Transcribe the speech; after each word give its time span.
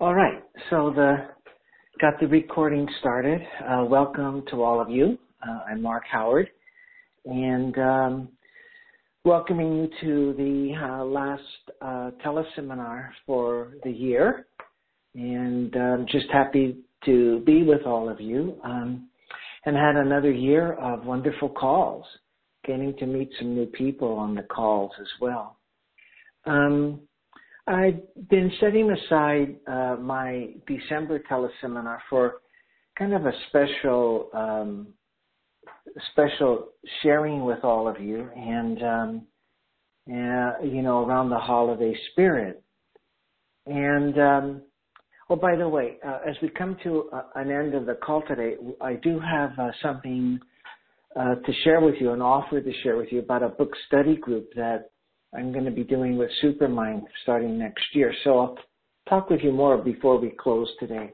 All 0.00 0.14
right, 0.14 0.44
so 0.70 0.92
the 0.94 1.26
got 2.00 2.20
the 2.20 2.28
recording 2.28 2.88
started. 3.00 3.40
Uh, 3.68 3.84
welcome 3.84 4.44
to 4.48 4.62
all 4.62 4.80
of 4.80 4.88
you. 4.88 5.18
Uh, 5.42 5.58
I'm 5.68 5.82
Mark 5.82 6.04
Howard, 6.08 6.48
and 7.24 7.76
um, 7.78 8.28
welcoming 9.24 9.76
you 9.76 9.90
to 10.00 10.34
the 10.34 10.76
uh, 10.80 11.04
last 11.04 11.42
uh, 11.82 12.12
teleseminar 12.24 13.08
for 13.26 13.72
the 13.82 13.90
year. 13.90 14.46
And 15.16 15.74
I'm 15.74 16.06
just 16.06 16.30
happy 16.32 16.76
to 17.04 17.40
be 17.40 17.64
with 17.64 17.82
all 17.84 18.08
of 18.08 18.20
you, 18.20 18.56
um, 18.62 19.08
and 19.66 19.74
had 19.76 19.96
another 19.96 20.30
year 20.30 20.74
of 20.74 21.06
wonderful 21.06 21.48
calls, 21.48 22.04
getting 22.64 22.96
to 22.98 23.06
meet 23.06 23.30
some 23.40 23.52
new 23.52 23.66
people 23.66 24.12
on 24.12 24.36
the 24.36 24.44
calls 24.44 24.92
as 25.00 25.08
well. 25.20 25.58
Um, 26.46 27.00
I've 27.68 28.00
been 28.30 28.50
setting 28.60 28.90
aside 28.90 29.56
uh, 29.66 29.96
my 30.00 30.48
December 30.66 31.20
teleseminar 31.30 31.98
for 32.08 32.36
kind 32.98 33.12
of 33.12 33.26
a 33.26 33.32
special, 33.48 34.30
um, 34.32 34.88
special 36.12 36.68
sharing 37.02 37.44
with 37.44 37.62
all 37.64 37.86
of 37.86 38.00
you, 38.00 38.26
and 38.34 38.82
um, 38.82 39.22
uh, 40.10 40.64
you 40.64 40.80
know, 40.80 41.04
around 41.04 41.28
the 41.28 41.38
holiday 41.38 41.94
spirit. 42.12 42.62
And 43.66 44.18
um, 44.18 44.62
oh, 45.28 45.36
by 45.36 45.54
the 45.54 45.68
way, 45.68 45.98
uh, 46.06 46.20
as 46.26 46.36
we 46.40 46.48
come 46.48 46.74
to 46.84 47.10
uh, 47.12 47.22
an 47.34 47.50
end 47.50 47.74
of 47.74 47.84
the 47.84 47.96
call 47.96 48.22
today, 48.26 48.54
I 48.80 48.94
do 48.94 49.20
have 49.20 49.50
uh, 49.58 49.72
something 49.82 50.40
uh, 51.14 51.34
to 51.34 51.52
share 51.64 51.82
with 51.82 51.96
you, 52.00 52.12
an 52.12 52.22
offer 52.22 52.62
to 52.62 52.72
share 52.82 52.96
with 52.96 53.12
you 53.12 53.18
about 53.18 53.42
a 53.42 53.50
book 53.50 53.72
study 53.86 54.16
group 54.16 54.48
that 54.56 54.90
I'm 55.36 55.52
going 55.52 55.64
to 55.64 55.70
be 55.70 55.84
doing 55.84 56.16
with 56.16 56.30
Supermind 56.42 57.02
starting 57.22 57.58
next 57.58 57.84
year. 57.92 58.12
So 58.24 58.38
I'll 58.38 58.58
talk 59.08 59.30
with 59.30 59.40
you 59.42 59.52
more 59.52 59.76
before 59.78 60.18
we 60.18 60.30
close 60.30 60.68
today. 60.80 61.12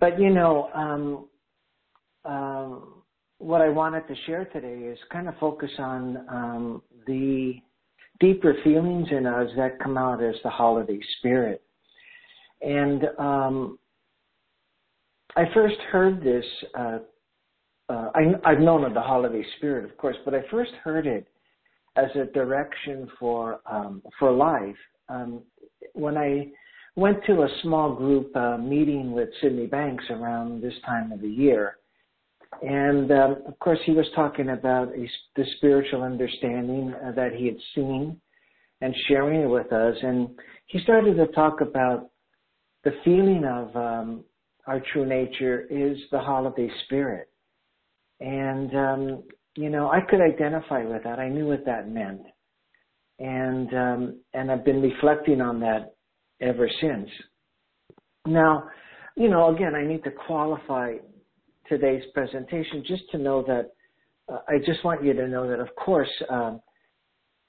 But 0.00 0.20
you 0.20 0.30
know, 0.30 0.70
um, 0.74 1.28
um, 2.24 3.02
what 3.38 3.60
I 3.60 3.68
wanted 3.68 4.06
to 4.08 4.14
share 4.26 4.44
today 4.46 4.86
is 4.86 4.98
kind 5.10 5.28
of 5.28 5.38
focus 5.38 5.70
on 5.78 6.24
um, 6.28 6.82
the 7.06 7.54
deeper 8.20 8.54
feelings 8.64 9.08
in 9.10 9.26
us 9.26 9.48
that 9.56 9.80
come 9.80 9.96
out 9.96 10.22
as 10.22 10.34
the 10.42 10.50
holiday 10.50 10.98
spirit. 11.18 11.62
And 12.60 13.04
um, 13.18 13.78
I 15.36 15.44
first 15.54 15.76
heard 15.90 16.22
this. 16.22 16.44
Uh, 16.76 16.98
uh, 17.88 18.10
I, 18.14 18.34
I've 18.44 18.60
known 18.60 18.84
of 18.84 18.92
the 18.92 19.00
holiday 19.00 19.44
spirit, 19.56 19.84
of 19.84 19.96
course, 19.96 20.16
but 20.24 20.34
I 20.34 20.40
first 20.50 20.72
heard 20.84 21.06
it 21.06 21.26
as 21.98 22.10
a 22.16 22.26
direction 22.32 23.08
for 23.18 23.60
um, 23.70 24.02
for 24.18 24.30
life. 24.32 24.76
Um, 25.08 25.42
when 25.94 26.16
I 26.16 26.48
went 26.96 27.24
to 27.26 27.42
a 27.42 27.48
small 27.62 27.94
group 27.94 28.34
uh, 28.36 28.58
meeting 28.58 29.12
with 29.12 29.28
Sydney 29.40 29.66
Banks 29.66 30.04
around 30.10 30.62
this 30.62 30.74
time 30.84 31.12
of 31.12 31.20
the 31.20 31.28
year, 31.28 31.78
and 32.62 33.10
um, 33.10 33.36
of 33.46 33.58
course 33.58 33.78
he 33.84 33.92
was 33.92 34.06
talking 34.14 34.50
about 34.50 34.88
a, 34.88 35.08
the 35.36 35.44
spiritual 35.56 36.02
understanding 36.02 36.94
uh, 37.04 37.12
that 37.12 37.32
he 37.34 37.46
had 37.46 37.56
seen 37.74 38.20
and 38.80 38.94
sharing 39.08 39.40
it 39.42 39.46
with 39.46 39.72
us, 39.72 39.96
and 40.02 40.28
he 40.66 40.78
started 40.80 41.16
to 41.16 41.26
talk 41.28 41.60
about 41.60 42.10
the 42.84 42.92
feeling 43.04 43.44
of 43.44 43.74
um, 43.76 44.24
our 44.66 44.80
true 44.92 45.06
nature 45.06 45.66
is 45.70 45.98
the 46.12 46.20
holiday 46.20 46.70
spirit. 46.84 47.28
And 48.20 48.74
um, 48.76 49.22
you 49.58 49.70
know, 49.70 49.90
I 49.90 50.00
could 50.00 50.20
identify 50.20 50.84
with 50.84 51.02
that. 51.02 51.18
I 51.18 51.28
knew 51.28 51.48
what 51.48 51.64
that 51.66 51.90
meant. 51.90 52.20
And 53.18 53.74
um, 53.74 54.20
and 54.32 54.52
I've 54.52 54.64
been 54.64 54.80
reflecting 54.80 55.40
on 55.40 55.58
that 55.58 55.96
ever 56.40 56.70
since. 56.80 57.08
Now, 58.24 58.68
you 59.16 59.28
know, 59.28 59.52
again, 59.52 59.74
I 59.74 59.84
need 59.84 60.04
to 60.04 60.12
qualify 60.12 60.98
today's 61.68 62.04
presentation 62.14 62.84
just 62.86 63.02
to 63.10 63.18
know 63.18 63.42
that 63.48 63.72
uh, 64.32 64.38
I 64.46 64.58
just 64.64 64.84
want 64.84 65.02
you 65.02 65.12
to 65.14 65.26
know 65.26 65.48
that, 65.48 65.58
of 65.58 65.74
course, 65.74 66.08
um, 66.30 66.60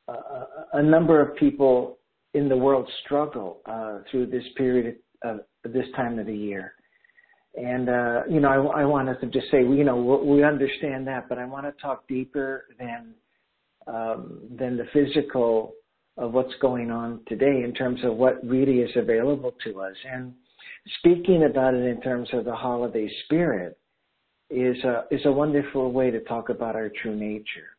a, 0.07 0.45
a, 0.73 0.81
number 0.81 1.21
of 1.21 1.35
people 1.35 1.99
in 2.33 2.49
the 2.49 2.57
world 2.57 2.89
struggle 3.05 3.61
uh, 3.67 3.99
through 4.09 4.25
this 4.25 4.43
period 4.57 4.95
of 5.23 5.41
this 5.63 5.85
time 5.95 6.17
of 6.17 6.25
the 6.25 6.35
year. 6.35 6.73
And, 7.55 7.89
uh, 7.89 8.21
you 8.29 8.39
know, 8.39 8.69
I, 8.69 8.81
I 8.81 8.85
wanted 8.85 9.19
to 9.21 9.27
just 9.27 9.49
say, 9.51 9.59
you 9.59 9.83
know, 9.83 10.21
we 10.23 10.43
understand 10.43 11.07
that, 11.07 11.27
but 11.27 11.37
I 11.37 11.45
want 11.45 11.65
to 11.65 11.81
talk 11.81 12.07
deeper 12.07 12.65
than, 12.77 13.13
um, 13.87 14.39
than 14.57 14.77
the 14.77 14.85
physical 14.93 15.73
of 16.17 16.33
what's 16.33 16.53
going 16.61 16.91
on 16.91 17.21
today 17.27 17.63
in 17.63 17.73
terms 17.73 17.99
of 18.03 18.15
what 18.15 18.45
really 18.45 18.79
is 18.79 18.91
available 18.95 19.53
to 19.63 19.81
us. 19.81 19.95
And 20.11 20.33
speaking 20.99 21.47
about 21.49 21.73
it 21.73 21.85
in 21.85 22.01
terms 22.01 22.29
of 22.33 22.45
the 22.45 22.55
holiday 22.55 23.09
spirit 23.25 23.77
is 24.49 24.77
a, 24.83 25.05
is 25.11 25.21
a 25.25 25.31
wonderful 25.31 25.91
way 25.91 26.11
to 26.11 26.19
talk 26.21 26.49
about 26.49 26.75
our 26.75 26.91
true 27.01 27.15
nature. 27.15 27.75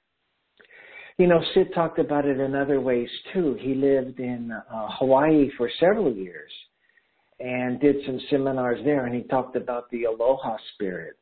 You 1.18 1.26
know, 1.26 1.40
Sid 1.52 1.74
talked 1.74 1.98
about 1.98 2.24
it 2.24 2.40
in 2.40 2.54
other 2.54 2.80
ways 2.80 3.08
too. 3.34 3.56
He 3.60 3.74
lived 3.74 4.20
in 4.20 4.50
uh, 4.52 4.88
Hawaii 4.98 5.50
for 5.58 5.70
several 5.78 6.12
years 6.12 6.50
and 7.40 7.80
did 7.80 7.96
some 8.06 8.20
seminars 8.30 8.80
there 8.84 9.06
and 9.06 9.14
he 9.14 9.22
talked 9.22 9.56
about 9.56 9.90
the 9.90 10.04
aloha 10.04 10.56
spirit. 10.74 11.16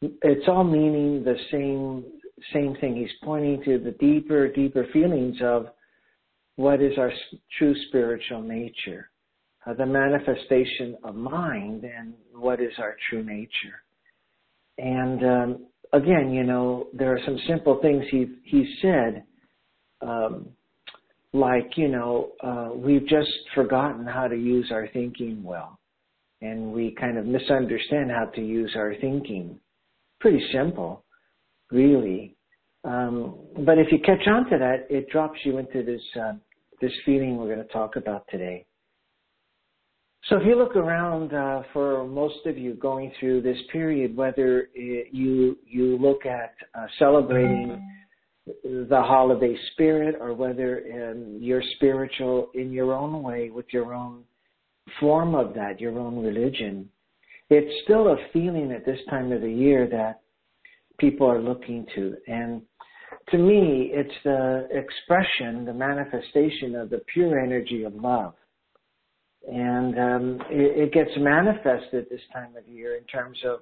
It's 0.00 0.46
all 0.48 0.64
meaning 0.64 1.24
the 1.24 1.36
same 1.50 2.04
same 2.52 2.76
thing. 2.80 2.96
He's 2.96 3.10
pointing 3.24 3.62
to 3.64 3.78
the 3.78 3.90
deeper, 3.92 4.48
deeper 4.48 4.86
feelings 4.92 5.36
of 5.42 5.66
what 6.54 6.80
is 6.80 6.96
our 6.96 7.12
true 7.58 7.74
spiritual 7.88 8.42
nature, 8.42 9.10
uh, 9.66 9.74
the 9.74 9.86
manifestation 9.86 10.96
of 11.02 11.16
mind, 11.16 11.84
and 11.84 12.14
what 12.32 12.60
is 12.60 12.72
our 12.78 12.96
true 13.08 13.24
nature. 13.24 13.82
And 14.78 15.24
um, 15.24 15.66
again, 15.92 16.32
you 16.32 16.44
know, 16.44 16.86
there 16.92 17.12
are 17.12 17.20
some 17.24 17.38
simple 17.48 17.80
things 17.82 18.04
he 18.10 18.26
he 18.44 18.76
said 18.80 19.24
um, 20.00 20.48
like, 21.32 21.76
you 21.76 21.88
know, 21.88 22.30
uh, 22.42 22.70
we've 22.74 23.06
just 23.06 23.30
forgotten 23.54 24.06
how 24.06 24.28
to 24.28 24.36
use 24.36 24.70
our 24.72 24.88
thinking 24.92 25.42
well. 25.42 25.78
And 26.40 26.72
we 26.72 26.94
kind 26.98 27.18
of 27.18 27.26
misunderstand 27.26 28.10
how 28.10 28.26
to 28.26 28.40
use 28.40 28.72
our 28.76 28.94
thinking. 29.00 29.58
Pretty 30.20 30.44
simple, 30.52 31.04
really. 31.70 32.36
Um, 32.84 33.36
but 33.66 33.78
if 33.78 33.90
you 33.90 33.98
catch 33.98 34.26
on 34.26 34.48
to 34.50 34.58
that, 34.58 34.86
it 34.88 35.08
drops 35.10 35.38
you 35.44 35.58
into 35.58 35.82
this, 35.82 36.00
uh, 36.20 36.34
this 36.80 36.92
feeling 37.04 37.36
we're 37.36 37.52
going 37.54 37.66
to 37.66 37.72
talk 37.72 37.96
about 37.96 38.24
today. 38.30 38.64
So 40.28 40.36
if 40.36 40.46
you 40.46 40.56
look 40.56 40.76
around 40.76 41.32
uh, 41.32 41.62
for 41.72 42.06
most 42.06 42.44
of 42.44 42.58
you 42.58 42.74
going 42.74 43.12
through 43.18 43.42
this 43.42 43.56
period, 43.72 44.16
whether 44.16 44.68
it, 44.74 45.08
you 45.12 45.56
you 45.64 45.96
look 45.96 46.26
at 46.26 46.54
uh, 46.74 46.86
celebrating 46.98 47.80
the 48.64 49.02
holiday 49.02 49.56
spirit 49.72 50.16
or 50.20 50.34
whether 50.34 51.10
um, 51.10 51.38
you're 51.40 51.62
spiritual 51.76 52.50
in 52.54 52.70
your 52.72 52.92
own 52.92 53.22
way 53.22 53.50
with 53.50 53.66
your 53.70 53.94
own 53.94 54.22
form 55.00 55.34
of 55.34 55.54
that, 55.54 55.80
your 55.80 55.98
own 55.98 56.22
religion, 56.22 56.88
it's 57.50 57.84
still 57.84 58.08
a 58.08 58.16
feeling 58.32 58.72
at 58.72 58.84
this 58.84 58.98
time 59.08 59.32
of 59.32 59.40
the 59.40 59.50
year 59.50 59.86
that 59.90 60.20
people 60.98 61.30
are 61.30 61.40
looking 61.40 61.86
to. 61.94 62.16
And 62.26 62.62
to 63.30 63.38
me, 63.38 63.90
it's 63.92 64.14
the 64.24 64.68
expression, 64.70 65.64
the 65.64 65.72
manifestation 65.72 66.74
of 66.74 66.90
the 66.90 67.02
pure 67.12 67.38
energy 67.38 67.84
of 67.84 67.94
love. 67.94 68.34
And 69.50 69.98
um, 69.98 70.40
it, 70.50 70.88
it 70.88 70.92
gets 70.92 71.10
manifested 71.16 72.06
this 72.10 72.20
time 72.32 72.54
of 72.56 72.66
year 72.68 72.96
in 72.96 73.04
terms 73.04 73.38
of 73.46 73.60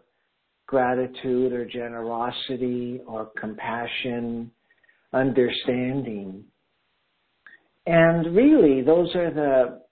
gratitude 0.66 1.52
or 1.52 1.64
generosity 1.64 3.00
or 3.06 3.31
compassion 3.38 4.50
understanding. 5.12 6.44
And 7.87 8.35
really, 8.35 8.82
those 8.82 9.14
are 9.14 9.31
the 9.31 9.82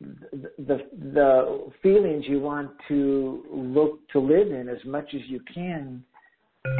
the 0.00 0.78
the 1.12 1.70
feelings 1.82 2.24
you 2.28 2.40
want 2.40 2.70
to 2.88 3.42
look 3.50 4.06
to 4.10 4.20
live 4.20 4.48
in 4.48 4.68
as 4.68 4.84
much 4.84 5.08
as 5.14 5.22
you 5.26 5.40
can 5.54 6.04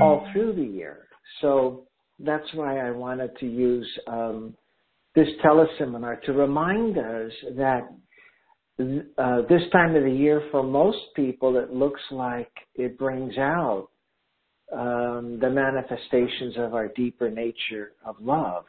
all 0.00 0.29
through 0.32 0.53
the 0.53 0.62
year. 0.62 1.08
So 1.41 1.87
that's 2.19 2.47
why 2.55 2.79
I 2.79 2.91
wanted 2.91 3.37
to 3.38 3.47
use 3.47 3.88
um, 4.06 4.55
this 5.14 5.29
teleseminar 5.44 6.20
to 6.23 6.32
remind 6.32 6.99
us 6.99 7.32
that 7.56 7.88
uh, 9.19 9.43
this 9.49 9.62
time 9.73 9.97
of 9.97 10.02
the 10.02 10.11
year, 10.11 10.43
for 10.50 10.62
most 10.62 10.99
people, 11.14 11.56
it 11.56 11.73
looks 11.73 12.00
like 12.11 12.52
it 12.75 12.99
brings 12.99 13.38
out 13.38 13.88
um, 14.72 15.38
the 15.40 15.50
manifestations 15.50 16.56
of 16.58 16.74
our 16.74 16.88
deeper 16.88 17.30
nature 17.30 17.92
of 18.04 18.16
love 18.20 18.64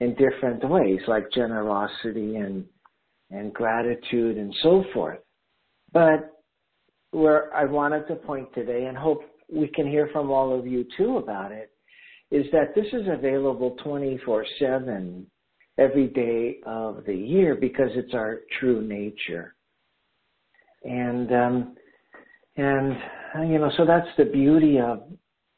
in 0.00 0.14
different 0.14 0.68
ways, 0.68 1.00
like 1.06 1.30
generosity 1.32 2.36
and 2.36 2.64
and 3.30 3.54
gratitude 3.54 4.36
and 4.36 4.54
so 4.62 4.84
forth. 4.92 5.20
But 5.92 6.42
where 7.12 7.54
I 7.54 7.64
wanted 7.64 8.06
to 8.08 8.16
point 8.16 8.52
today, 8.54 8.86
and 8.86 8.96
hope 8.96 9.22
we 9.50 9.68
can 9.68 9.88
hear 9.88 10.10
from 10.12 10.30
all 10.30 10.58
of 10.58 10.66
you 10.66 10.84
too 10.96 11.16
about 11.18 11.52
it, 11.52 11.70
is 12.30 12.44
that 12.52 12.74
this 12.74 12.86
is 12.92 13.06
available 13.08 13.76
24/7 13.84 15.26
every 15.78 16.08
day 16.08 16.58
of 16.66 17.04
the 17.06 17.14
year 17.14 17.54
because 17.54 17.90
it's 17.94 18.14
our 18.14 18.40
true 18.58 18.82
nature. 18.82 19.54
And 20.84 21.32
um, 21.32 21.76
and 22.56 22.96
you 23.50 23.58
know, 23.58 23.70
so 23.76 23.84
that's 23.84 24.08
the 24.18 24.24
beauty 24.24 24.78
of 24.78 25.02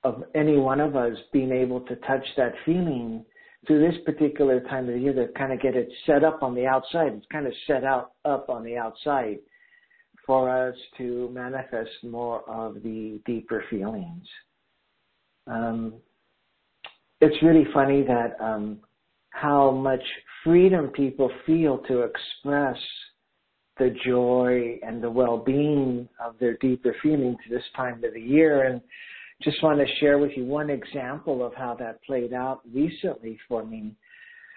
of 0.04 0.22
any 0.34 0.58
one 0.58 0.80
of 0.80 0.96
us 0.96 1.16
being 1.32 1.50
able 1.50 1.80
to 1.80 1.96
touch 1.96 2.24
that 2.36 2.52
feeling 2.66 3.24
through 3.66 3.80
this 3.80 3.98
particular 4.04 4.60
time 4.60 4.86
of 4.86 4.94
the 4.94 5.00
year 5.00 5.14
to 5.14 5.32
kind 5.32 5.52
of 5.52 5.60
get 5.60 5.74
it 5.74 5.88
set 6.04 6.22
up 6.22 6.42
on 6.42 6.54
the 6.54 6.66
outside. 6.66 7.12
It's 7.14 7.26
kind 7.32 7.46
of 7.46 7.54
set 7.66 7.84
out 7.84 8.12
up 8.24 8.50
on 8.50 8.64
the 8.64 8.76
outside 8.76 9.38
for 10.26 10.50
us 10.50 10.74
to 10.98 11.30
manifest 11.32 11.90
more 12.02 12.48
of 12.48 12.82
the 12.82 13.20
deeper 13.26 13.64
feelings. 13.70 14.26
Um, 15.46 15.94
it's 17.20 17.42
really 17.42 17.66
funny 17.72 18.02
that 18.02 18.36
um, 18.40 18.78
how 19.30 19.70
much 19.70 20.02
freedom 20.42 20.88
people 20.88 21.30
feel 21.46 21.78
to 21.88 22.02
express 22.02 22.76
the 23.78 23.94
joy 24.04 24.78
and 24.86 25.02
the 25.02 25.10
well-being 25.10 26.08
of 26.24 26.38
their 26.38 26.56
deeper 26.58 26.94
feelings 27.02 27.38
this 27.50 27.62
time 27.76 28.02
of 28.04 28.14
the 28.14 28.20
year. 28.20 28.64
And 28.64 28.80
just 29.42 29.62
want 29.62 29.78
to 29.80 29.86
share 30.00 30.18
with 30.18 30.30
you 30.36 30.44
one 30.44 30.70
example 30.70 31.44
of 31.44 31.54
how 31.54 31.74
that 31.80 32.02
played 32.04 32.32
out 32.32 32.60
recently 32.72 33.38
for 33.48 33.64
me. 33.64 33.94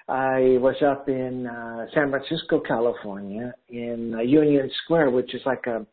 I 0.10 0.58
was 0.62 0.76
up 0.86 1.10
in 1.10 1.48
uh, 1.48 1.88
San 1.94 2.10
Francisco, 2.12 2.62
California, 2.62 3.54
in 3.70 4.14
uh, 4.16 4.22
Union 4.22 4.70
Square, 4.84 5.10
which 5.10 5.34
is 5.36 5.42
like 5.46 5.66
a 5.68 5.86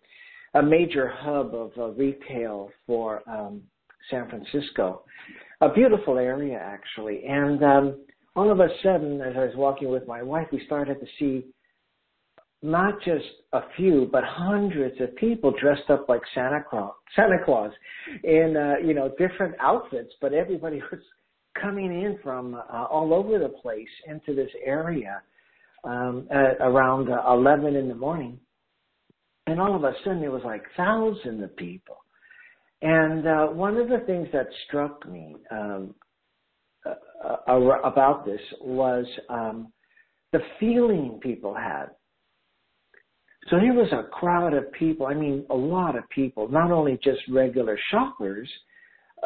a 0.55 0.63
major 0.63 1.09
hub 1.09 1.55
of 1.55 1.73
uh, 1.77 1.89
retail 1.91 2.71
for 2.87 3.23
um, 3.29 3.63
San 4.11 4.29
Francisco. 4.29 5.03
A 5.61 5.69
beautiful 5.69 6.19
area, 6.19 6.59
actually. 6.63 7.25
And 7.27 7.63
um, 7.63 8.01
all 8.37 8.51
of 8.51 8.61
a 8.61 8.69
sudden, 8.83 9.21
as 9.21 9.35
I 9.37 9.47
was 9.47 9.55
walking 9.57 9.89
with 9.89 10.07
my 10.07 10.23
wife, 10.23 10.47
we 10.53 10.65
started 10.67 11.01
to 11.01 11.07
see 11.19 11.47
not 12.65 12.95
just 13.03 13.27
a 13.53 13.61
few, 13.77 14.09
but 14.11 14.25
hundreds 14.25 14.99
of 14.99 15.15
people 15.17 15.53
dressed 15.61 15.91
up 15.91 16.09
like 16.09 16.23
Santa 16.35 16.65
Claus, 16.69 16.95
Santa 17.15 17.37
Claus, 17.45 17.71
in 18.25 18.57
uh, 18.57 18.85
you 18.85 18.95
know 18.95 19.13
different 19.19 19.55
outfits. 19.61 20.11
But 20.23 20.33
everybody 20.33 20.81
was 20.91 21.01
coming 21.61 21.93
in 22.03 22.19
from 22.23 22.55
uh, 22.55 22.85
all 22.85 23.13
over 23.13 23.39
the 23.39 23.51
place 23.51 23.89
into 24.09 24.35
this 24.35 24.51
area 24.65 25.21
um, 25.85 26.27
at 26.31 26.57
around 26.61 27.11
uh, 27.11 27.23
11 27.31 27.77
in 27.77 27.87
the 27.87 27.95
morning, 27.95 28.41
and 29.47 29.61
all 29.61 29.77
of 29.77 29.85
a 29.85 29.93
sudden 30.03 30.23
there 30.23 30.31
was 30.31 30.43
like 30.43 30.63
thousands 30.75 31.45
of 31.45 31.55
people. 31.57 31.99
And 32.81 33.29
uh, 33.29 33.47
one 33.49 33.77
of 33.77 33.91
the 33.91 34.01
things 34.07 34.29
that 34.33 34.47
struck 34.67 35.07
me 35.07 35.37
um, 35.51 35.95
uh 36.87 37.81
about 37.85 38.25
this 38.25 38.41
was 38.61 39.05
um, 39.29 39.71
the 40.33 40.41
feeling 40.59 41.19
people 41.23 41.55
had 41.55 41.89
so 43.51 43.59
here 43.59 43.75
was 43.75 43.93
a 43.93 44.05
crowd 44.05 44.55
of 44.55 44.73
people, 44.73 45.07
I 45.07 45.15
mean, 45.15 45.45
a 45.51 45.55
lot 45.55 45.97
of 45.97 46.09
people, 46.09 46.49
not 46.49 46.71
only 46.71 46.99
just 47.03 47.21
regular 47.29 47.79
shoppers 47.91 48.49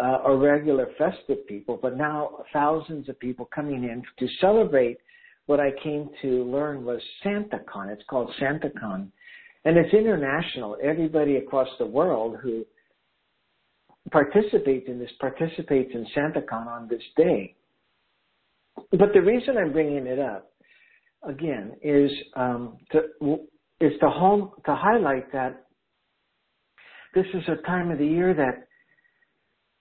uh, 0.01 0.19
or 0.25 0.39
regular 0.39 0.89
festive 0.99 1.47
people, 1.47 1.79
but 1.81 1.97
now 1.97 2.45
thousands 2.53 3.09
of 3.09 3.19
people 3.21 3.49
coming 3.55 3.85
in 3.85 4.03
to 4.19 4.33
celebrate 4.41 4.99
what 5.47 5.61
I 5.61 5.71
came 5.83 6.11
to 6.23 6.45
learn 6.45 6.85
was 6.85 7.01
SantaCon. 7.25 7.91
It's 7.91 8.03
called 8.11 8.31
SantaCon. 8.41 9.09
And 9.65 9.77
it's 9.77 9.95
international. 9.95 10.77
Everybody 10.83 11.37
across 11.37 11.69
the 11.79 11.87
world 11.87 12.37
who 12.43 12.65
participates 14.11 14.87
in 14.89 14.99
this 14.99 15.11
participates 15.21 15.91
in 15.95 16.07
SantaCon 16.17 16.67
on 16.67 16.89
this 16.89 17.03
day. 17.17 17.55
But 18.91 19.13
the 19.13 19.21
reason 19.21 19.57
I'm 19.59 19.73
bringing 19.73 20.07
it 20.07 20.19
up, 20.19 20.53
again, 21.23 21.77
is 21.83 22.11
um, 22.37 22.79
to 22.93 23.41
is 23.81 23.93
to 24.01 24.09
home 24.09 24.51
to 24.67 24.75
highlight 24.75 25.31
that 25.33 25.67
this 27.15 27.27
is 27.35 27.43
a 27.49 27.67
time 27.67 27.91
of 27.91 27.99
the 27.99 28.07
year 28.07 28.35
that 28.35 28.67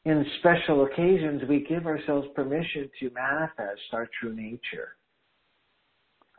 in 0.09 0.25
special 0.39 0.85
occasions 0.85 1.41
we 1.49 1.65
give 1.67 1.85
ourselves 1.85 2.27
permission 2.35 2.89
to 2.99 3.09
manifest 3.09 3.81
our 3.91 4.07
true 4.19 4.35
nature. 4.35 4.95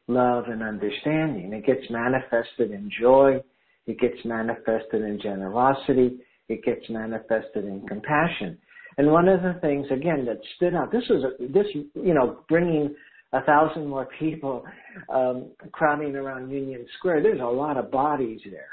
Love 0.07 0.45
and 0.47 0.63
understanding. 0.63 1.53
It 1.53 1.67
gets 1.67 1.91
manifested 1.91 2.71
in 2.71 2.91
joy. 3.01 3.43
It 3.87 3.99
gets 4.01 4.25
manifested 4.25 5.03
in 5.03 5.21
generosity. 5.23 6.21
It 6.49 6.65
gets 6.65 6.89
manifested 6.89 7.65
in 7.65 7.87
compassion. 7.87 8.57
And 8.97 9.13
one 9.13 9.29
of 9.29 9.43
the 9.43 9.59
things 9.61 9.87
again 9.91 10.25
that 10.25 10.39
stood 10.57 10.75
out 10.75 10.91
this 10.91 11.05
was 11.11 11.25
a, 11.25 11.47
this 11.53 11.67
you 11.75 12.15
know 12.15 12.41
bringing 12.49 12.95
a 13.33 13.43
thousand 13.43 13.87
more 13.87 14.09
people 14.19 14.65
um, 15.13 15.51
crowding 15.73 16.17
around 16.17 16.51
Union 16.51 16.87
Square. 16.99 17.23
There's 17.23 17.41
a 17.41 17.45
lot 17.45 17.77
of 17.77 17.91
bodies 17.91 18.41
there. 18.51 18.69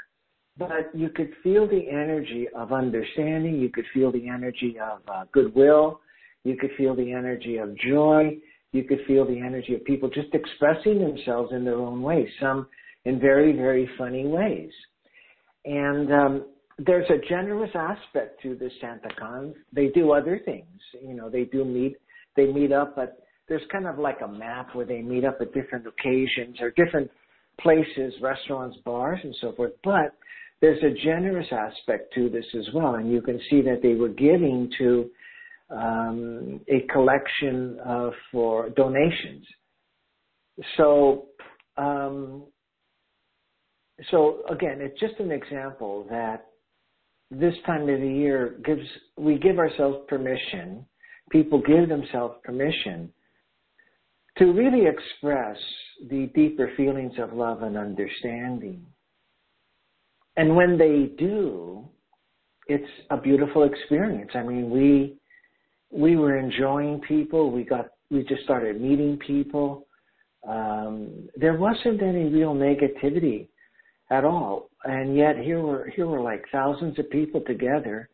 But 0.58 0.90
you 0.94 1.10
could 1.10 1.30
feel 1.42 1.68
the 1.68 1.88
energy 1.90 2.46
of 2.56 2.72
understanding. 2.72 3.56
You 3.56 3.68
could 3.68 3.84
feel 3.92 4.10
the 4.10 4.28
energy 4.28 4.76
of 4.80 5.00
uh, 5.12 5.24
goodwill. 5.32 6.00
You 6.44 6.56
could 6.56 6.70
feel 6.78 6.96
the 6.96 7.12
energy 7.12 7.58
of 7.58 7.76
joy. 7.76 8.38
You 8.72 8.84
could 8.84 9.00
feel 9.06 9.26
the 9.26 9.38
energy 9.38 9.74
of 9.74 9.84
people 9.84 10.08
just 10.08 10.32
expressing 10.32 10.98
themselves 10.98 11.52
in 11.52 11.64
their 11.64 11.76
own 11.76 12.02
way, 12.02 12.28
some 12.40 12.66
in 13.04 13.20
very, 13.20 13.52
very 13.52 13.88
funny 13.98 14.26
ways. 14.26 14.70
And 15.66 16.12
um, 16.12 16.46
there's 16.78 17.08
a 17.10 17.26
generous 17.28 17.70
aspect 17.74 18.42
to 18.42 18.54
the 18.54 18.70
SantaCon. 18.82 19.54
They 19.72 19.88
do 19.88 20.12
other 20.12 20.40
things. 20.44 20.66
You 21.02 21.14
know, 21.14 21.28
they 21.28 21.44
do 21.44 21.64
meet. 21.64 21.96
They 22.36 22.46
meet 22.46 22.72
up 22.72 22.96
at 22.98 23.18
there's 23.48 23.62
kind 23.70 23.86
of 23.86 23.98
like 23.98 24.18
a 24.24 24.28
map 24.28 24.74
where 24.74 24.86
they 24.86 25.02
meet 25.02 25.24
up 25.24 25.38
at 25.40 25.54
different 25.54 25.86
occasions 25.86 26.60
or 26.60 26.70
different 26.72 27.10
places, 27.60 28.12
restaurants, 28.20 28.76
bars, 28.84 29.20
and 29.22 29.34
so 29.40 29.52
forth. 29.52 29.72
But 29.84 30.14
there's 30.60 30.82
a 30.82 31.04
generous 31.04 31.46
aspect 31.52 32.12
to 32.14 32.28
this 32.28 32.44
as 32.58 32.66
well, 32.74 32.96
and 32.96 33.10
you 33.10 33.20
can 33.20 33.40
see 33.50 33.60
that 33.62 33.80
they 33.82 33.94
were 33.94 34.08
giving 34.08 34.70
to 34.78 35.10
um, 35.70 36.60
a 36.68 36.86
collection 36.92 37.78
uh, 37.84 38.10
for 38.32 38.70
donations. 38.70 39.44
So, 40.76 41.26
um, 41.76 42.44
so 44.10 44.42
again, 44.50 44.78
it's 44.80 44.98
just 44.98 45.18
an 45.20 45.30
example 45.30 46.06
that 46.10 46.46
this 47.30 47.54
time 47.66 47.82
of 47.82 48.00
the 48.00 48.08
year 48.08 48.56
gives 48.64 48.86
we 49.16 49.38
give 49.38 49.58
ourselves 49.58 49.98
permission. 50.08 50.86
People 51.30 51.60
give 51.60 51.88
themselves 51.88 52.36
permission 52.44 53.12
to 54.38 54.52
really 54.52 54.86
express 54.86 55.56
the 56.10 56.30
deeper 56.34 56.70
feelings 56.76 57.14
of 57.18 57.32
love 57.32 57.62
and 57.62 57.76
understanding. 57.76 58.84
And 60.36 60.54
when 60.54 60.76
they 60.76 61.10
do, 61.18 61.88
it's 62.66 62.90
a 63.10 63.16
beautiful 63.16 63.64
experience. 63.64 64.30
I 64.34 64.42
mean, 64.42 64.70
we 64.70 65.16
we 65.90 66.16
were 66.16 66.36
enjoying 66.36 67.00
people. 67.00 67.50
We 67.50 67.64
got 67.64 67.88
we 68.10 68.22
just 68.24 68.42
started 68.42 68.80
meeting 68.80 69.18
people. 69.26 69.86
Um, 70.46 71.28
there 71.36 71.56
wasn't 71.56 72.02
any 72.02 72.24
real 72.24 72.54
negativity 72.54 73.48
at 74.10 74.24
all, 74.24 74.70
and 74.84 75.16
yet 75.16 75.38
here 75.38 75.60
were 75.60 75.90
here 75.96 76.06
were 76.06 76.20
like 76.20 76.44
thousands 76.52 76.98
of 76.98 77.08
people 77.10 77.40
together, 77.40 78.10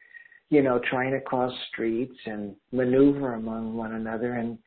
you 0.51 0.63
know, 0.63 0.81
trying 0.89 1.11
to 1.13 1.21
cross 1.21 1.53
streets 1.73 2.17
and 2.27 2.55
maneuver 2.71 3.35
among 3.35 3.77
one 3.77 3.95
another 3.95 4.35
and 4.35 4.59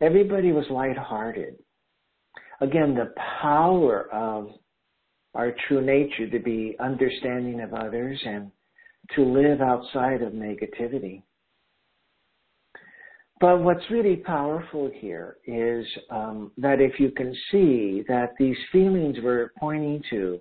Everybody 0.00 0.52
was 0.52 0.64
lighthearted. 0.70 1.56
Again, 2.60 2.94
the 2.94 3.12
power 3.40 4.08
of 4.12 4.48
our 5.34 5.54
true 5.68 5.80
nature 5.80 6.28
to 6.28 6.38
be 6.38 6.76
understanding 6.80 7.60
of 7.60 7.74
others 7.74 8.20
and 8.24 8.50
to 9.14 9.22
live 9.22 9.60
outside 9.60 10.22
of 10.22 10.32
negativity. 10.32 11.22
But 13.40 13.62
what's 13.62 13.90
really 13.90 14.16
powerful 14.16 14.90
here 14.92 15.38
is 15.46 15.86
um, 16.10 16.52
that 16.58 16.80
if 16.80 17.00
you 17.00 17.10
can 17.10 17.34
see 17.50 18.02
that 18.08 18.32
these 18.38 18.56
feelings 18.70 19.16
we're 19.22 19.52
pointing 19.58 20.02
to 20.10 20.40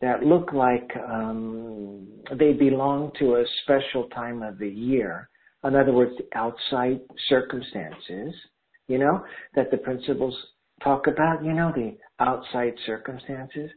that 0.00 0.22
look 0.22 0.52
like 0.52 0.88
um, 1.08 2.06
they 2.38 2.52
belong 2.52 3.10
to 3.18 3.36
a 3.36 3.44
special 3.62 4.08
time 4.10 4.42
of 4.42 4.58
the 4.58 4.68
year, 4.68 5.28
in 5.64 5.74
other 5.74 5.92
words, 5.92 6.12
outside 6.34 7.00
circumstances, 7.28 8.32
you 8.88 8.98
know, 8.98 9.24
that 9.54 9.70
the 9.70 9.76
principles 9.78 10.34
talk 10.82 11.06
about, 11.06 11.44
you 11.44 11.52
know, 11.52 11.72
the 11.74 11.96
outside 12.20 12.74
circumstances, 12.86 13.70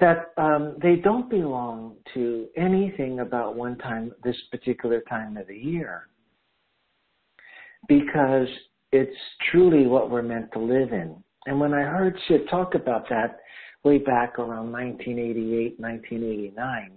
that 0.00 0.32
um, 0.36 0.76
they 0.82 0.96
don't 0.96 1.28
belong 1.30 1.96
to 2.14 2.48
anything 2.56 3.20
about 3.20 3.54
one 3.54 3.76
time, 3.78 4.12
this 4.24 4.36
particular 4.50 5.02
time 5.08 5.36
of 5.36 5.46
the 5.46 5.56
year, 5.56 6.08
because 7.88 8.48
it's 8.90 9.16
truly 9.50 9.86
what 9.86 10.10
we're 10.10 10.22
meant 10.22 10.50
to 10.52 10.58
live 10.58 10.92
in. 10.92 11.16
And 11.46 11.60
when 11.60 11.74
I 11.74 11.82
heard 11.82 12.16
Sid 12.28 12.42
talk 12.50 12.74
about 12.74 13.08
that 13.10 13.40
way 13.84 13.98
back 13.98 14.38
around 14.38 14.72
1988, 14.72 15.78
1989, 15.78 16.92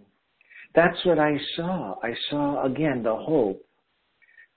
that's 0.76 1.06
what 1.06 1.20
I 1.20 1.38
saw. 1.56 1.96
I 2.04 2.14
saw 2.30 2.66
again 2.66 3.02
the 3.02 3.16
hope 3.16 3.65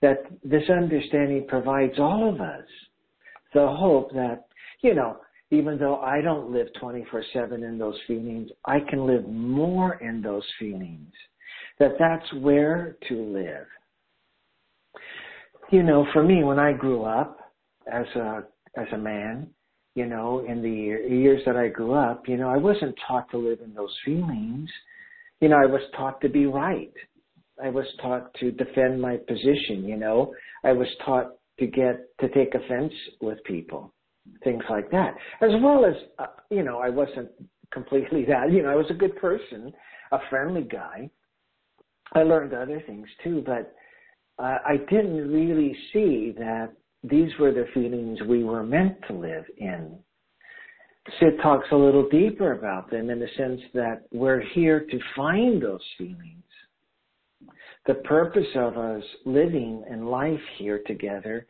that 0.03 0.19
this 0.45 0.63
understanding 0.71 1.47
provides 1.49 1.99
all 1.99 2.29
of 2.29 2.41
us 2.41 2.65
the 3.55 3.67
hope 3.67 4.13
that, 4.13 4.47
you 4.83 4.95
know, 4.95 5.17
even 5.51 5.79
though 5.79 5.97
I 5.97 6.21
don't 6.21 6.51
live 6.51 6.69
24 6.79 7.25
7 7.33 7.63
in 7.63 7.79
those 7.79 7.99
feelings, 8.07 8.51
I 8.67 8.81
can 8.81 9.07
live 9.07 9.27
more 9.27 9.95
in 9.95 10.21
those 10.21 10.45
feelings. 10.59 11.13
That 11.79 11.93
that's 11.99 12.33
where 12.35 12.97
to 13.09 13.15
live. 13.15 13.67
You 15.71 15.83
know, 15.83 16.07
for 16.13 16.23
me, 16.23 16.45
when 16.45 16.59
I 16.59 16.73
grew 16.73 17.05
up 17.05 17.39
as 17.91 18.07
a, 18.17 18.43
as 18.77 18.87
a 18.93 18.99
man, 18.99 19.49
you 19.95 20.07
know, 20.07 20.45
in 20.47 20.63
the 20.63 20.71
years 20.71 21.43
that 21.47 21.57
I 21.57 21.69
grew 21.69 21.93
up, 21.93 22.29
you 22.29 22.37
know, 22.37 22.49
I 22.49 22.57
wasn't 22.57 22.95
taught 23.07 23.31
to 23.31 23.39
live 23.39 23.61
in 23.65 23.75
those 23.75 23.95
feelings. 24.05 24.69
You 25.41 25.49
know, 25.49 25.57
I 25.57 25.67
was 25.67 25.81
taught 25.97 26.21
to 26.21 26.29
be 26.29 26.47
right. 26.47 26.93
I 27.63 27.71
was 27.71 27.87
taught 28.01 28.33
to 28.35 28.51
defend 28.53 29.01
my 29.01 29.17
position, 29.17 29.85
you 29.85 29.97
know. 29.97 30.35
I 30.65 30.73
was 30.73 30.89
taught 31.05 31.33
to 31.59 31.67
get, 31.67 32.07
to 32.21 32.29
take 32.31 32.55
offense 32.55 32.93
with 33.21 33.43
people 33.45 33.93
things 34.45 34.63
like 34.69 34.91
that. 34.91 35.15
As 35.41 35.51
well 35.63 35.85
as, 35.85 35.95
uh, 36.19 36.27
you 36.51 36.63
know, 36.63 36.79
I 36.79 36.91
wasn't 36.91 37.29
completely 37.73 38.25
that. 38.27 38.53
You 38.53 38.63
know, 38.63 38.71
I 38.71 38.77
was 38.77 38.87
a 38.91 38.95
good 38.95 39.17
person, 39.17 39.73
a 40.13 40.19
friendly 40.31 40.63
guy. 40.63 41.11
I 42.15 42.23
learned 42.23 42.55
other 42.55 42.83
things 42.87 43.07
too, 43.23 43.43
but 43.45 43.75
uh, 44.43 44.59
I 44.67 44.79
didn't 44.89 45.31
really 45.31 45.77
see 45.93 46.35
that 46.39 46.73
these 47.03 47.31
were 47.39 47.53
the 47.53 47.67
feelings 47.75 48.19
we 48.27 48.45
were 48.45 48.63
meant 48.63 48.97
to 49.09 49.15
live 49.15 49.45
in. 49.59 49.99
Sid 51.21 51.39
talks 51.43 51.67
a 51.73 51.77
little 51.77 52.09
deeper 52.09 52.53
about 52.53 52.91
them 52.91 53.09
in 53.11 53.19
the 53.19 53.29
sense 53.37 53.61
that 53.75 54.03
we're 54.13 54.43
here 54.55 54.81
to 54.91 54.99
find 55.17 55.63
those 55.63 55.85
feelings. 55.97 56.45
The 57.89 57.95
purpose 57.95 58.47
of 58.55 58.77
us 58.77 59.03
living 59.25 59.83
in 59.91 60.05
life 60.05 60.39
here 60.59 60.83
together 60.87 61.47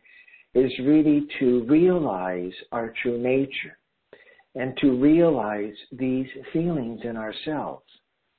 is 0.55 0.71
really 0.85 1.27
to 1.39 1.65
realize 1.65 2.53
our 2.71 2.93
true 3.03 3.17
nature 3.17 3.77
and 4.55 4.75
to 4.77 4.91
realize 4.91 5.73
these 5.91 6.27
feelings 6.53 7.01
in 7.03 7.17
ourselves 7.17 7.83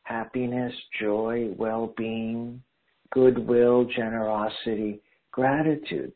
happiness, 0.04 0.72
joy, 1.00 1.50
well 1.58 1.92
being, 1.96 2.62
goodwill, 3.12 3.84
generosity, 3.84 5.02
gratitude. 5.30 6.12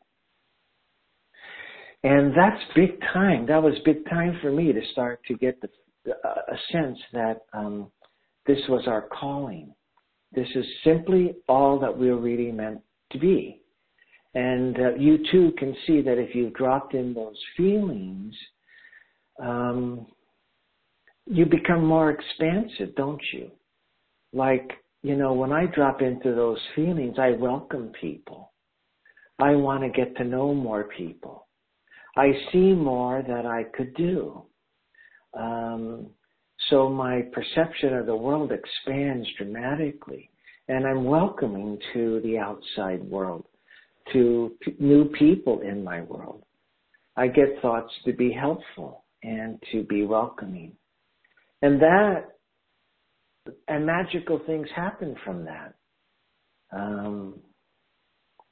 And 2.03 2.33
that's 2.35 2.61
big 2.75 2.99
time. 3.13 3.45
That 3.45 3.61
was 3.61 3.75
big 3.85 4.09
time 4.09 4.39
for 4.41 4.51
me 4.51 4.73
to 4.73 4.81
start 4.91 5.21
to 5.27 5.35
get 5.35 5.61
the, 5.61 5.69
a 6.11 6.57
sense 6.71 6.97
that 7.13 7.41
um, 7.53 7.91
this 8.47 8.59
was 8.67 8.85
our 8.87 9.03
calling. 9.03 9.73
This 10.35 10.47
is 10.55 10.65
simply 10.83 11.35
all 11.47 11.79
that 11.79 11.97
we're 11.97 12.17
really 12.17 12.51
meant 12.51 12.81
to 13.11 13.19
be. 13.19 13.61
And 14.33 14.77
uh, 14.77 14.95
you 14.95 15.19
too 15.31 15.53
can 15.57 15.75
see 15.87 16.01
that 16.01 16.17
if 16.17 16.35
you've 16.35 16.53
dropped 16.53 16.93
in 16.93 17.13
those 17.13 17.39
feelings, 17.55 18.35
um, 19.41 20.07
you 21.25 21.45
become 21.45 21.85
more 21.85 22.11
expansive, 22.11 22.95
don't 22.95 23.21
you? 23.33 23.49
Like, 24.33 24.71
you 25.03 25.15
know, 25.15 25.33
when 25.33 25.53
I 25.53 25.67
drop 25.67 26.01
into 26.01 26.35
those 26.35 26.59
feelings, 26.75 27.15
I 27.17 27.31
welcome 27.31 27.91
people. 27.99 28.51
I 29.39 29.55
want 29.55 29.83
to 29.83 29.89
get 29.89 30.15
to 30.17 30.23
know 30.23 30.53
more 30.53 30.89
people. 30.97 31.47
I 32.17 32.31
see 32.51 32.73
more 32.73 33.23
that 33.27 33.45
I 33.45 33.63
could 33.75 33.93
do. 33.95 34.43
Um, 35.33 36.07
so 36.69 36.89
my 36.89 37.21
perception 37.31 37.93
of 37.93 38.05
the 38.05 38.15
world 38.15 38.51
expands 38.51 39.27
dramatically, 39.37 40.29
and 40.67 40.85
I'm 40.85 41.03
welcoming 41.03 41.77
to 41.93 42.21
the 42.21 42.37
outside 42.37 43.03
world 43.03 43.45
to 44.13 44.51
p- 44.61 44.75
new 44.79 45.05
people 45.05 45.61
in 45.61 45.83
my 45.83 46.01
world. 46.01 46.43
I 47.15 47.27
get 47.27 47.61
thoughts 47.61 47.91
to 48.05 48.13
be 48.13 48.31
helpful 48.31 49.03
and 49.23 49.61
to 49.71 49.83
be 49.83 50.05
welcoming. 50.05 50.73
And 51.61 51.81
that, 51.81 52.25
and 53.67 53.85
magical 53.85 54.39
things 54.45 54.67
happen 54.75 55.15
from 55.23 55.45
that. 55.45 55.73
Um, 56.71 57.39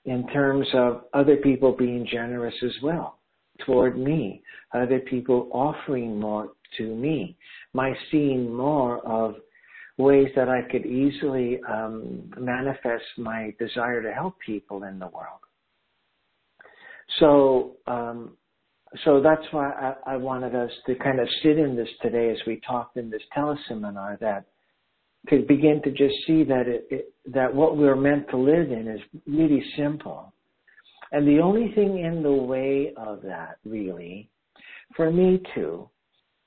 in 0.06 0.28
terms 0.28 0.68
of 0.74 1.06
other 1.14 1.38
people 1.38 1.72
being 1.72 2.08
generous 2.10 2.56
as 2.64 2.74
well 2.82 3.20
toward 3.66 3.98
me, 3.98 4.42
other 4.74 5.00
people 5.00 5.50
offering 5.54 6.20
more 6.20 6.50
to 6.78 6.96
me, 6.96 7.38
my 7.74 7.94
seeing 8.12 8.54
more 8.54 9.06
of 9.08 9.36
ways 9.98 10.28
that 10.36 10.50
I 10.50 10.62
could 10.72 10.86
easily 10.86 11.60
um, 11.70 12.32
manifest 12.38 13.06
my 13.18 13.54
desire 13.60 14.02
to 14.02 14.12
help 14.12 14.36
people 14.40 14.84
in 14.84 15.00
the 15.00 15.08
world. 15.08 15.40
So, 17.20 17.74
um, 17.86 18.38
so 19.06 19.22
that's 19.22 19.46
why 19.52 19.70
I, 19.70 20.14
I, 20.14 20.18
wanted 20.18 20.56
us 20.56 20.72
to 20.88 20.96
kind 20.96 21.20
of 21.20 21.28
sit 21.42 21.58
in 21.60 21.76
this 21.76 21.90
today 22.02 22.30
as 22.30 22.38
we 22.48 22.62
talked 22.68 22.98
in 22.98 23.10
this 23.10 23.22
teleseminar 23.36 24.20
that 24.20 24.46
to 25.30 25.44
begin 25.48 25.82
to 25.84 25.92
just 25.92 26.16
see 26.28 26.44
that 26.44 26.68
it, 26.68 26.88
it, 26.90 27.14
that 27.34 27.54
what 27.54 27.78
we're 27.78 27.96
meant 27.96 28.30
to 28.30 28.38
live 28.38 28.72
in 28.72 28.88
is 28.88 29.00
really 29.28 29.64
simple. 29.78 30.34
And 31.12 31.28
the 31.28 31.40
only 31.40 31.72
thing 31.74 32.00
in 32.00 32.24
the 32.24 32.34
way 32.34 32.94
of 32.98 33.22
that 33.24 33.58
really, 33.64 34.30
for 34.96 35.12
me 35.12 35.42
too, 35.54 35.90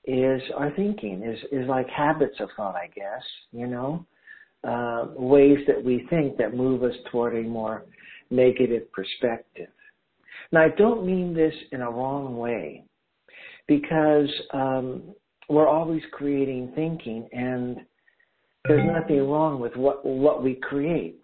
is 0.06 0.40
our 0.56 0.70
thinking, 0.76 1.22
is, 1.22 1.38
is 1.50 1.68
like 1.68 1.88
habits 1.88 2.36
of 2.40 2.48
thought, 2.56 2.76
I 2.76 2.88
guess, 2.94 3.22
you 3.52 3.66
know, 3.66 4.06
uh, 4.64 5.06
ways 5.16 5.58
that 5.66 5.82
we 5.82 6.06
think 6.10 6.36
that 6.38 6.54
move 6.54 6.82
us 6.82 6.94
toward 7.10 7.36
a 7.36 7.42
more 7.42 7.84
negative 8.30 8.90
perspective. 8.92 9.68
Now, 10.52 10.62
I 10.62 10.68
don't 10.76 11.04
mean 11.04 11.34
this 11.34 11.54
in 11.72 11.82
a 11.82 11.90
wrong 11.90 12.36
way 12.36 12.84
because 13.66 14.30
um, 14.52 15.02
we're 15.48 15.68
always 15.68 16.02
creating 16.12 16.72
thinking, 16.74 17.28
and 17.32 17.78
there's 18.66 18.86
nothing 18.86 19.28
wrong 19.28 19.60
with 19.60 19.74
what 19.76 20.04
what 20.04 20.42
we 20.42 20.54
create. 20.54 21.20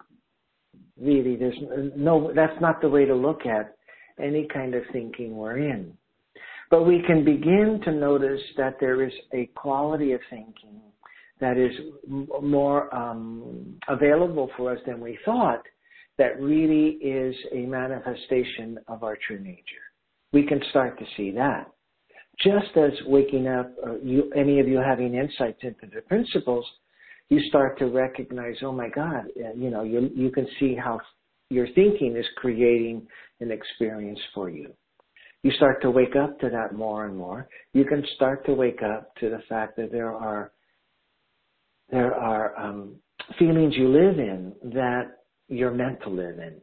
Really, 0.99 1.35
there's 1.35 1.57
no. 1.95 2.31
That's 2.35 2.59
not 2.61 2.81
the 2.81 2.89
way 2.89 3.05
to 3.05 3.15
look 3.15 3.45
at 3.45 3.75
any 4.21 4.47
kind 4.53 4.75
of 4.75 4.83
thinking 4.91 5.35
we're 5.35 5.57
in. 5.57 5.97
But 6.73 6.87
we 6.87 7.03
can 7.05 7.23
begin 7.23 7.79
to 7.85 7.91
notice 7.91 8.41
that 8.57 8.77
there 8.79 9.03
is 9.03 9.13
a 9.31 9.45
quality 9.53 10.13
of 10.13 10.21
thinking 10.31 10.81
that 11.39 11.55
is 11.55 11.71
more 12.41 12.91
um, 12.95 13.75
available 13.87 14.49
for 14.57 14.71
us 14.71 14.79
than 14.87 14.99
we 14.99 15.19
thought 15.23 15.61
that 16.17 16.41
really 16.41 16.93
is 16.95 17.35
a 17.51 17.67
manifestation 17.67 18.79
of 18.87 19.03
our 19.03 19.15
true 19.27 19.39
nature. 19.39 19.85
We 20.31 20.47
can 20.47 20.59
start 20.71 20.97
to 20.97 21.05
see 21.15 21.29
that. 21.35 21.69
Just 22.43 22.75
as 22.75 22.93
waking 23.05 23.47
up, 23.47 23.71
uh, 23.85 23.99
you, 24.01 24.31
any 24.35 24.59
of 24.59 24.67
you 24.67 24.77
having 24.77 25.13
insights 25.13 25.59
into 25.61 25.85
the 25.93 26.01
principles, 26.01 26.65
you 27.29 27.39
start 27.49 27.77
to 27.77 27.85
recognize, 27.85 28.55
oh 28.63 28.71
my 28.71 28.89
God, 28.89 29.25
uh, 29.37 29.53
you 29.55 29.69
know, 29.69 29.83
you, 29.83 30.09
you 30.15 30.31
can 30.31 30.47
see 30.59 30.73
how 30.73 30.99
your 31.51 31.67
thinking 31.75 32.17
is 32.17 32.25
creating 32.37 33.05
an 33.41 33.51
experience 33.51 34.19
for 34.33 34.49
you. 34.49 34.73
You 35.43 35.51
start 35.51 35.81
to 35.81 35.91
wake 35.91 36.15
up 36.15 36.39
to 36.39 36.49
that 36.49 36.73
more 36.73 37.05
and 37.05 37.15
more. 37.15 37.47
You 37.73 37.85
can 37.85 38.03
start 38.15 38.45
to 38.45 38.53
wake 38.53 38.81
up 38.81 39.13
to 39.17 39.29
the 39.29 39.41
fact 39.49 39.75
that 39.77 39.91
there 39.91 40.13
are 40.13 40.51
there 41.91 42.15
are 42.15 42.57
um, 42.57 42.95
feelings 43.37 43.75
you 43.77 43.89
live 43.89 44.17
in 44.19 44.53
that 44.73 45.19
you're 45.47 45.73
meant 45.73 46.01
to 46.03 46.09
live 46.09 46.39
in 46.39 46.55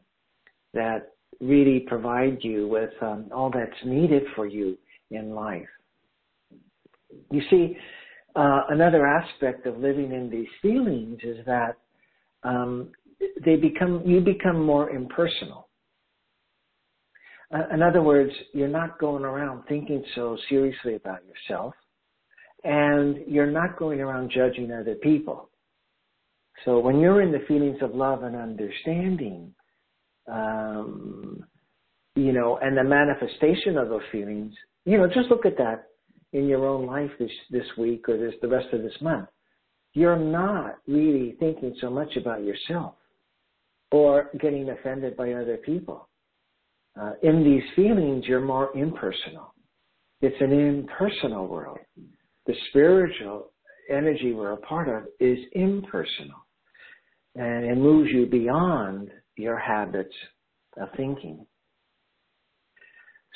that 0.75 1.13
really 1.41 1.81
provide 1.81 2.39
you 2.43 2.69
with 2.69 2.91
um, 3.01 3.27
all 3.35 3.51
that's 3.51 3.85
needed 3.85 4.23
for 4.35 4.47
you 4.47 4.77
in 5.11 5.35
life. 5.35 5.69
You 7.31 7.43
see, 7.51 7.77
uh, 8.37 8.63
another 8.69 9.07
aspect 9.07 9.67
of 9.67 9.79
living 9.79 10.13
in 10.13 10.31
these 10.31 10.49
feelings 10.63 11.19
is 11.23 11.45
that 11.47 11.77
um, 12.43 12.89
they 13.45 13.57
become 13.57 14.03
you 14.07 14.21
become 14.21 14.65
more 14.65 14.91
impersonal. 14.91 15.69
In 17.73 17.83
other 17.83 18.02
words, 18.02 18.30
you're 18.52 18.69
not 18.69 18.99
going 18.99 19.25
around 19.25 19.64
thinking 19.69 20.04
so 20.14 20.37
seriously 20.49 20.95
about 20.95 21.21
yourself, 21.26 21.75
and 22.62 23.26
you're 23.26 23.50
not 23.50 23.76
going 23.76 24.00
around 24.00 24.30
judging 24.30 24.71
other 24.73 24.95
people. 24.95 25.50
So 26.64 26.78
when 26.78 27.00
you're 27.00 27.23
in 27.23 27.33
the 27.33 27.45
feelings 27.49 27.78
of 27.83 27.95
love 27.95 28.23
and 28.23 28.37
understanding, 28.37 29.52
um, 30.30 31.45
you 32.14 32.33
know, 32.33 32.59
and 32.62 32.76
the 32.76 32.85
manifestation 32.85 33.78
of 33.78 33.88
those 33.88 34.02
feelings, 34.12 34.54
you 34.85 34.99
know, 34.99 35.07
just 35.07 35.28
look 35.30 35.47
at 35.47 35.57
that 35.57 35.88
in 36.33 36.47
your 36.47 36.66
own 36.66 36.87
life 36.87 37.11
this 37.19 37.30
this 37.50 37.66
week 37.76 38.09
or 38.09 38.16
this 38.16 38.35
the 38.42 38.49
rest 38.49 38.69
of 38.73 38.83
this 38.83 38.97
month. 39.00 39.28
You're 39.92 40.19
not 40.19 40.76
really 40.87 41.35
thinking 41.40 41.75
so 41.80 41.90
much 41.90 42.16
about 42.16 42.45
yourself 42.45 42.95
or 43.90 44.30
getting 44.40 44.69
offended 44.69 45.16
by 45.16 45.33
other 45.33 45.57
people. 45.57 46.10
Uh, 47.00 47.12
in 47.23 47.44
these 47.44 47.62
feelings, 47.76 48.25
you're 48.26 48.40
more 48.40 48.76
impersonal. 48.76 49.54
It's 50.20 50.40
an 50.40 50.52
impersonal 50.52 51.47
world. 51.47 51.78
The 52.47 52.54
spiritual 52.70 53.50
energy 53.90 54.32
we're 54.32 54.52
a 54.52 54.56
part 54.56 54.88
of 54.88 55.04
is 55.18 55.38
impersonal 55.52 56.47
and 57.35 57.64
it 57.64 57.76
moves 57.76 58.11
you 58.11 58.26
beyond 58.26 59.11
your 59.37 59.59
habits 59.59 60.14
of 60.80 60.88
thinking. 60.97 61.47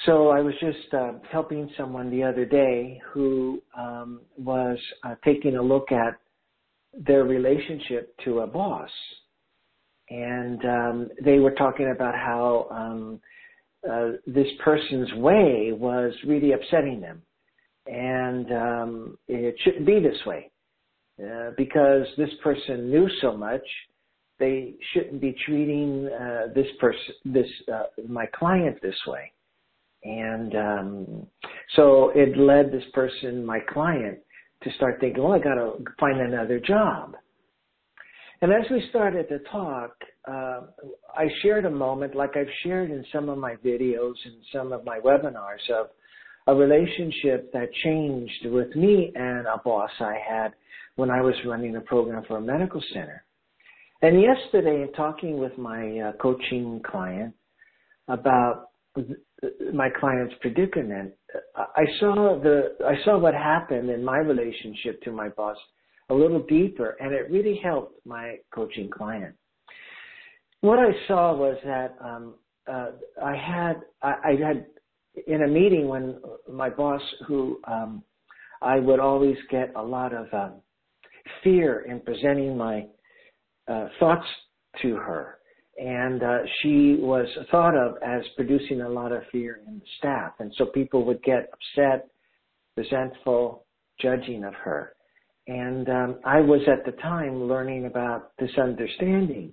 So 0.07 0.29
I 0.29 0.41
was 0.41 0.55
just 0.61 0.93
uh, 0.93 1.13
helping 1.31 1.71
someone 1.77 2.11
the 2.11 2.23
other 2.23 2.45
day 2.45 3.01
who 3.13 3.63
um, 3.79 4.23
was 4.37 4.77
uh, 5.05 5.15
taking 5.25 5.57
a 5.57 5.63
look 5.63 5.93
at 5.93 6.19
their 6.93 7.25
relationship 7.25 8.15
to 8.25 8.41
a 8.41 8.47
boss, 8.47 8.91
and 10.11 10.65
um, 10.65 11.09
they 11.25 11.39
were 11.39 11.53
talking 11.53 11.93
about 11.95 12.15
how 12.15 12.67
um, 12.71 13.21
uh, 13.91 14.13
this 14.27 14.49
person's 14.63 15.13
way 15.15 15.73
was 15.73 16.13
really 16.27 16.53
upsetting 16.53 17.01
them, 17.01 17.23
and 17.87 18.53
um, 18.53 19.19
it 19.29 19.55
shouldn't 19.63 19.87
be 19.87 20.01
this 20.01 20.19
way 20.27 20.51
uh, 21.23 21.51
because 21.57 22.07
this 22.17 22.31
person 22.43 22.91
knew 22.91 23.09
so 23.21 23.37
much. 23.37 23.63
They 24.39 24.75
shouldn't 24.93 25.21
be 25.21 25.37
treating 25.47 26.09
uh, 26.09 26.53
this 26.55 26.67
person, 26.81 27.15
this 27.25 27.47
uh, 27.73 27.85
my 28.09 28.27
client, 28.35 28.79
this 28.83 28.99
way 29.07 29.33
and 30.05 30.55
um, 30.55 31.27
so 31.77 32.13
it 32.15 32.37
led 32.37 32.71
this 32.71 32.85
person, 32.93 33.45
my 33.45 33.59
client, 33.61 34.19
to 34.63 34.73
start 34.73 34.99
thinking, 35.01 35.23
well, 35.23 35.33
I 35.33 35.39
got 35.39 35.55
to 35.55 35.79
find 35.99 36.21
another 36.21 36.61
job. 36.61 37.17
And 38.45 38.53
as 38.53 38.71
we 38.71 38.87
started 38.91 39.27
to 39.31 39.39
talk, 39.51 39.93
uh, 40.29 40.61
I 41.17 41.29
shared 41.41 41.65
a 41.65 41.71
moment, 41.71 42.15
like 42.15 42.37
I've 42.37 42.47
shared 42.63 42.91
in 42.91 43.03
some 43.11 43.31
of 43.31 43.39
my 43.39 43.55
videos 43.65 44.17
and 44.23 44.35
some 44.53 44.71
of 44.71 44.85
my 44.85 44.99
webinars, 44.99 45.65
of 45.71 45.87
a 46.47 46.55
relationship 46.55 47.51
that 47.55 47.73
changed 47.83 48.45
with 48.45 48.77
me 48.77 49.11
and 49.15 49.47
a 49.47 49.57
boss 49.65 49.89
I 49.99 50.19
had 50.29 50.53
when 50.97 51.09
I 51.09 51.23
was 51.23 51.33
running 51.47 51.75
a 51.77 51.81
program 51.81 52.23
for 52.29 52.37
a 52.37 52.41
medical 52.43 52.83
center. 52.93 53.25
And 54.03 54.21
yesterday, 54.21 54.83
in 54.83 54.93
talking 54.93 55.39
with 55.39 55.57
my 55.57 56.01
uh, 56.01 56.13
coaching 56.21 56.83
client 56.85 57.33
about 58.09 58.73
my 59.73 59.89
client's 59.99 60.35
predicament, 60.43 61.15
I 61.57 61.85
saw 61.99 62.39
the 62.43 62.77
I 62.85 63.03
saw 63.07 63.19
what 63.19 63.33
happened 63.33 63.89
in 63.89 64.05
my 64.05 64.19
relationship 64.19 65.01
to 65.05 65.13
my 65.13 65.31
boss 65.31 65.57
a 66.11 66.15
little 66.15 66.43
deeper, 66.43 66.97
and 67.01 67.13
it 67.13 67.31
really 67.31 67.61
helped 67.63 68.05
my 68.07 68.37
coaching 68.55 68.91
client. 68.91 69.35
What 70.61 70.79
I 70.79 70.93
saw 71.07 71.35
was 71.35 71.57
that 71.65 71.97
um, 72.03 72.35
uh, 72.71 72.91
I 73.23 73.37
had 73.37 73.75
I, 74.03 74.15
I 74.25 74.47
had 74.47 74.67
in 75.27 75.43
a 75.43 75.49
meeting 75.49 75.89
when 75.89 76.21
my 76.51 76.71
boss, 76.71 77.03
who 77.27 77.61
um, 77.65 78.03
I 78.63 78.79
would 78.79 79.01
always 79.01 79.37
get 79.51 79.73
a 79.77 79.83
lot 79.83 80.13
of 80.15 80.27
um, 80.33 80.55
fear 81.43 81.83
in 81.83 82.01
presenting 82.01 82.57
my 82.57 82.87
uh, 83.69 83.89
thoughts 83.99 84.27
to 84.83 84.97
her 84.97 85.39
and 85.77 86.23
uh, 86.23 86.39
she 86.61 86.97
was 87.01 87.27
thought 87.51 87.77
of 87.77 87.97
as 88.03 88.23
producing 88.37 88.83
a 88.83 88.89
lot 88.89 89.13
of 89.13 89.23
fear 89.33 89.61
in 89.67 89.79
the 89.79 89.85
staff, 89.99 90.33
and 90.39 90.53
so 90.57 90.67
people 90.67 91.05
would 91.05 91.23
get 91.23 91.51
upset, 91.53 92.09
resentful, 92.77 93.67
judging 94.01 94.45
of 94.45 94.55
her. 94.55 94.95
And 95.47 95.89
um, 95.89 96.19
I 96.25 96.41
was 96.41 96.61
at 96.69 96.85
the 96.87 96.99
time 97.01 97.45
learning 97.45 97.87
about 97.87 98.33
this 98.39 98.51
understanding 98.59 99.53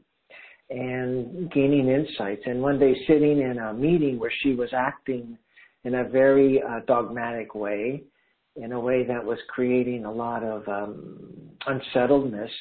and 0.69 1.51
gaining 1.51 1.89
insights. 1.89 2.43
And 2.45 2.61
one 2.61 2.79
day, 2.79 2.95
sitting 3.07 3.41
in 3.41 3.57
a 3.59 3.73
meeting 3.73 4.17
where 4.17 4.31
she 4.41 4.53
was 4.53 4.69
acting 4.73 5.37
in 5.83 5.95
a 5.95 6.07
very 6.07 6.61
uh, 6.61 6.79
dogmatic 6.87 7.55
way, 7.55 8.03
in 8.55 8.71
a 8.71 8.79
way 8.79 9.05
that 9.05 9.23
was 9.23 9.37
creating 9.49 10.05
a 10.05 10.11
lot 10.11 10.43
of 10.43 10.67
um, 10.67 11.51
unsettledness 11.67 12.51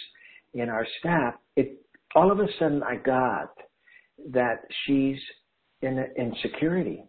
in 0.54 0.68
our 0.68 0.86
staff, 0.98 1.34
it 1.56 1.80
all 2.14 2.32
of 2.32 2.40
a 2.40 2.46
sudden 2.58 2.82
I 2.82 2.96
got 2.96 3.50
that 4.32 4.62
she's 4.84 5.18
in 5.82 6.04
insecurity. 6.18 7.04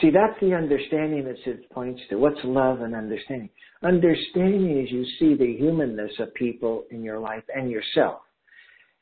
See, 0.00 0.10
that's 0.10 0.38
the 0.40 0.54
understanding 0.54 1.24
that 1.24 1.36
it 1.44 1.70
points 1.70 2.00
to. 2.08 2.16
What's 2.16 2.40
love 2.44 2.80
and 2.80 2.94
understanding? 2.94 3.50
Understanding 3.82 4.80
is 4.80 4.90
you 4.90 5.04
see 5.18 5.34
the 5.34 5.56
humanness 5.56 6.12
of 6.18 6.32
people 6.34 6.84
in 6.90 7.02
your 7.02 7.18
life 7.18 7.44
and 7.54 7.70
yourself. 7.70 8.20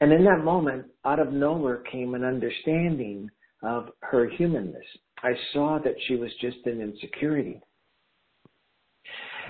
And 0.00 0.12
in 0.12 0.24
that 0.24 0.42
moment, 0.42 0.86
out 1.04 1.20
of 1.20 1.32
nowhere 1.32 1.82
came 1.90 2.14
an 2.14 2.24
understanding 2.24 3.30
of 3.62 3.90
her 4.00 4.28
humanness. 4.28 4.84
I 5.22 5.32
saw 5.52 5.78
that 5.84 5.94
she 6.08 6.16
was 6.16 6.30
just 6.40 6.58
in 6.64 6.80
insecurity. 6.80 7.60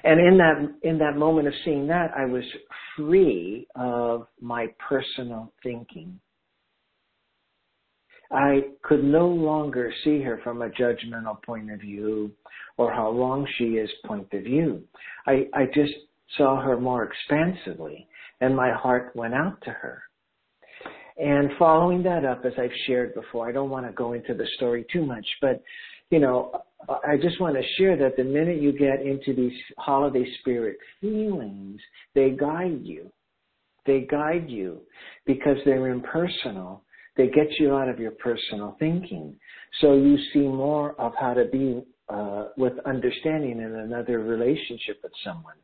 And 0.02 0.18
in 0.18 0.38
that 0.38 0.88
in 0.88 0.98
that 0.98 1.16
moment 1.16 1.46
of 1.46 1.54
seeing 1.64 1.86
that, 1.88 2.10
I 2.16 2.24
was 2.24 2.44
free 2.96 3.66
of 3.76 4.26
my 4.40 4.66
personal 4.78 5.52
thinking. 5.62 6.18
I 8.32 8.60
could 8.82 9.02
no 9.02 9.26
longer 9.26 9.92
see 10.04 10.20
her 10.22 10.40
from 10.44 10.62
a 10.62 10.70
judgmental 10.70 11.42
point 11.42 11.70
of 11.70 11.80
view 11.80 12.30
or 12.76 12.92
how 12.92 13.10
wrong 13.10 13.46
she 13.58 13.76
is 13.76 13.90
point 14.06 14.32
of 14.32 14.44
view. 14.44 14.82
I, 15.26 15.48
I 15.52 15.66
just 15.66 15.92
saw 16.36 16.60
her 16.60 16.78
more 16.78 17.04
expansively 17.04 18.06
and 18.40 18.54
my 18.54 18.72
heart 18.72 19.12
went 19.14 19.34
out 19.34 19.60
to 19.62 19.70
her. 19.70 20.02
And 21.18 21.50
following 21.58 22.02
that 22.04 22.24
up, 22.24 22.44
as 22.46 22.52
I've 22.56 22.70
shared 22.86 23.14
before, 23.14 23.48
I 23.48 23.52
don't 23.52 23.68
want 23.68 23.86
to 23.86 23.92
go 23.92 24.14
into 24.14 24.32
the 24.32 24.46
story 24.56 24.86
too 24.90 25.04
much, 25.04 25.26
but 25.42 25.62
you 26.10 26.18
know, 26.18 26.62
I 26.88 27.16
just 27.20 27.40
want 27.40 27.56
to 27.56 27.62
share 27.78 27.96
that 27.96 28.16
the 28.16 28.24
minute 28.24 28.60
you 28.60 28.72
get 28.72 29.02
into 29.02 29.34
these 29.34 29.56
holiday 29.78 30.26
spirit 30.40 30.76
feelings, 31.00 31.80
they 32.14 32.30
guide 32.30 32.80
you. 32.82 33.10
They 33.86 34.00
guide 34.10 34.48
you 34.48 34.80
because 35.26 35.56
they're 35.64 35.88
impersonal. 35.88 36.82
They 37.20 37.26
get 37.28 37.58
you 37.58 37.76
out 37.76 37.90
of 37.90 38.00
your 38.00 38.12
personal 38.12 38.76
thinking. 38.78 39.36
So 39.82 39.92
you 39.92 40.16
see 40.32 40.38
more 40.38 40.98
of 40.98 41.12
how 41.20 41.34
to 41.34 41.44
be 41.44 41.82
uh, 42.08 42.46
with 42.56 42.72
understanding 42.86 43.60
in 43.60 43.74
another 43.74 44.20
relationship 44.20 45.00
with 45.02 45.12
someone. 45.22 45.56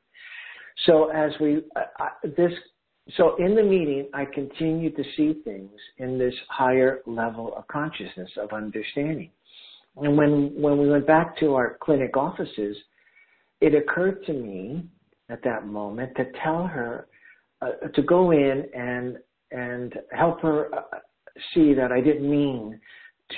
So 0.84 1.08
as 1.08 1.32
we, 1.40 1.62
uh, 1.74 2.08
this, 2.36 2.52
so 3.16 3.36
in 3.36 3.54
the 3.54 3.62
meeting, 3.62 4.10
I 4.12 4.26
continue 4.26 4.90
to 4.90 5.02
see 5.16 5.40
things 5.44 5.70
in 5.96 6.18
this 6.18 6.34
higher 6.50 7.00
level 7.06 7.56
of 7.56 7.66
consciousness 7.68 8.28
of 8.36 8.52
understanding. 8.52 9.30
And 9.96 10.14
when, 10.14 10.52
when 10.60 10.76
we 10.76 10.90
went 10.90 11.06
back 11.06 11.38
to 11.38 11.54
our 11.54 11.78
clinic 11.80 12.18
offices, 12.18 12.76
it 13.62 13.74
occurred 13.74 14.26
to 14.26 14.34
me 14.34 14.84
at 15.30 15.42
that 15.44 15.66
moment 15.66 16.14
to 16.16 16.26
tell 16.44 16.66
her 16.66 17.08
uh, 17.62 17.88
to 17.94 18.02
go 18.02 18.32
in 18.32 18.66
and 18.76 19.16
and 19.52 19.94
help 20.10 20.40
her 20.40 20.74
uh, 20.74 20.98
see 21.54 21.74
that 21.74 21.92
I 21.92 22.00
didn't 22.00 22.28
mean 22.28 22.80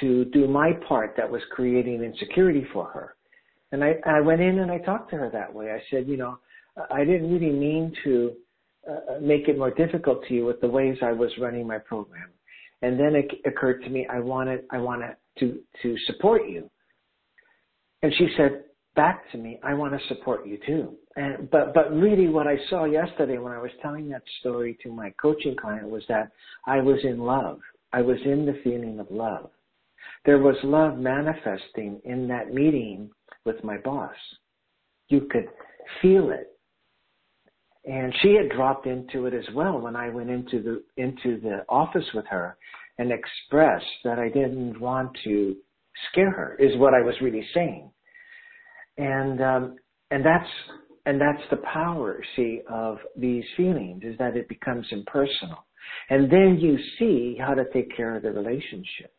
to 0.01 0.25
do 0.27 0.47
my 0.47 0.73
part 0.87 1.15
that 1.17 1.31
was 1.31 1.43
creating 1.51 2.03
insecurity 2.03 2.67
for 2.73 2.87
her. 2.87 3.15
And 3.73 3.85
I, 3.85 3.95
I 4.07 4.21
went 4.21 4.41
in 4.41 4.61
and 4.61 4.71
I 4.71 4.79
talked 4.79 5.11
to 5.11 5.17
her 5.17 5.31
that 5.31 5.53
way. 5.53 5.73
I 5.73 5.83
said, 5.91 6.09
you 6.09 6.17
know, 6.17 6.39
I 6.91 7.05
didn't 7.05 7.33
really 7.33 7.53
mean 7.53 7.93
to 8.05 8.33
uh, 8.89 9.21
make 9.21 9.49
it 9.49 9.59
more 9.59 9.71
difficult 9.71 10.25
to 10.29 10.35
you 10.35 10.47
with 10.47 10.61
the 10.61 10.69
ways 10.69 10.97
I 11.03 11.13
was 11.13 11.31
running 11.39 11.67
my 11.67 11.79
program. 11.79 12.31
And 12.83 12.99
then 12.99 13.15
it 13.15 13.31
occurred 13.45 13.83
to 13.83 13.91
me, 13.91 14.07
I 14.11 14.21
wanted, 14.21 14.65
I 14.71 14.79
wanted 14.79 15.17
to, 15.41 15.59
to 15.83 15.97
support 16.07 16.49
you. 16.49 16.71
And 18.03 18.13
she 18.17 18.29
said 18.37 18.65
back 18.95 19.31
to 19.33 19.39
me, 19.39 19.59
I 19.63 19.75
want 19.75 19.93
to 19.93 20.09
support 20.09 20.47
you 20.47 20.59
too. 20.65 20.95
And, 21.17 21.51
but, 21.51 21.75
but 21.75 21.93
really 21.93 22.29
what 22.29 22.47
I 22.47 22.57
saw 22.71 22.85
yesterday 22.85 23.39
when 23.39 23.53
I 23.53 23.59
was 23.59 23.71
telling 23.83 24.09
that 24.11 24.23
story 24.41 24.79
to 24.83 24.93
my 24.93 25.13
coaching 25.21 25.57
client 25.57 25.89
was 25.89 26.05
that 26.09 26.31
I 26.67 26.81
was 26.81 26.99
in 27.03 27.19
love. 27.19 27.59
I 27.93 28.03
was 28.03 28.19
in 28.25 28.47
the 28.47 28.61
feeling 28.63 29.01
of 29.01 29.11
love. 29.11 29.51
There 30.25 30.39
was 30.39 30.57
love 30.63 30.99
manifesting 30.99 32.01
in 32.05 32.29
that 32.29 32.53
meeting 32.53 33.11
with 33.45 33.63
my 33.65 33.79
boss. 33.79 34.15
You 35.09 35.23
could 35.31 35.49
feel 36.03 36.31
it. 36.31 36.59
And 37.85 38.15
she 38.21 38.35
had 38.35 38.51
dropped 38.55 38.87
into 38.87 39.27
it 39.27 39.35
as 39.35 39.47
well 39.55 39.81
when 39.81 39.97
I 39.97 40.11
went 40.11 40.29
into 40.29 40.63
the 40.63 41.03
into 41.03 41.41
the 41.41 41.65
office 41.69 42.05
with 42.13 42.27
her 42.27 42.59
and 42.99 43.11
expressed 43.11 43.87
that 44.05 44.19
I 44.19 44.29
didn't 44.29 44.79
want 44.79 45.17
to 45.25 45.57
scare 46.11 46.31
her 46.31 46.57
is 46.59 46.77
what 46.77 46.93
I 46.93 47.01
was 47.01 47.15
really 47.23 47.47
saying. 47.55 47.91
And 48.99 49.41
um, 49.41 49.77
and 50.11 50.25
that's 50.25 50.51
and 51.07 51.19
that's 51.19 51.43
the 51.51 51.57
power, 51.73 52.23
see, 52.37 52.61
of 52.69 52.99
these 53.17 53.45
feelings 53.57 54.03
is 54.05 54.19
that 54.19 54.37
it 54.37 54.47
becomes 54.49 54.87
impersonal. 54.91 55.65
And 56.11 56.31
then 56.31 56.59
you 56.61 56.79
see 56.99 57.37
how 57.41 57.55
to 57.55 57.65
take 57.73 57.95
care 57.97 58.17
of 58.17 58.23
the 58.23 58.33
relationship. 58.33 59.13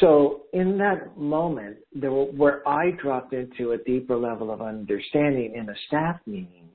So 0.00 0.42
in 0.52 0.78
that 0.78 1.16
moment, 1.16 1.78
there, 1.92 2.10
where 2.10 2.66
I 2.68 2.92
dropped 2.92 3.32
into 3.32 3.72
a 3.72 3.78
deeper 3.78 4.16
level 4.16 4.50
of 4.50 4.62
understanding 4.62 5.54
in 5.56 5.68
a 5.68 5.74
staff 5.88 6.20
meeting, 6.26 6.68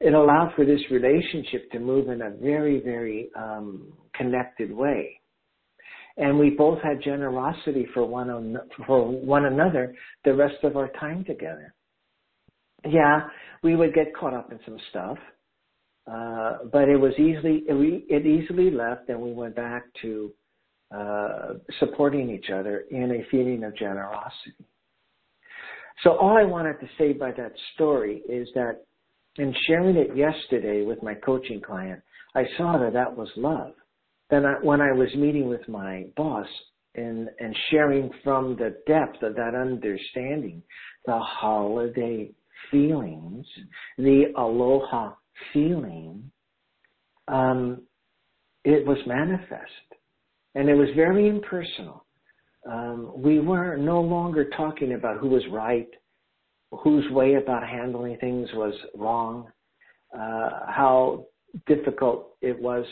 it 0.00 0.14
allowed 0.14 0.52
for 0.54 0.64
this 0.64 0.80
relationship 0.90 1.70
to 1.72 1.78
move 1.78 2.08
in 2.08 2.22
a 2.22 2.30
very, 2.30 2.80
very 2.80 3.30
um, 3.36 3.92
connected 4.14 4.72
way. 4.72 5.20
And 6.16 6.38
we 6.38 6.50
both 6.50 6.80
had 6.82 7.02
generosity 7.02 7.86
for 7.94 8.04
one, 8.04 8.58
for 8.86 9.08
one 9.08 9.44
another 9.46 9.94
the 10.24 10.34
rest 10.34 10.56
of 10.64 10.76
our 10.76 10.88
time 11.00 11.24
together. 11.24 11.74
Yeah, 12.84 13.28
we 13.62 13.76
would 13.76 13.94
get 13.94 14.14
caught 14.16 14.34
up 14.34 14.52
in 14.52 14.58
some 14.64 14.78
stuff, 14.90 15.18
uh, 16.10 16.58
but 16.72 16.88
it 16.88 16.96
was 16.96 17.12
easily, 17.14 17.64
it, 17.68 18.04
it 18.08 18.26
easily 18.26 18.70
left 18.70 19.08
and 19.08 19.20
we 19.20 19.32
went 19.32 19.54
back 19.54 19.84
to 20.02 20.32
uh, 20.94 21.54
supporting 21.80 22.30
each 22.30 22.50
other 22.50 22.84
in 22.90 23.10
a 23.10 23.30
feeling 23.30 23.64
of 23.64 23.76
generosity. 23.76 24.64
So 26.02 26.16
all 26.16 26.38
I 26.38 26.44
wanted 26.44 26.80
to 26.80 26.88
say 26.96 27.12
by 27.12 27.32
that 27.32 27.52
story 27.74 28.22
is 28.28 28.48
that 28.54 28.84
in 29.36 29.54
sharing 29.66 29.96
it 29.96 30.16
yesterday 30.16 30.84
with 30.84 31.02
my 31.02 31.14
coaching 31.14 31.60
client, 31.60 32.00
I 32.34 32.44
saw 32.56 32.78
that 32.78 32.92
that 32.92 33.14
was 33.14 33.28
love. 33.36 33.72
Then 34.30 34.44
I, 34.44 34.54
when 34.62 34.80
I 34.80 34.92
was 34.92 35.08
meeting 35.14 35.48
with 35.48 35.66
my 35.68 36.06
boss 36.16 36.46
and, 36.94 37.28
and 37.38 37.56
sharing 37.70 38.10
from 38.22 38.56
the 38.56 38.76
depth 38.86 39.22
of 39.22 39.34
that 39.34 39.54
understanding, 39.54 40.62
the 41.06 41.18
holiday 41.18 42.30
feelings, 42.70 43.46
the 43.96 44.32
aloha 44.36 45.12
feeling, 45.52 46.30
um, 47.28 47.82
it 48.64 48.86
was 48.86 48.98
manifest. 49.06 49.72
And 50.54 50.68
it 50.68 50.74
was 50.74 50.88
very 50.96 51.28
impersonal. 51.28 52.04
Um, 52.70 53.12
we 53.14 53.38
were 53.38 53.76
no 53.76 54.00
longer 54.00 54.50
talking 54.56 54.94
about 54.94 55.18
who 55.18 55.28
was 55.28 55.42
right, 55.50 55.88
whose 56.70 57.08
way 57.12 57.34
about 57.34 57.66
handling 57.66 58.18
things 58.18 58.48
was 58.54 58.74
wrong, 58.94 59.48
uh, 60.14 60.66
how 60.68 61.26
difficult 61.66 62.36
it 62.42 62.60
was. 62.60 62.84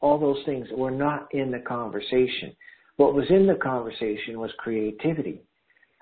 All 0.00 0.18
those 0.18 0.42
things 0.46 0.66
were 0.72 0.90
not 0.90 1.28
in 1.32 1.50
the 1.50 1.60
conversation. 1.60 2.54
What 2.96 3.14
was 3.14 3.26
in 3.28 3.46
the 3.46 3.56
conversation 3.56 4.38
was 4.38 4.50
creativity 4.58 5.42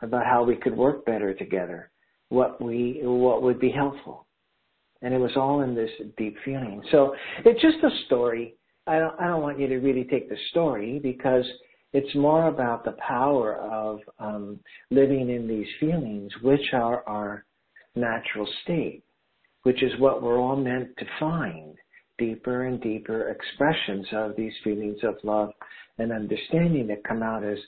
about 0.03 0.27
how 0.27 0.45
we 0.45 0.57
could 0.57 0.77
work 0.77 1.05
better 1.07 1.33
together, 1.35 1.91
what 2.29 2.61
we 2.61 3.01
what 3.03 3.43
would 3.43 3.61
be 3.61 3.71
helpful, 3.71 4.27
and 5.03 5.13
it 5.13 5.19
was 5.19 5.33
all 5.37 5.63
in 5.63 5.75
this 5.75 5.91
deep 6.17 6.37
feeling. 6.45 6.83
So 6.91 7.15
it's 7.45 7.61
just 7.61 7.83
a 7.85 7.91
story. 8.07 8.55
I 8.87 8.99
don't 8.99 9.19
I 9.21 9.27
don't 9.27 9.43
want 9.43 9.61
you 9.61 9.69
to 9.69 9.79
really 9.79 10.05
take 10.05 10.29
the 10.29 10.37
story 10.51 10.99
because 11.03 11.45
it's 11.93 12.15
more 12.15 12.49
about 12.49 12.85
the 12.85 12.97
power 13.07 13.57
of 13.57 14.01
um, 14.19 14.59
living 14.91 15.29
in 15.29 15.47
these 15.47 15.67
feelings, 15.79 16.33
which 16.43 16.73
are 16.73 17.07
our 17.07 17.45
natural 17.95 18.49
state, 18.63 19.03
which 19.65 19.83
is 19.83 19.93
what 19.99 20.23
we're 20.23 20.39
all 20.39 20.57
meant 20.57 20.97
to 20.99 21.05
find 21.21 21.77
deeper 22.19 22.65
and 22.65 22.81
deeper 22.81 23.31
expressions 23.31 24.07
of 24.13 24.37
these 24.37 24.53
feelings 24.65 24.99
of 25.03 25.17
love 25.23 25.51
and 25.99 26.13
understanding 26.13 26.87
that 26.87 27.05
come 27.05 27.23
out 27.23 27.45
as 27.45 27.59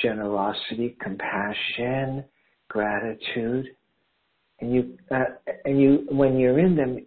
generosity, 0.00 0.96
compassion, 1.00 2.24
gratitude. 2.68 3.66
And 4.60 4.72
you, 4.72 4.98
uh, 5.10 5.24
and 5.64 5.80
you, 5.80 6.06
when 6.10 6.38
you're 6.38 6.58
in 6.60 6.76
them, 6.76 6.98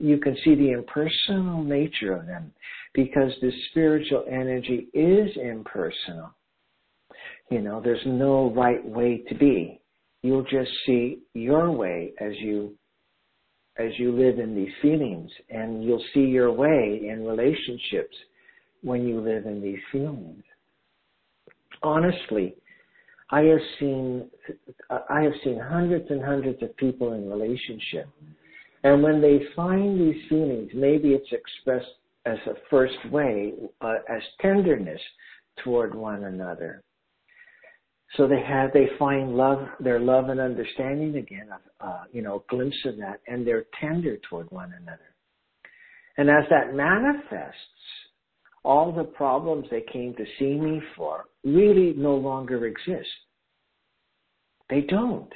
you 0.00 0.18
can 0.18 0.36
see 0.44 0.54
the 0.54 0.72
impersonal 0.72 1.62
nature 1.62 2.12
of 2.12 2.26
them 2.26 2.52
because 2.92 3.32
the 3.40 3.52
spiritual 3.70 4.24
energy 4.28 4.88
is 4.92 5.30
impersonal. 5.36 6.30
You 7.50 7.60
know, 7.60 7.80
there's 7.82 8.04
no 8.04 8.52
right 8.52 8.84
way 8.84 9.22
to 9.28 9.34
be. 9.34 9.80
You'll 10.22 10.42
just 10.42 10.70
see 10.86 11.20
your 11.34 11.70
way 11.70 12.12
as 12.20 12.32
you 12.38 12.74
as 13.78 13.92
you 13.96 14.10
live 14.10 14.40
in 14.40 14.56
these 14.56 14.72
feelings 14.82 15.30
and 15.50 15.84
you'll 15.84 16.04
see 16.12 16.24
your 16.24 16.50
way 16.50 17.00
in 17.08 17.24
relationships 17.24 18.16
when 18.82 19.06
you 19.06 19.20
live 19.20 19.46
in 19.46 19.62
these 19.62 19.78
feelings. 19.92 20.42
Honestly, 21.82 22.56
I 23.30 23.42
have 23.42 23.60
seen 23.78 24.30
I 24.90 25.22
have 25.22 25.32
seen 25.44 25.58
hundreds 25.58 26.06
and 26.10 26.22
hundreds 26.22 26.62
of 26.62 26.76
people 26.76 27.12
in 27.12 27.28
relationship. 27.28 28.08
And 28.84 29.02
when 29.02 29.20
they 29.20 29.40
find 29.56 30.00
these 30.00 30.22
feelings, 30.28 30.70
maybe 30.74 31.10
it's 31.10 31.30
expressed 31.32 31.86
as 32.26 32.38
a 32.46 32.54
first 32.70 32.98
way, 33.10 33.52
uh, 33.80 33.96
as 34.08 34.22
tenderness 34.40 35.00
toward 35.64 35.94
one 35.94 36.24
another. 36.24 36.82
So 38.16 38.26
they 38.26 38.40
have, 38.40 38.72
they 38.72 38.88
find 38.98 39.36
love, 39.36 39.66
their 39.80 40.00
love 40.00 40.28
and 40.28 40.40
understanding 40.40 41.16
again, 41.16 41.48
uh, 41.80 42.04
you 42.12 42.22
know, 42.22 42.36
a 42.36 42.54
glimpse 42.54 42.76
of 42.86 42.96
that, 42.98 43.20
and 43.26 43.46
they're 43.46 43.66
tender 43.80 44.16
toward 44.28 44.50
one 44.50 44.72
another. 44.80 45.14
And 46.16 46.30
as 46.30 46.44
that 46.50 46.74
manifests, 46.74 47.58
all 48.68 48.92
the 48.92 49.02
problems 49.02 49.66
they 49.70 49.82
came 49.90 50.14
to 50.14 50.26
see 50.38 50.52
me 50.52 50.78
for 50.94 51.24
really 51.42 51.94
no 51.96 52.14
longer 52.14 52.66
exist. 52.66 53.08
They 54.68 54.82
don't. 54.82 55.32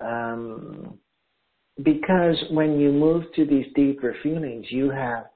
Um, 0.00 0.98
because 1.82 2.42
when 2.50 2.80
you 2.80 2.90
move 2.90 3.24
to 3.36 3.44
these 3.44 3.66
deeper 3.74 4.16
feelings, 4.22 4.64
you 4.70 4.88
have, 4.88 5.26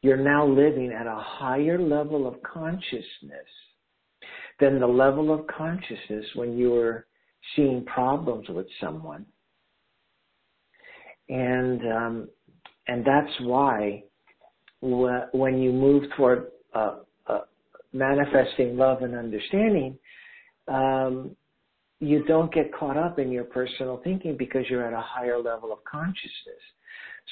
you're 0.00 0.16
now 0.16 0.46
living 0.46 0.96
at 0.98 1.06
a 1.06 1.18
higher 1.18 1.78
level 1.78 2.26
of 2.26 2.42
consciousness 2.42 3.50
than 4.58 4.80
the 4.80 4.86
level 4.86 5.30
of 5.30 5.46
consciousness 5.48 6.24
when 6.36 6.56
you 6.56 6.70
were 6.70 7.06
seeing 7.54 7.84
problems 7.84 8.48
with 8.48 8.66
someone. 8.80 9.26
And, 11.28 11.82
um, 11.92 12.28
and 12.88 13.04
that's 13.04 13.40
why 13.42 14.04
when 14.80 15.58
you 15.58 15.70
move 15.70 16.04
toward 16.16 16.46
uh, 16.74 16.96
uh, 17.26 17.40
manifesting 17.92 18.76
love 18.76 19.02
and 19.02 19.14
understanding, 19.14 19.98
um, 20.68 21.36
you 22.00 22.24
don't 22.24 22.52
get 22.52 22.74
caught 22.74 22.96
up 22.96 23.18
in 23.18 23.30
your 23.30 23.44
personal 23.44 24.00
thinking 24.02 24.36
because 24.36 24.64
you're 24.68 24.86
at 24.86 24.92
a 24.92 25.00
higher 25.00 25.38
level 25.38 25.72
of 25.72 25.78
consciousness. 25.84 26.62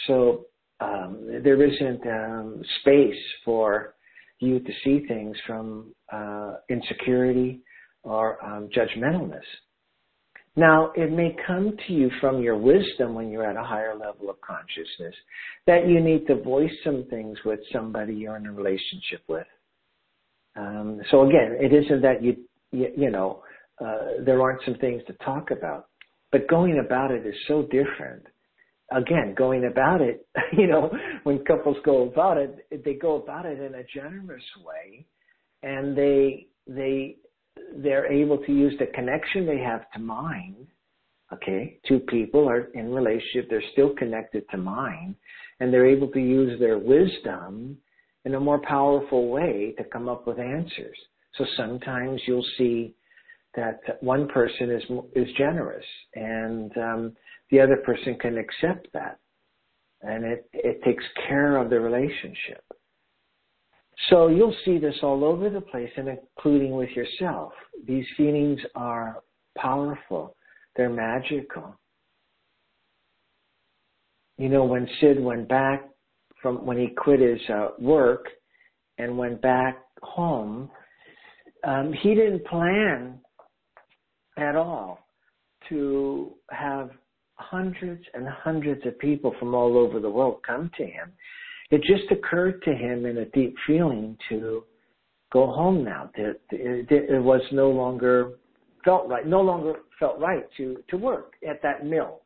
So 0.07 0.47
um, 0.81 1.41
there 1.43 1.63
isn't 1.63 2.07
um, 2.07 2.63
space 2.81 3.21
for 3.45 3.95
you 4.39 4.61
to 4.61 4.73
see 4.85 5.05
things 5.07 5.37
from 5.47 5.93
uh, 6.13 6.55
insecurity 6.69 7.61
or 8.03 8.43
um, 8.45 8.69
judgmentalness. 8.75 9.43
Now, 10.61 10.93
it 10.95 11.11
may 11.11 11.35
come 11.47 11.75
to 11.87 11.93
you 11.95 12.11
from 12.21 12.43
your 12.43 12.59
wisdom 12.59 13.15
when 13.15 13.31
you're 13.31 13.49
at 13.49 13.57
a 13.57 13.65
higher 13.65 13.97
level 13.97 14.29
of 14.29 14.39
consciousness 14.43 15.15
that 15.67 15.89
you 15.89 16.03
need 16.03 16.27
to 16.27 16.35
voice 16.35 16.71
some 16.85 17.07
things 17.09 17.39
with 17.47 17.61
somebody 17.73 18.13
you're 18.13 18.37
in 18.37 18.45
a 18.45 18.53
relationship 18.53 19.23
with. 19.27 19.47
Um, 20.57 21.01
so 21.11 21.27
again, 21.27 21.57
it 21.59 21.73
isn't 21.73 22.03
that 22.03 22.23
you, 22.23 22.37
you, 22.73 22.89
you 22.95 23.11
know, 23.11 23.43
uh, 23.83 24.23
there 24.27 24.43
aren't 24.43 24.63
some 24.67 24.75
things 24.75 25.01
to 25.07 25.15
talk 25.25 25.51
about. 25.51 25.87
But 26.31 26.47
going 26.47 26.83
about 26.85 27.11
it 27.11 27.27
is 27.27 27.35
so 27.49 27.63
different. 27.63 28.27
Again, 28.93 29.35
going 29.39 29.65
about 29.65 30.03
it, 30.03 30.27
you 30.53 30.67
know, 30.67 30.91
when 31.23 31.43
couples 31.47 31.79
go 31.87 32.03
about 32.03 32.37
it, 32.37 32.85
they 32.85 32.93
go 32.93 33.15
about 33.15 33.47
it 33.47 33.61
in 33.61 33.77
a 33.77 33.85
generous 33.95 34.45
way, 34.63 35.07
and 35.63 35.97
they 35.97 36.49
they 36.67 37.17
they're 37.77 38.11
able 38.11 38.39
to 38.39 38.53
use 38.53 38.75
the 38.79 38.87
connection 38.87 39.47
they 39.47 39.59
have 39.59 39.91
to 39.93 39.99
mind. 39.99 40.67
Okay, 41.33 41.79
two 41.87 42.01
people 42.01 42.49
are 42.49 42.71
in 42.75 42.93
relationship; 42.93 43.49
they're 43.49 43.63
still 43.73 43.95
connected 43.95 44.45
to 44.51 44.57
mind, 44.57 45.15
and 45.61 45.73
they're 45.73 45.87
able 45.87 46.09
to 46.09 46.21
use 46.21 46.59
their 46.59 46.79
wisdom 46.79 47.79
in 48.25 48.35
a 48.35 48.41
more 48.41 48.61
powerful 48.61 49.29
way 49.29 49.75
to 49.79 49.85
come 49.85 50.09
up 50.09 50.27
with 50.27 50.39
answers. 50.39 50.97
So 51.37 51.45
sometimes 51.57 52.21
you'll 52.27 52.47
see 52.59 52.95
that 53.55 53.81
one 54.01 54.29
person 54.29 54.71
is 54.71 54.83
is 55.15 55.29
generous 55.37 55.85
and 56.15 56.77
um, 56.77 57.17
the 57.51 57.61
other 57.61 57.77
person 57.85 58.17
can 58.21 58.39
accept 58.39 58.89
that, 58.93 59.19
and 60.03 60.25
it 60.25 60.49
it 60.53 60.83
takes 60.85 61.05
care 61.29 61.57
of 61.57 61.71
the 61.71 61.81
relationship. 61.81 62.65
So 64.09 64.29
you'll 64.29 64.57
see 64.65 64.79
this 64.79 64.97
all 65.03 65.25
over 65.25 65.51
the 65.51 65.61
place, 65.61 65.91
and 65.97 66.09
including 66.09 66.73
with 66.73 66.91
yourself. 66.91 67.53
These 67.87 68.07
feelings 68.17 68.61
are 68.75 69.23
powerful; 69.57 70.37
they're 70.77 70.91
magical. 70.91 71.77
You 74.39 74.49
know, 74.49 74.65
when 74.65 74.89
Sid 75.01 75.23
went 75.23 75.49
back 75.49 75.87
from 76.41 76.65
when 76.65 76.79
he 76.79 76.89
quit 76.89 77.21
his 77.21 77.41
uh, 77.51 77.69
work 77.79 78.27
and 78.99 79.19
went 79.19 79.43
back 79.43 79.79
home, 80.03 80.71
um, 81.65 81.93
he 82.03 82.15
didn't 82.15 82.47
plan 82.47 83.21
at 84.39 84.57
all 84.57 85.07
to 85.69 86.33
have 86.51 86.91
hundreds 87.35 88.03
and 88.15 88.27
hundreds 88.29 88.85
of 88.87 88.99
people 88.99 89.35
from 89.39 89.55
all 89.55 89.77
over 89.77 90.01
the 90.01 90.11
world 90.11 90.41
come 90.47 90.71
to 90.77 90.85
him. 90.85 91.13
It 91.71 91.83
just 91.83 92.11
occurred 92.11 92.63
to 92.65 92.75
him 92.75 93.07
in 93.07 93.19
a 93.19 93.27
deep 93.27 93.55
feeling 93.67 94.17
to 94.29 94.65
go 95.33 95.47
home 95.47 95.85
now. 95.85 96.11
It, 96.15 96.41
it, 96.51 96.91
it 96.91 97.23
was 97.23 97.41
no 97.53 97.71
longer 97.71 98.33
felt 98.85 99.09
right, 99.09 99.27
no 99.27 99.41
longer 99.41 99.75
felt 99.99 100.19
right 100.19 100.45
to, 100.57 100.83
to 100.89 100.97
work 100.97 101.35
at 101.49 101.63
that 101.63 101.87
mill. 101.87 102.23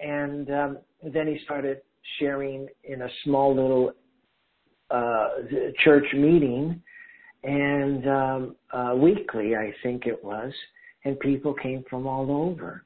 And 0.00 0.50
um, 0.50 0.78
then 1.12 1.26
he 1.26 1.40
started 1.44 1.78
sharing 2.18 2.68
in 2.84 3.02
a 3.02 3.08
small 3.24 3.54
little 3.54 3.92
uh, 4.90 5.28
church 5.82 6.06
meeting 6.14 6.80
and 7.44 8.08
um, 8.08 8.56
uh, 8.72 8.94
weekly, 8.96 9.56
I 9.56 9.72
think 9.82 10.06
it 10.06 10.22
was, 10.22 10.52
and 11.04 11.18
people 11.18 11.54
came 11.54 11.84
from 11.90 12.06
all 12.06 12.30
over. 12.30 12.84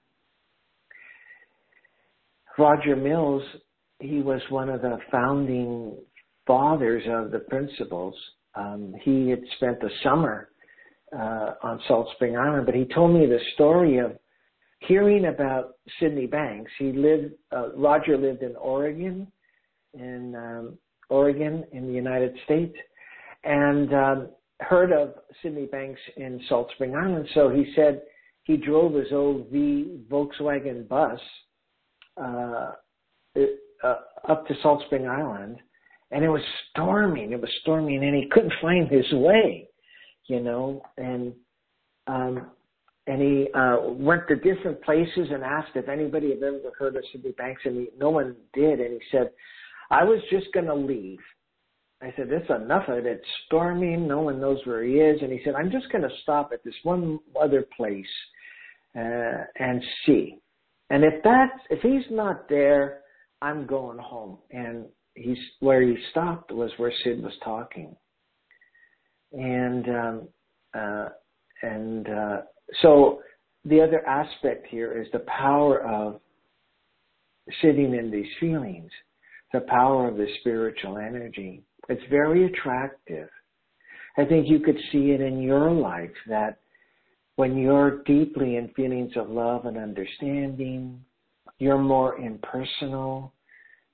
Roger 2.59 2.97
Mills, 2.97 3.43
he 4.01 4.21
was 4.21 4.41
one 4.51 4.69
of 4.69 4.83
the 4.83 4.99
founding 5.11 5.97
fathers 6.47 7.03
of 7.09 7.31
the 7.31 7.41
principles 7.41 8.15
Um, 8.57 8.95
he 9.03 9.29
had 9.29 9.43
spent 9.57 9.81
the 9.81 9.91
summer 10.03 10.49
uh, 11.15 11.53
on 11.63 11.81
Salt 11.87 12.09
Spring 12.15 12.37
Island, 12.37 12.67
but 12.67 12.75
he 12.75 12.87
told 12.87 13.13
me 13.13 13.27
the 13.27 13.39
story 13.55 13.99
of 13.99 14.19
hearing 14.81 15.27
about 15.27 15.75
Sydney 16.01 16.27
Banks. 16.27 16.71
He 16.79 16.93
lived, 16.93 17.35
uh, 17.53 17.73
Roger 17.77 18.17
lived 18.17 18.43
in 18.43 18.57
Oregon, 18.57 19.27
in 19.95 20.35
um, 20.35 20.79
Oregon 21.11 21.65
in 21.73 21.87
the 21.87 21.93
United 21.93 22.35
States, 22.45 22.77
and 23.45 23.93
um, 23.95 24.29
heard 24.61 24.93
of 24.93 25.15
Sydney 25.43 25.67
Banks 25.67 26.01
in 26.17 26.41
Salt 26.49 26.71
Spring 26.75 26.95
Island. 26.97 27.29
So 27.35 27.51
he 27.51 27.73
said 27.77 28.03
he 28.45 28.57
drove 28.57 28.95
his 28.95 29.13
old 29.13 29.49
V 29.51 30.01
Volkswagen 30.11 30.89
bus 30.89 31.21
uh, 32.17 32.73
uh, 33.83 33.97
up 34.29 34.47
to 34.47 34.55
Salt 34.63 34.83
Spring 34.87 35.09
Island, 35.09 35.59
and 36.11 36.25
it 36.25 36.29
was 36.29 36.43
storming. 36.71 37.33
It 37.33 37.41
was 37.41 37.51
storming, 37.63 38.05
and 38.05 38.15
he 38.15 38.29
couldn't 38.31 38.53
find 38.61 38.89
his 38.89 39.11
way, 39.13 39.69
you 40.27 40.41
know. 40.41 40.83
And 40.97 41.35
um, 42.07 42.51
and 43.07 43.23
he 43.23 43.49
uh, 43.55 43.79
went 43.83 44.27
to 44.29 44.37
different 44.37 44.83
places 44.83 45.29
and 45.31 45.43
asked 45.43 45.71
if 45.75 45.89
anybody 45.89 46.31
had 46.31 46.43
ever 46.43 46.73
heard 46.79 46.97
of 46.97 47.05
Sydney 47.13 47.33
Banks, 47.33 47.63
and 47.65 47.77
he, 47.77 47.89
no 47.99 48.11
one 48.11 48.37
did. 48.53 48.81
And 48.81 48.95
he 48.95 49.01
said, 49.11 49.31
"I 49.91 50.05
was 50.05 50.21
just 50.31 50.47
going 50.53 50.67
to 50.67 50.75
leave." 50.75 51.21
I 52.03 52.13
said, 52.17 52.29
"It's 52.31 52.51
enough 52.51 52.89
of 52.89 52.99
it. 52.99 53.07
It's 53.07 53.27
storming. 53.47 54.07
No 54.07 54.23
one 54.23 54.41
knows 54.41 54.59
where 54.65 54.83
he 54.83 54.95
is." 54.95 55.21
And 55.23 55.33
he 55.33 55.41
said, 55.45 55.55
"I'm 55.55 55.71
just 55.71 55.91
going 55.91 56.03
to 56.03 56.17
stop 56.23 56.51
at 56.53 56.65
this 56.65 56.75
one 56.83 57.19
other 57.41 57.67
place 57.77 58.07
uh, 58.97 59.45
and 59.59 59.83
see. 60.05 60.39
And 60.91 61.05
if 61.05 61.15
that's 61.23 61.61
if 61.71 61.81
he's 61.81 62.11
not 62.11 62.49
there, 62.49 63.01
I'm 63.47 63.67
going 63.67 63.99
home." 63.99 64.39
And 64.51 64.87
he's 65.15 65.39
where 65.61 65.83
he 65.83 65.97
stopped 66.11 66.53
was 66.53 66.71
where 66.77 66.93
Sid 67.03 67.23
was 67.23 67.33
talking, 67.45 67.95
and 69.33 69.89
um, 69.89 70.29
uh, 70.75 71.09
and 71.63 72.09
uh, 72.09 72.37
so 72.83 73.21
the 73.65 73.81
other 73.81 74.07
aspect 74.07 74.67
here 74.69 75.01
is 75.01 75.09
the 75.13 75.25
power 75.27 75.83
of 75.83 76.21
sitting 77.63 77.95
in 77.95 78.11
these 78.11 78.31
feelings, 78.41 78.91
the 79.53 79.61
power 79.61 80.09
of 80.09 80.17
the 80.17 80.27
spiritual 80.41 80.99
energy. 80.99 81.63
It's 81.89 82.03
very 82.11 82.47
attractive. 82.47 83.29
I 84.19 84.25
think 84.25 84.49
you 84.49 84.61
could 84.61 84.79
see 84.93 85.11
it 85.11 85.21
in 85.21 85.43
your 85.43 85.71
life 85.71 86.17
that 86.29 86.59
when 87.37 87.57
you're 87.57 88.03
deeply 88.05 88.57
in 88.57 88.69
feelings 88.75 89.13
of 89.17 89.29
love 89.29 89.67
and 89.67 89.77
understanding, 89.77 91.05
you're 91.59 91.79
more 91.79 92.17
impersonal, 92.19 93.33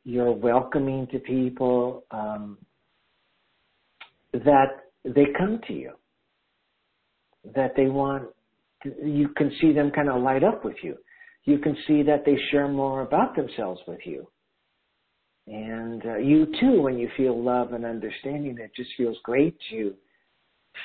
you're 0.04 0.32
welcoming 0.32 1.06
to 1.12 1.18
people, 1.18 2.04
um, 2.10 2.58
that 4.32 4.90
they 5.04 5.26
come 5.38 5.60
to 5.68 5.72
you, 5.72 5.92
that 7.54 7.72
they 7.76 7.86
want, 7.86 8.24
you 8.84 9.28
can 9.36 9.52
see 9.60 9.72
them 9.72 9.90
kind 9.90 10.08
of 10.08 10.22
light 10.22 10.42
up 10.42 10.64
with 10.64 10.76
you. 10.82 10.96
You 11.44 11.58
can 11.58 11.76
see 11.86 12.02
that 12.02 12.24
they 12.24 12.36
share 12.50 12.68
more 12.68 13.02
about 13.02 13.36
themselves 13.36 13.80
with 13.86 14.00
you. 14.04 14.28
And 15.48 16.04
uh, 16.06 16.16
you 16.18 16.46
too, 16.60 16.82
when 16.82 16.98
you 16.98 17.08
feel 17.16 17.40
love 17.42 17.72
and 17.72 17.84
understanding, 17.84 18.56
it 18.60 18.70
just 18.76 18.90
feels 18.96 19.16
great 19.24 19.56
to 19.70 19.94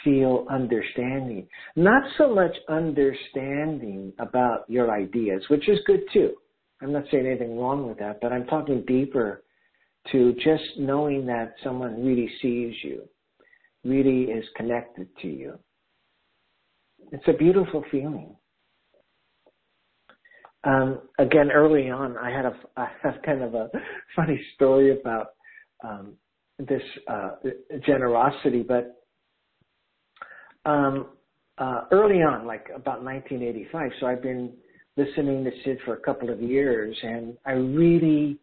feel 0.03 0.45
understanding. 0.49 1.47
Not 1.75 2.03
so 2.17 2.33
much 2.33 2.55
understanding 2.67 4.13
about 4.19 4.65
your 4.67 4.91
ideas, 4.91 5.43
which 5.49 5.69
is 5.69 5.79
good 5.85 6.01
too. 6.11 6.33
I'm 6.81 6.91
not 6.91 7.03
saying 7.11 7.25
anything 7.25 7.57
wrong 7.57 7.87
with 7.87 7.97
that, 7.99 8.19
but 8.21 8.31
I'm 8.31 8.45
talking 8.45 8.83
deeper 8.87 9.43
to 10.11 10.33
just 10.33 10.63
knowing 10.77 11.25
that 11.25 11.55
someone 11.63 12.05
really 12.05 12.29
sees 12.41 12.75
you, 12.83 13.03
really 13.83 14.31
is 14.31 14.45
connected 14.55 15.07
to 15.21 15.27
you. 15.27 15.59
It's 17.11 17.27
a 17.27 17.33
beautiful 17.33 17.83
feeling. 17.91 18.35
Um, 20.63 20.99
again, 21.17 21.49
early 21.51 21.89
on, 21.89 22.17
I 22.17 22.29
had 22.29 22.45
a 22.45 22.53
I 22.77 22.89
have 23.03 23.15
kind 23.25 23.41
of 23.41 23.53
a 23.53 23.69
funny 24.15 24.39
story 24.55 24.99
about 24.99 25.27
um, 25.83 26.13
this 26.59 26.81
uh, 27.07 27.31
generosity, 27.85 28.63
but 28.63 29.03
um, 30.65 31.07
uh, 31.57 31.85
early 31.91 32.21
on, 32.21 32.45
like 32.45 32.67
about 32.75 33.03
1985, 33.03 33.91
so 33.99 34.07
I've 34.07 34.21
been 34.21 34.53
listening 34.97 35.43
to 35.43 35.51
Sid 35.63 35.77
for 35.85 35.93
a 35.93 35.99
couple 35.99 36.29
of 36.29 36.41
years, 36.41 36.97
and 37.03 37.37
I 37.45 37.51
really 37.51 38.39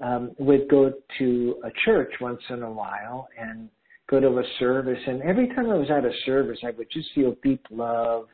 um, 0.00 0.32
would 0.38 0.68
go 0.68 0.92
to 1.18 1.56
a 1.64 1.70
church 1.84 2.12
once 2.20 2.40
in 2.50 2.62
a 2.62 2.70
while 2.70 3.28
and 3.38 3.68
go 4.10 4.20
to 4.20 4.28
a 4.28 4.42
service. 4.58 4.98
And 5.06 5.22
every 5.22 5.48
time 5.48 5.70
I 5.70 5.74
was 5.74 5.90
at 5.90 6.04
a 6.04 6.12
service, 6.24 6.58
I 6.64 6.70
would 6.76 6.88
just 6.90 7.08
feel 7.14 7.36
deep 7.42 7.64
love. 7.70 8.26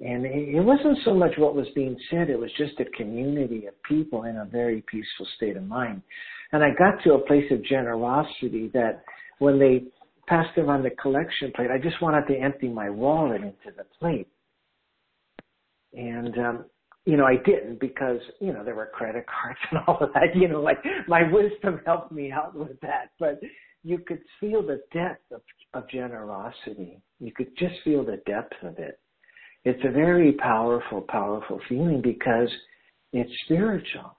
And 0.00 0.26
it 0.26 0.62
wasn't 0.62 0.98
so 1.04 1.14
much 1.14 1.32
what 1.38 1.54
was 1.54 1.68
being 1.74 1.96
said, 2.10 2.28
it 2.28 2.38
was 2.38 2.50
just 2.58 2.78
a 2.80 2.84
community 2.96 3.66
of 3.66 3.80
people 3.84 4.24
in 4.24 4.36
a 4.36 4.44
very 4.44 4.82
peaceful 4.90 5.26
state 5.36 5.56
of 5.56 5.62
mind. 5.64 6.02
And 6.52 6.62
I 6.62 6.70
got 6.70 7.02
to 7.04 7.14
a 7.14 7.26
place 7.26 7.50
of 7.50 7.64
generosity 7.64 8.70
that 8.74 9.04
when 9.38 9.58
they 9.58 9.84
passed 10.26 10.56
around 10.58 10.82
the 10.82 10.90
collection 10.90 11.52
plate, 11.54 11.70
I 11.70 11.78
just 11.78 12.00
wanted 12.02 12.26
to 12.26 12.38
empty 12.38 12.68
my 12.68 12.90
wallet 12.90 13.42
into 13.42 13.76
the 13.76 13.84
plate. 13.98 14.28
And, 15.94 16.36
um, 16.38 16.64
you 17.04 17.16
know, 17.16 17.24
I 17.24 17.36
didn't 17.44 17.80
because, 17.80 18.18
you 18.40 18.52
know, 18.52 18.64
there 18.64 18.74
were 18.74 18.90
credit 18.92 19.26
cards 19.42 19.58
and 19.70 19.80
all 19.86 19.98
of 20.00 20.12
that, 20.14 20.34
you 20.34 20.48
know, 20.48 20.60
like 20.60 20.78
my 21.08 21.22
wisdom 21.30 21.80
helped 21.84 22.12
me 22.12 22.32
out 22.32 22.54
with 22.54 22.80
that. 22.80 23.10
But 23.18 23.40
you 23.82 23.98
could 23.98 24.20
feel 24.40 24.62
the 24.62 24.82
depth 24.92 25.30
of, 25.32 25.42
of 25.74 25.88
generosity. 25.90 27.00
You 27.20 27.32
could 27.32 27.56
just 27.58 27.74
feel 27.84 28.04
the 28.04 28.22
depth 28.26 28.54
of 28.62 28.78
it. 28.78 28.98
It's 29.64 29.82
a 29.84 29.92
very 29.92 30.32
powerful, 30.32 31.02
powerful 31.02 31.60
feeling 31.68 32.00
because 32.02 32.50
it's 33.12 33.30
spiritual. 33.44 34.16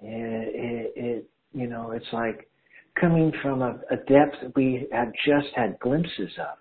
It, 0.00 0.92
it, 0.96 1.04
it 1.04 1.30
you 1.52 1.68
know, 1.68 1.92
it's 1.92 2.06
like 2.12 2.48
coming 3.00 3.32
from 3.42 3.62
a, 3.62 3.78
a 3.90 3.96
depth 3.96 4.54
we 4.56 4.86
have 4.92 5.12
just 5.26 5.48
had 5.54 5.78
glimpses 5.80 6.30
of. 6.38 6.58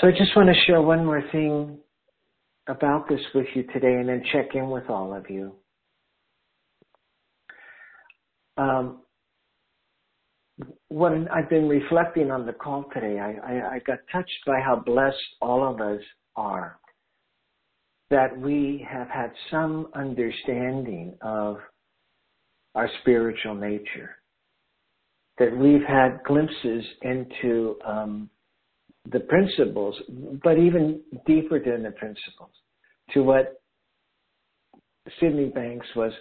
So 0.00 0.06
I 0.06 0.12
just 0.12 0.34
want 0.34 0.48
to 0.48 0.54
share 0.66 0.80
one 0.80 1.04
more 1.04 1.22
thing 1.30 1.78
about 2.68 3.06
this 3.06 3.20
with 3.34 3.46
you 3.54 3.64
today 3.64 3.94
and 3.94 4.08
then 4.08 4.22
check 4.32 4.54
in 4.54 4.70
with 4.70 4.88
all 4.88 5.14
of 5.14 5.28
you. 5.28 5.52
Um, 8.56 9.02
when 10.88 11.28
I've 11.28 11.50
been 11.50 11.68
reflecting 11.68 12.30
on 12.30 12.46
the 12.46 12.52
call 12.52 12.86
today, 12.94 13.18
I, 13.18 13.52
I, 13.52 13.74
I 13.74 13.78
got 13.86 13.98
touched 14.10 14.38
by 14.46 14.60
how 14.60 14.76
blessed 14.76 15.16
all 15.42 15.68
of 15.68 15.80
us 15.82 16.00
are. 16.34 16.78
That 18.10 18.36
we 18.38 18.86
have 18.90 19.08
had 19.08 19.32
some 19.50 19.88
understanding 19.94 21.14
of 21.20 21.58
our 22.74 22.88
spiritual 23.02 23.54
nature. 23.54 24.16
That 25.38 25.54
we've 25.54 25.84
had 25.86 26.20
glimpses 26.24 26.84
into 27.02 27.76
um, 27.86 28.30
the 29.10 29.20
principles, 29.20 29.96
but 30.42 30.58
even 30.58 31.00
deeper 31.26 31.58
than 31.58 31.82
the 31.82 31.90
principles, 31.92 32.50
to 33.12 33.22
what 33.22 33.60
Sydney 35.18 35.48
Banks 35.48 35.86
was 35.96 36.12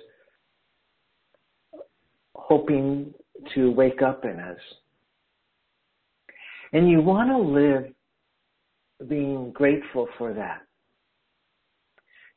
hoping 2.35 3.13
to 3.53 3.71
wake 3.71 4.01
up 4.01 4.23
in 4.25 4.39
us. 4.39 4.57
And 6.73 6.89
you 6.89 7.01
want 7.01 7.29
to 7.29 7.37
live 7.37 9.09
being 9.09 9.51
grateful 9.51 10.07
for 10.17 10.33
that. 10.33 10.61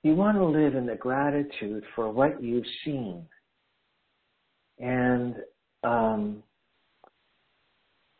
You 0.03 0.15
want 0.15 0.37
to 0.37 0.45
live 0.45 0.75
in 0.75 0.87
the 0.87 0.97
gratitude 0.97 1.85
for 1.95 2.11
what 2.11 2.43
you've 2.43 2.67
seen. 2.85 3.25
And 4.79 5.37
um, 5.85 6.43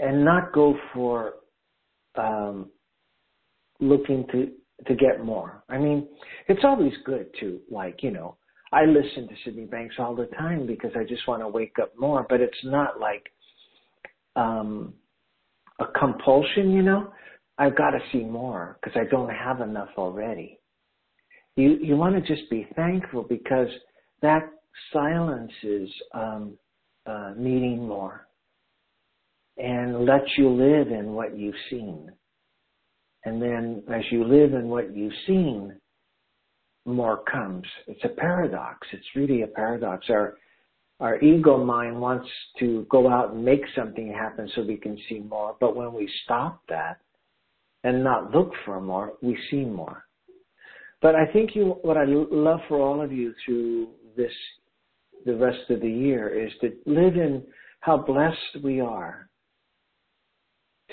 and 0.01 0.25
not 0.25 0.53
go 0.53 0.77
for 0.93 1.35
um, 2.17 2.71
looking 3.81 4.27
to 4.33 4.53
to 4.87 4.95
get 4.95 5.25
more. 5.25 5.63
I 5.69 5.79
mean, 5.79 6.09
it's 6.49 6.65
always 6.65 6.93
good 7.05 7.27
to 7.41 7.61
like 7.71 8.03
you 8.03 8.11
know. 8.11 8.37
I 8.73 8.87
listen 8.87 9.29
to 9.29 9.35
Sydney 9.45 9.67
Banks 9.67 9.97
all 9.99 10.15
the 10.15 10.27
time 10.27 10.67
because 10.67 10.93
I 10.97 11.05
just 11.05 11.29
want 11.29 11.43
to 11.43 11.49
wake 11.49 11.77
up 11.81 11.93
more, 11.99 12.25
but 12.29 12.41
it's 12.41 12.65
not 12.65 12.99
like 12.99 13.31
um, 14.35 14.95
a 15.79 15.85
compulsion, 15.99 16.71
you 16.71 16.83
know. 16.83 17.13
I've 17.59 17.77
got 17.77 17.91
to 17.91 17.99
see 18.13 18.25
more 18.25 18.79
because 18.81 18.99
I 18.99 19.05
don't 19.11 19.29
have 19.29 19.61
enough 19.61 19.91
already. 19.99 20.59
You 21.57 21.79
you 21.83 21.97
want 21.97 22.15
to 22.15 22.35
just 22.35 22.49
be 22.51 22.67
thankful 22.75 23.25
because 23.25 23.69
that 24.23 24.51
silence 24.93 25.53
is 25.63 25.89
um, 26.15 26.57
uh, 27.07 27.35
needing 27.37 27.87
more 27.87 28.27
and 29.59 30.05
let 30.05 30.23
you 30.37 30.49
live 30.49 30.89
in 30.89 31.13
what 31.13 31.37
you've 31.37 31.55
seen. 31.71 32.11
And 33.25 33.41
then 33.41 33.83
as 33.93 34.03
you 34.11 34.25
live 34.25 34.55
in 34.55 34.69
what 34.69 34.95
you've 34.97 35.13
seen, 35.27 35.75
more 36.85 37.23
comes. 37.31 37.65
It's 37.87 38.05
a 38.05 38.09
paradox. 38.09 38.87
It's 38.93 39.07
really 39.15 39.43
a 39.43 39.47
paradox. 39.47 40.07
Our, 40.11 40.37
our 40.99 41.21
ego 41.21 41.63
mind 41.63 42.01
wants 42.01 42.29
to 42.59 42.87
go 42.91 43.09
out 43.09 43.33
and 43.33 43.45
make 43.45 43.63
something 43.77 44.13
happen 44.13 44.51
so 44.55 44.63
we 44.63 44.77
can 44.77 44.99
see 45.09 45.21
more. 45.21 45.57
But 45.61 45.77
when 45.77 45.93
we 45.93 46.11
stop 46.25 46.63
that 46.69 46.99
and 47.85 48.03
not 48.03 48.35
look 48.35 48.53
for 48.65 48.81
more, 48.81 49.13
we 49.23 49.39
see 49.51 49.65
more. 49.65 50.05
But 51.01 51.15
I 51.15 51.27
think 51.33 51.55
you, 51.55 51.77
what 51.83 51.97
I 51.97 52.05
love 52.05 52.61
for 52.69 52.81
all 52.81 53.01
of 53.01 53.13
you 53.13 53.35
through 53.45 53.89
this, 54.17 54.33
the 55.25 55.37
rest 55.37 55.71
of 55.71 55.81
the 55.81 55.91
year 55.91 56.29
is 56.29 56.53
to 56.61 56.73
live 56.87 57.17
in 57.17 57.45
how 57.81 57.99
blessed 57.99 58.65
we 58.65 58.81
are 58.81 59.29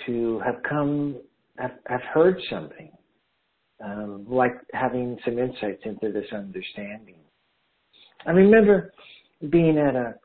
to 0.06 0.40
have 0.46 0.62
come, 0.68 1.18
have, 1.58 1.72
have 1.88 2.02
heard 2.14 2.40
something, 2.50 2.92
um, 3.84 4.26
like 4.28 4.54
having 4.74 5.18
some 5.26 5.38
insights 5.38 5.82
into 5.86 6.12
this 6.12 6.32
understanding. 6.34 7.16
I 8.26 8.32
remember 8.32 8.94
being 9.50 9.78
at 9.78 9.96
a, 9.96 10.16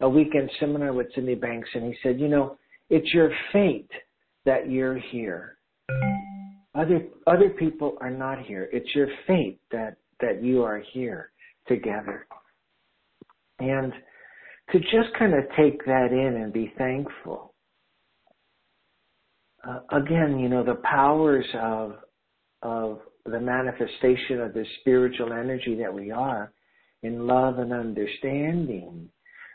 a 0.00 0.08
weekend 0.08 0.50
seminar 0.58 0.92
with 0.92 1.06
Sydney 1.14 1.34
Banks, 1.36 1.68
and 1.74 1.84
he 1.84 1.94
said, 2.02 2.18
you 2.20 2.28
know, 2.28 2.58
it's 2.90 3.12
your 3.14 3.30
fate 3.52 3.90
that 4.44 4.70
you're 4.70 4.98
here. 4.98 5.58
Other 6.74 7.06
other 7.26 7.50
people 7.50 7.96
are 8.00 8.10
not 8.10 8.40
here. 8.44 8.68
It's 8.72 8.94
your 8.94 9.08
fate 9.26 9.58
that 9.72 9.96
that 10.20 10.42
you 10.42 10.62
are 10.62 10.82
here 10.92 11.30
together. 11.66 12.26
And 13.58 13.92
to 14.72 14.78
just 14.80 15.14
kind 15.18 15.34
of 15.34 15.44
take 15.56 15.84
that 15.86 16.08
in 16.12 16.42
and 16.42 16.52
be 16.52 16.72
thankful. 16.76 17.54
Uh, 19.66 19.80
again, 19.92 20.38
you 20.38 20.48
know, 20.48 20.64
the 20.64 20.76
powers 20.76 21.46
of 21.60 21.94
of 22.62 23.00
the 23.24 23.40
manifestation 23.40 24.40
of 24.40 24.54
the 24.54 24.64
spiritual 24.80 25.32
energy 25.32 25.76
that 25.76 25.92
we 25.92 26.10
are 26.10 26.52
in 27.02 27.26
love 27.26 27.58
and 27.58 27.72
understanding 27.72 29.08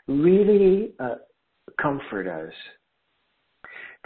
really 0.06 0.92
uh, 1.00 1.14
comfort 1.80 2.26
us. 2.26 2.52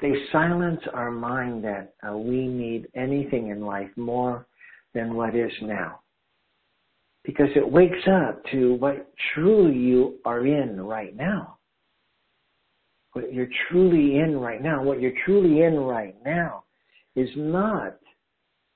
They 0.01 0.12
silence 0.31 0.81
our 0.92 1.11
mind 1.11 1.64
that 1.64 1.95
uh, 2.07 2.16
we 2.16 2.47
need 2.47 2.87
anything 2.95 3.49
in 3.49 3.62
life 3.62 3.90
more 3.97 4.47
than 4.95 5.14
what 5.14 5.35
is 5.35 5.53
now. 5.62 6.01
Because 7.25 7.49
it 7.57 7.69
wakes 7.69 8.07
up 8.07 8.42
to 8.53 8.75
what 8.75 9.11
truly 9.35 9.77
you 9.77 10.19
are 10.25 10.47
in 10.47 10.81
right 10.81 11.16
now. 11.16 11.59
What 13.16 13.33
you're 13.33 13.48
truly 13.70 14.18
in 14.18 14.37
right 14.37 14.62
now. 14.62 14.83
What 14.83 15.00
you're 15.00 15.18
truly 15.24 15.62
in 15.62 15.81
right 15.81 16.14
now 16.22 16.64
is 17.14 17.31
not 17.35 17.96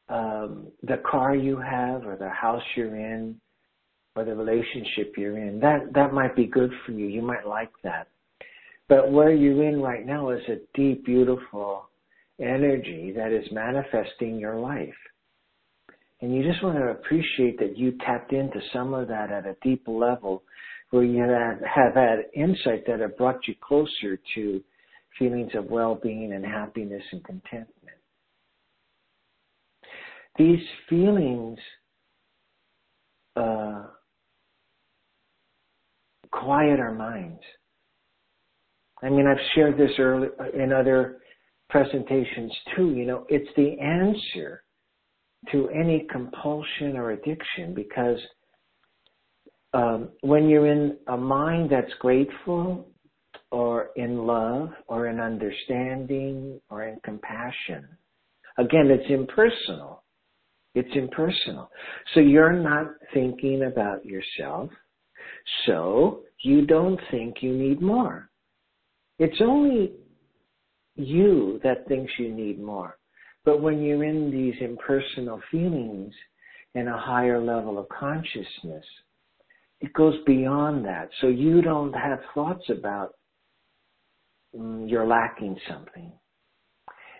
um, 0.09 0.69
the 0.83 0.97
car 1.09 1.37
you 1.37 1.59
have 1.59 2.07
or 2.07 2.17
the 2.17 2.31
house 2.31 2.63
you're 2.75 2.97
in 2.97 3.39
or 4.17 4.25
the 4.25 4.35
relationship 4.35 5.13
you're 5.19 5.37
in. 5.37 5.61
That 5.61 5.93
that 5.93 6.15
might 6.15 6.35
be 6.35 6.47
good 6.47 6.71
for 6.87 6.93
you. 6.93 7.05
You 7.05 7.21
might 7.21 7.47
like 7.47 7.71
that. 7.85 8.09
But 8.89 9.13
where 9.13 9.31
you're 9.31 9.63
in 9.63 9.83
right 9.83 10.07
now 10.07 10.31
is 10.31 10.41
a 10.49 10.57
deep, 10.75 11.05
beautiful 11.05 11.91
energy 12.41 13.13
that 13.15 13.33
is 13.33 13.45
manifesting 13.53 14.39
your 14.39 14.59
life. 14.59 14.89
And 16.23 16.35
you 16.35 16.43
just 16.43 16.65
want 16.65 16.79
to 16.79 16.93
appreciate 16.93 17.59
that 17.59 17.77
you 17.77 17.93
tapped 18.07 18.33
into 18.33 18.59
some 18.73 18.95
of 18.95 19.07
that 19.09 19.31
at 19.31 19.45
a 19.45 19.55
deep 19.63 19.83
level 19.87 20.45
where 20.91 21.05
you 21.05 21.23
have, 21.23 21.61
had 21.95 22.25
insight 22.35 22.85
that 22.87 23.01
have 23.01 23.17
brought 23.17 23.47
you 23.47 23.55
closer 23.61 24.19
to 24.35 24.61
feelings 25.19 25.53
of 25.55 25.67
well-being 25.67 26.33
and 26.33 26.45
happiness 26.45 27.03
and 27.13 27.25
contentment. 27.25 27.97
These 30.37 30.61
feelings 30.89 31.59
uh, 33.37 33.85
quiet 36.33 36.81
our 36.81 36.95
minds. 36.95 37.41
I 39.03 39.09
mean, 39.09 39.27
I've 39.27 39.43
shared 39.55 39.79
this 39.79 39.91
early 39.99 40.29
in 40.55 40.73
other 40.73 41.19
presentations 41.69 42.53
too. 42.77 42.91
You 42.91 43.07
know, 43.07 43.27
it's 43.29 43.49
the 43.57 43.79
answer 43.81 44.63
to 45.53 45.69
any 45.71 46.07
compulsion 46.11 46.97
or 46.97 47.13
addiction 47.13 47.75
because 47.75 48.19
um, 49.73 50.11
when 50.23 50.49
you're 50.49 50.67
in 50.67 50.97
a 51.09 51.17
mind 51.17 51.71
that's 51.71 51.93
grateful 52.01 52.89
or 53.53 53.91
in 53.97 54.27
love 54.27 54.71
or 54.87 55.09
in 55.09 55.21
understanding 55.21 56.61
or 56.71 56.85
in 56.85 56.99
compassion, 57.05 57.87
again, 58.59 58.91
it's 58.91 59.11
impersonal. 59.11 60.03
It's 60.75 60.95
impersonal. 60.95 61.71
So 62.15 62.21
you're 62.21 62.53
not 62.53 62.87
thinking 63.13 63.65
about 63.65 64.05
yourself. 64.05 64.71
So 65.67 66.21
you 66.43 66.67
don't 66.67 67.01
think 67.11 67.37
you 67.41 67.53
need 67.53 67.83
more. 67.83 68.31
It's 69.19 69.41
only 69.41 69.93
you 70.97 71.61
that 71.65 71.87
thinks 71.89 72.13
you 72.19 72.33
need 72.33 72.61
more. 72.61 72.99
But 73.45 73.61
when 73.61 73.83
you're 73.83 74.05
in 74.05 74.31
these 74.31 74.55
impersonal 74.61 75.41
feelings 75.51 76.13
and 76.75 76.89
a 76.89 76.97
higher 76.97 77.41
level 77.41 77.79
of 77.79 77.89
consciousness, 77.89 78.85
it 79.81 79.93
goes 79.95 80.15
beyond 80.27 80.85
that. 80.85 81.09
So 81.21 81.29
you 81.29 81.63
don't 81.63 81.93
have 81.93 82.21
thoughts 82.35 82.65
about 82.69 83.15
mm, 84.57 84.89
you're 84.89 85.07
lacking 85.07 85.57
something. 85.69 86.13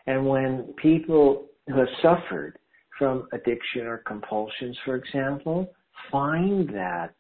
And 0.07 0.27
when 0.27 0.75
people 0.81 1.47
who 1.67 1.79
have 1.79 1.89
suffered 2.03 2.59
from 2.99 3.29
addiction 3.33 3.87
or 3.87 3.99
compulsions, 3.99 4.77
for 4.85 4.97
example, 4.97 5.73
find 6.11 6.69
that 6.71 7.15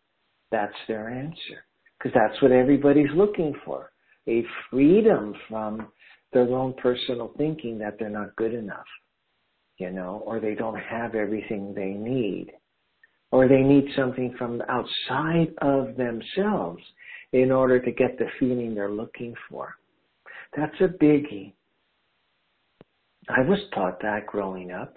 that's 0.51 0.75
their 0.89 1.09
answer. 1.09 1.65
Because 1.99 2.15
that's 2.15 2.41
what 2.43 2.53
everybody's 2.53 3.11
looking 3.15 3.55
for. 3.65 3.93
A 4.29 4.45
freedom 4.71 5.35
from 5.49 5.89
their 6.33 6.49
own 6.55 6.75
personal 6.75 7.33
thinking 7.37 7.79
that 7.79 7.97
they're 7.99 8.09
not 8.09 8.35
good 8.37 8.55
enough, 8.55 8.87
you 9.79 9.91
know, 9.91 10.23
or 10.25 10.41
they 10.41 10.55
don't 10.55 10.79
have 10.79 11.15
everything 11.15 11.75
they 11.75 11.91
need, 11.91 12.53
or 13.31 13.49
they 13.49 13.61
need 13.61 13.85
something 13.97 14.35
from 14.37 14.63
outside 14.69 15.53
of 15.59 15.97
themselves 15.97 16.83
in 17.33 17.53
order 17.53 17.79
to 17.81 17.93
get 17.93 18.19
the 18.19 18.27
feeling 18.39 18.75
they're 18.75 18.91
looking 18.91 19.35
for. 19.49 19.75
That's 20.57 20.75
a 20.81 20.89
biggie. 20.89 21.53
I 23.29 23.43
was 23.43 23.59
taught 23.73 24.01
that 24.03 24.27
growing 24.27 24.73
up. 24.73 24.97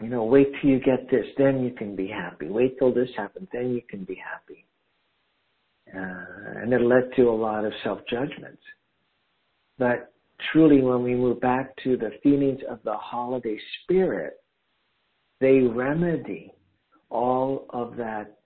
You 0.00 0.08
know, 0.08 0.24
wait 0.24 0.48
till 0.60 0.70
you 0.70 0.78
get 0.78 1.10
this, 1.10 1.26
then 1.36 1.64
you 1.64 1.72
can 1.72 1.96
be 1.96 2.06
happy. 2.06 2.46
Wait 2.46 2.78
till 2.78 2.94
this 2.94 3.08
happens, 3.16 3.48
then 3.52 3.72
you 3.72 3.82
can 3.88 4.04
be 4.04 4.14
happy. 4.14 4.64
Uh, 5.92 6.60
and 6.62 6.72
it 6.72 6.82
led 6.82 7.10
to 7.16 7.22
a 7.22 7.32
lot 7.32 7.64
of 7.64 7.72
self-judgments. 7.82 8.62
But 9.78 10.12
truly, 10.52 10.82
when 10.82 11.02
we 11.02 11.16
move 11.16 11.40
back 11.40 11.74
to 11.82 11.96
the 11.96 12.12
feelings 12.22 12.60
of 12.70 12.78
the 12.84 12.94
holiday 12.94 13.58
spirit, 13.82 14.34
they 15.40 15.60
remedy 15.60 16.52
all 17.10 17.66
of 17.70 17.96
that 17.96 18.38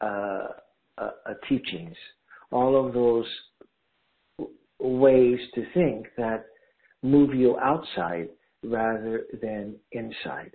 uh, 0.00 0.48
uh, 0.98 1.10
teachings, 1.48 1.96
all 2.50 2.86
of 2.86 2.94
those 2.94 3.26
ways 4.78 5.38
to 5.54 5.64
think 5.72 6.06
that 6.16 6.46
move 7.02 7.34
you 7.34 7.58
outside 7.58 8.28
rather 8.62 9.24
than 9.40 9.76
inside. 9.92 10.52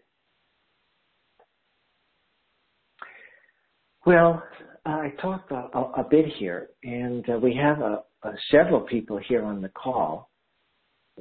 Well, 4.06 4.42
I 4.86 5.14
talked 5.22 5.52
a, 5.52 5.68
a, 5.74 5.92
a 5.98 6.08
bit 6.10 6.26
here, 6.38 6.70
and 6.84 7.28
uh, 7.30 7.38
we 7.38 7.54
have 7.56 7.80
a, 7.82 8.04
several 8.52 8.82
people 8.82 9.20
here 9.28 9.44
on 9.44 9.62
the 9.62 9.70
call. 9.70 10.30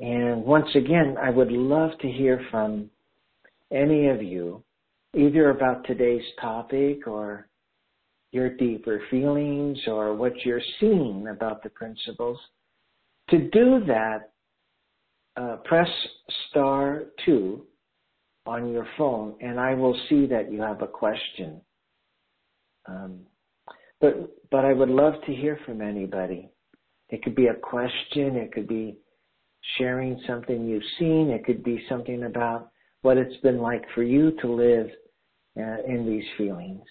And 0.01 0.45
once 0.45 0.69
again, 0.75 1.17
I 1.21 1.31
would 1.31 1.51
love 1.51 1.91
to 2.01 2.09
hear 2.09 2.41
from 2.51 2.89
any 3.73 4.09
of 4.09 4.23
you, 4.23 4.63
either 5.17 5.51
about 5.51 5.87
today's 5.87 6.25
topic 6.41 7.07
or 7.07 7.49
your 8.33 8.51
deeper 8.51 9.01
feelings 9.11 9.79
or 9.87 10.15
what 10.15 10.33
you're 10.45 10.63
seeing 10.81 11.29
about 11.29 11.63
the 11.63 11.71
principles. 11.71 12.39
To 13.31 13.39
do 13.49 13.85
that, 13.87 14.31
uh, 15.37 15.57
press 15.65 15.89
star 16.51 17.05
two 17.25 17.65
on 18.47 18.71
your 18.71 18.87
phone 18.97 19.35
and 19.41 19.59
I 19.59 19.75
will 19.75 19.99
see 20.09 20.27
that 20.27 20.51
you 20.51 20.61
have 20.63 20.83
a 20.83 20.87
question. 20.87 21.61
Um, 22.87 23.21
but, 24.01 24.31
but 24.51 24.65
I 24.65 24.73
would 24.73 24.89
love 24.89 25.15
to 25.27 25.35
hear 25.35 25.59
from 25.65 25.83
anybody. 25.83 26.51
It 27.11 27.23
could 27.23 27.35
be 27.35 27.47
a 27.47 27.55
question. 27.55 28.37
It 28.37 28.53
could 28.53 28.69
be 28.69 28.97
sharing 29.77 30.21
something 30.27 30.67
you've 30.67 30.83
seen. 30.99 31.31
It 31.31 31.45
could 31.45 31.63
be 31.63 31.85
something 31.89 32.25
about 32.25 32.71
what 33.03 33.17
it's 33.17 33.37
been 33.43 33.59
like 33.59 33.85
for 33.95 34.03
you 34.03 34.33
to 34.41 34.53
live 34.53 34.89
uh, 35.59 35.83
in 35.87 36.07
these 36.07 36.25
feelings. 36.37 36.83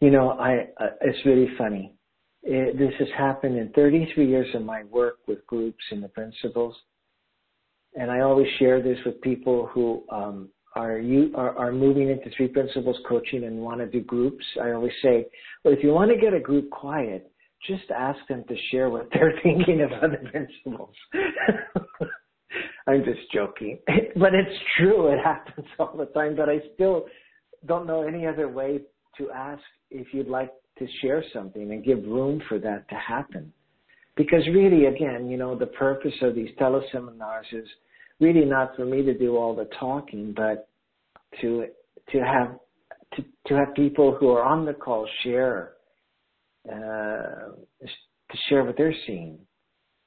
You 0.00 0.10
know, 0.10 0.30
I 0.30 0.66
uh, 0.82 0.88
it's 1.00 1.24
really 1.24 1.48
funny. 1.56 1.94
It, 2.42 2.76
this 2.76 2.92
has 2.98 3.06
happened 3.16 3.56
in 3.56 3.70
33 3.72 4.28
years 4.28 4.52
of 4.52 4.62
my 4.62 4.82
work 4.84 5.18
with 5.28 5.46
groups 5.46 5.84
and 5.92 6.02
the 6.02 6.08
principles, 6.08 6.74
and 7.94 8.10
I 8.10 8.20
always 8.20 8.48
share 8.58 8.82
this 8.82 8.98
with 9.04 9.20
people 9.20 9.68
who 9.72 10.04
um, 10.10 10.48
are 10.74 10.98
you 10.98 11.32
are, 11.34 11.56
are 11.58 11.72
moving 11.72 12.08
into 12.08 12.30
three 12.36 12.48
principles 12.48 12.96
coaching 13.08 13.44
and 13.44 13.58
want 13.58 13.80
to 13.80 13.86
do 13.86 14.00
groups. 14.00 14.44
I 14.62 14.72
always 14.72 14.92
say, 15.02 15.26
well, 15.64 15.74
if 15.74 15.82
you 15.82 15.90
want 15.90 16.10
to 16.10 16.16
get 16.16 16.32
a 16.34 16.40
group 16.40 16.70
quiet, 16.70 17.30
just 17.66 17.90
ask 17.90 18.18
them 18.28 18.44
to 18.48 18.56
share 18.70 18.90
what 18.90 19.08
they're 19.12 19.38
thinking 19.42 19.82
of 19.82 19.92
other 19.92 20.22
principles. 20.30 20.94
I'm 22.86 23.04
just 23.04 23.30
joking, 23.32 23.78
but 24.16 24.34
it's 24.34 24.58
true. 24.76 25.08
It 25.08 25.18
happens 25.22 25.66
all 25.78 25.96
the 25.96 26.06
time. 26.06 26.36
But 26.36 26.48
I 26.48 26.58
still 26.74 27.06
don't 27.66 27.86
know 27.86 28.02
any 28.02 28.26
other 28.26 28.48
way 28.48 28.80
to 29.18 29.30
ask 29.30 29.62
if 29.90 30.08
you'd 30.12 30.28
like 30.28 30.50
to 30.78 30.86
share 31.00 31.22
something 31.32 31.70
and 31.70 31.84
give 31.84 32.02
room 32.04 32.42
for 32.48 32.58
that 32.58 32.88
to 32.88 32.94
happen. 32.94 33.52
Because 34.16 34.46
really, 34.48 34.86
again, 34.86 35.28
you 35.28 35.36
know, 35.36 35.56
the 35.56 35.66
purpose 35.66 36.14
of 36.22 36.34
these 36.34 36.50
teleseminars 36.60 37.52
is 37.52 37.66
really 38.20 38.44
not 38.44 38.76
for 38.76 38.84
me 38.84 39.02
to 39.02 39.16
do 39.16 39.36
all 39.36 39.54
the 39.54 39.68
talking, 39.78 40.34
but 40.36 40.68
to 41.40 41.66
to 42.10 42.18
have 42.18 42.58
to, 43.16 43.24
to 43.46 43.54
have 43.54 43.74
people 43.74 44.16
who 44.18 44.30
are 44.30 44.42
on 44.42 44.64
the 44.64 44.74
call 44.74 45.08
share 45.22 45.72
uh, 46.70 47.52
to 48.32 48.38
share 48.48 48.64
what 48.64 48.76
they're 48.76 48.94
seeing. 49.06 49.38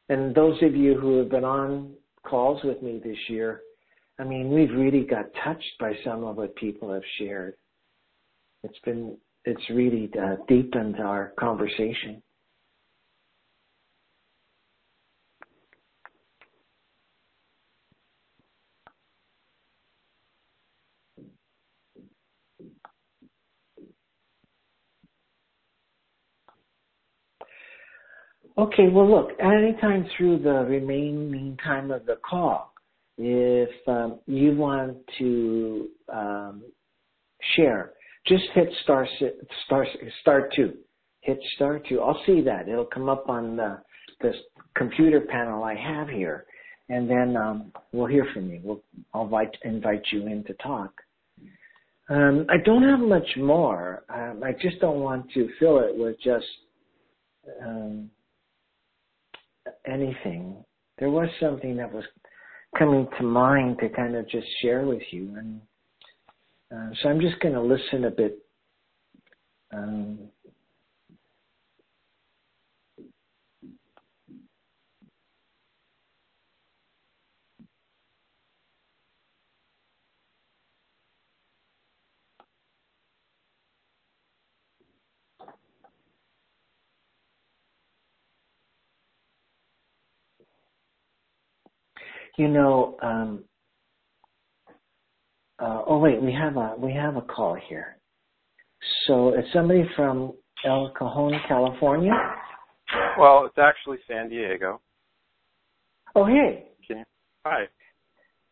And 0.10 0.36
those 0.36 0.62
of 0.62 0.76
you 0.76 1.00
who 1.00 1.18
have 1.20 1.30
been 1.30 1.44
on 1.44 1.94
calls 2.26 2.64
with 2.64 2.82
me 2.82 3.02
this 3.04 3.18
year, 3.28 3.62
I 4.20 4.24
mean, 4.24 4.50
we've 4.50 4.72
really 4.72 5.04
got 5.04 5.26
touched 5.44 5.74
by 5.80 5.94
some 6.04 6.24
of 6.24 6.38
what 6.38 6.56
people 6.56 6.94
have 6.94 7.04
shared. 7.18 7.56
It's 8.64 8.80
been, 8.86 9.18
it's 9.44 9.70
really 9.70 10.10
uh, 10.20 10.36
deepened 10.48 11.00
our 11.00 11.34
conversation. 11.40 12.22
Okay, 28.58 28.88
well 28.88 29.10
look, 29.10 29.32
anytime 29.40 30.08
through 30.16 30.40
the 30.40 30.66
remaining 30.66 31.58
time 31.62 31.92
of 31.92 32.06
the 32.06 32.18
call, 32.28 32.74
if 33.18 33.70
um, 33.88 34.20
you 34.28 34.56
want 34.56 34.98
to 35.18 35.90
um, 36.12 36.64
share, 37.56 37.92
just 38.26 38.44
hit 38.54 38.70
star, 38.84 39.08
star, 39.66 39.86
star 40.22 40.50
two. 40.56 40.74
Hit 41.20 41.38
star 41.56 41.80
two. 41.80 42.02
I'll 42.02 42.22
see 42.26 42.42
that. 42.42 42.70
It'll 42.70 42.86
come 42.86 43.10
up 43.10 43.28
on 43.28 43.58
the, 43.58 43.82
the 44.22 44.32
computer 44.76 45.22
panel 45.22 45.64
I 45.64 45.76
have 45.76 46.08
here. 46.08 46.46
And 46.88 47.10
then 47.10 47.36
um, 47.36 47.72
we'll 47.92 48.08
hear 48.08 48.28
from 48.34 48.50
you. 48.50 48.62
We'll, 48.64 48.82
I'll 49.14 49.24
invite, 49.24 49.58
invite 49.64 50.04
you 50.12 50.28
in 50.28 50.44
to 50.46 50.54
talk. 50.56 50.94
Um, 52.10 52.46
I 52.50 52.58
don't 52.64 52.84
have 52.84 53.00
much 53.00 53.28
more. 53.38 54.04
Um, 54.08 54.44
I 54.44 54.52
just 54.54 54.80
don't 54.80 55.00
want 55.00 55.30
to 55.34 55.50
fill 55.60 55.80
it 55.80 55.98
with 55.98 56.16
just 56.24 56.46
um, 57.66 58.12
anything. 59.88 60.64
There 61.00 61.10
was 61.10 61.30
something 61.40 61.76
that 61.78 61.92
was 61.92 62.04
coming 62.78 63.08
to 63.18 63.24
mind 63.24 63.78
to 63.80 63.90
kind 63.90 64.16
of 64.16 64.28
just 64.30 64.48
share 64.62 64.86
with 64.86 65.02
you. 65.12 65.36
And 65.38 65.62
uh, 66.72 66.96
so 67.02 67.10
I'm 67.10 67.22
just 67.22 67.40
going 67.40 67.54
to 67.54 67.62
listen 67.62 68.06
a 68.06 68.12
bit. 68.12 68.40
Um, 69.74 70.20
You 92.38 92.48
know, 92.50 92.98
um, 93.02 93.44
uh, 95.60 95.84
oh 95.88 96.00
wait, 96.00 96.22
we 96.22 96.34
have 96.34 96.58
a 96.58 96.76
we 96.78 96.94
have 96.94 97.16
a 97.16 97.22
call 97.22 97.58
here. 97.70 97.98
So 99.08 99.30
it's 99.30 99.48
somebody 99.54 99.84
from 99.96 100.34
El 100.66 100.92
Cajon, 100.98 101.34
California. 101.48 102.12
Well, 103.18 103.46
it's 103.46 103.58
actually 103.58 103.98
San 104.08 104.30
Diego. 104.30 104.82
Oh 106.16 106.26
hey. 106.26 106.68
Can 106.88 107.00
you, 107.00 107.04
hi. 107.46 107.64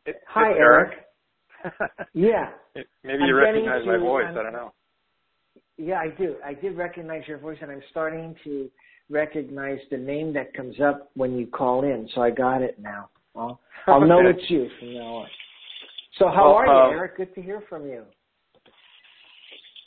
It, 0.06 0.16
hi, 0.28 0.52
Eric. 0.58 0.94
Eric. 1.64 1.82
yeah. 2.14 2.50
It, 2.76 2.88
maybe 3.04 3.24
you 3.24 3.38
I'm 3.38 3.44
recognize 3.44 3.86
my 3.86 3.98
voice. 3.98 4.26
I'm, 4.30 4.38
I 4.38 4.44
don't 4.44 4.54
know. 4.54 4.74
Yeah, 5.78 6.00
I 6.00 6.10
do. 6.10 6.36
I 6.46 6.54
did 6.54 6.78
recognize 6.78 7.24
your 7.28 7.38
voice, 7.38 7.58
and 7.62 7.72
I'm 7.72 7.82
starting 7.90 8.36
to 8.44 8.70
recognize 9.10 9.80
the 9.92 9.98
name 9.98 10.34
that 10.34 10.54
comes 10.54 10.80
up 10.80 11.10
when 11.16 11.38
you 11.38 11.48
call 11.48 11.84
in. 11.84 12.08
So 12.14 12.22
I 12.22 12.30
got 12.30 12.62
it 12.62 12.80
now. 12.80 13.10
I'll, 13.36 13.60
I'll 13.88 13.98
okay. 13.98 14.08
know 14.08 14.28
it's 14.28 14.50
you 14.50 14.70
from 14.80 14.94
now 14.94 15.16
on. 15.16 15.28
So 16.20 16.28
how 16.28 16.46
well, 16.46 16.54
are 16.56 16.66
you, 16.66 16.72
um, 16.72 16.92
Eric? 16.92 17.18
Good 17.18 17.36
to 17.36 17.42
hear 17.42 17.64
from 17.68 17.88
you. 17.88 18.04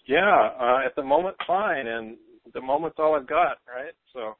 Yeah, 0.07 0.51
uh, 0.61 0.80
at 0.84 0.94
the 0.97 1.03
moment, 1.03 1.36
fine, 1.47 1.86
and 1.86 2.16
the 2.55 2.61
moment's 2.61 2.97
all 2.99 3.14
I've 3.14 3.26
got, 3.26 3.59
right? 3.66 3.94
So, 4.12 4.36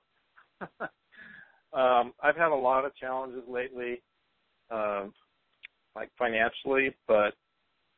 um, 1.79 2.13
I've 2.23 2.37
had 2.37 2.53
a 2.53 2.55
lot 2.55 2.85
of 2.85 2.95
challenges 2.97 3.43
lately, 3.49 4.03
um, 4.71 5.13
like 5.95 6.11
financially, 6.19 6.95
but 7.09 7.35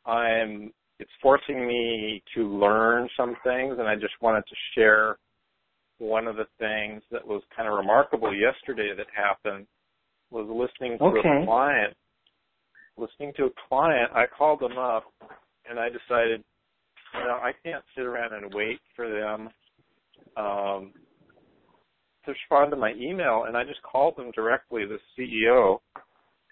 I'm 0.06 0.72
it's 0.98 1.10
forcing 1.22 1.66
me 1.66 2.22
to 2.34 2.48
learn 2.48 3.08
some 3.16 3.36
things, 3.44 3.76
and 3.78 3.86
I 3.86 3.94
just 3.94 4.14
wanted 4.20 4.42
to 4.48 4.54
share 4.74 5.18
one 5.98 6.26
of 6.26 6.36
the 6.36 6.46
things 6.58 7.02
that 7.10 7.26
was 7.26 7.42
kind 7.54 7.68
of 7.68 7.74
remarkable 7.74 8.34
yesterday 8.34 8.92
that 8.96 9.06
happened 9.14 9.66
was 10.30 10.46
listening 10.48 10.98
to 10.98 11.04
okay. 11.04 11.42
a 11.42 11.44
client. 11.44 11.96
Listening 12.96 13.32
to 13.36 13.44
a 13.44 13.50
client, 13.68 14.10
I 14.14 14.24
called 14.26 14.60
them 14.60 14.76
up 14.76 15.04
and 15.68 15.78
I 15.78 15.88
decided, 15.88 16.42
you 17.14 17.20
know, 17.20 17.38
I 17.40 17.52
can't 17.62 17.84
sit 17.96 18.04
around 18.04 18.32
and 18.32 18.52
wait 18.52 18.80
for 18.96 19.08
them 19.08 19.48
um, 20.36 20.92
to 22.24 22.32
respond 22.32 22.70
to 22.70 22.76
my 22.76 22.92
email, 22.92 23.44
and 23.46 23.56
I 23.56 23.64
just 23.64 23.82
called 23.82 24.16
them 24.16 24.30
directly, 24.34 24.84
the 24.84 24.98
CEO, 25.16 25.78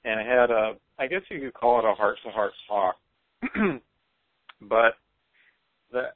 and 0.04 0.20
I 0.20 0.22
had 0.22 0.50
a, 0.50 0.72
I 0.98 1.06
guess 1.06 1.22
you 1.30 1.40
could 1.40 1.54
call 1.54 1.78
it 1.78 1.84
a 1.84 1.94
heart-to-heart 1.94 2.52
talk, 2.68 2.96
but 4.62 4.94
that 5.92 6.14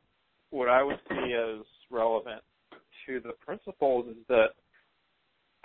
what 0.51 0.69
I 0.69 0.83
would 0.83 0.99
see 1.09 1.35
as 1.35 1.65
relevant 1.91 2.43
to 3.07 3.21
the 3.21 3.33
principles 3.45 4.07
is 4.09 4.17
that 4.29 4.49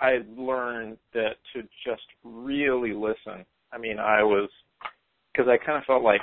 I 0.00 0.18
learned 0.36 0.98
that 1.14 1.36
to 1.54 1.62
just 1.84 2.02
really 2.24 2.92
listen. 2.92 3.44
I 3.72 3.78
mean, 3.78 3.98
I 3.98 4.22
was 4.22 4.48
because 5.32 5.48
I 5.50 5.64
kind 5.64 5.78
of 5.78 5.84
felt 5.84 6.02
like, 6.02 6.20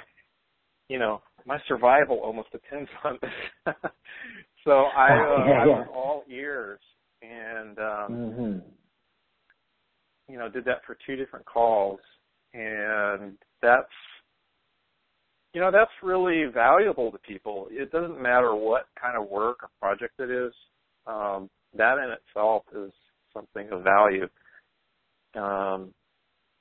you 0.89 0.99
know, 0.99 1.21
my 1.45 1.57
survival 1.67 2.17
almost 2.23 2.51
depends 2.51 2.89
on 3.03 3.17
this. 3.21 3.73
so 4.63 4.71
I, 4.71 5.09
uh, 5.11 5.47
yeah, 5.47 5.61
I 5.61 5.65
yeah. 5.65 5.65
was 5.65 5.87
all 5.93 6.23
ears 6.29 6.79
and, 7.21 7.77
um, 7.79 8.11
Mm-hmm. 8.11 8.59
you 10.31 10.37
know, 10.37 10.49
did 10.49 10.65
that 10.65 10.81
for 10.85 10.97
two 11.05 11.15
different 11.15 11.45
calls, 11.45 11.99
and 12.53 13.37
that's, 13.61 13.87
you 15.53 15.61
know, 15.61 15.71
that's 15.71 15.91
really 16.01 16.45
valuable 16.51 17.11
to 17.11 17.17
people. 17.19 17.67
It 17.69 17.91
doesn't 17.91 18.21
matter 18.21 18.55
what 18.55 18.87
kind 18.99 19.15
of 19.21 19.29
work 19.29 19.59
or 19.63 19.69
project 19.79 20.13
it 20.19 20.31
is. 20.31 20.53
Um, 21.05 21.49
that 21.77 21.97
in 21.97 22.11
itself 22.11 22.63
is 22.75 22.91
something 23.33 23.69
of 23.71 23.83
value. 23.83 24.27
Um, 25.35 25.93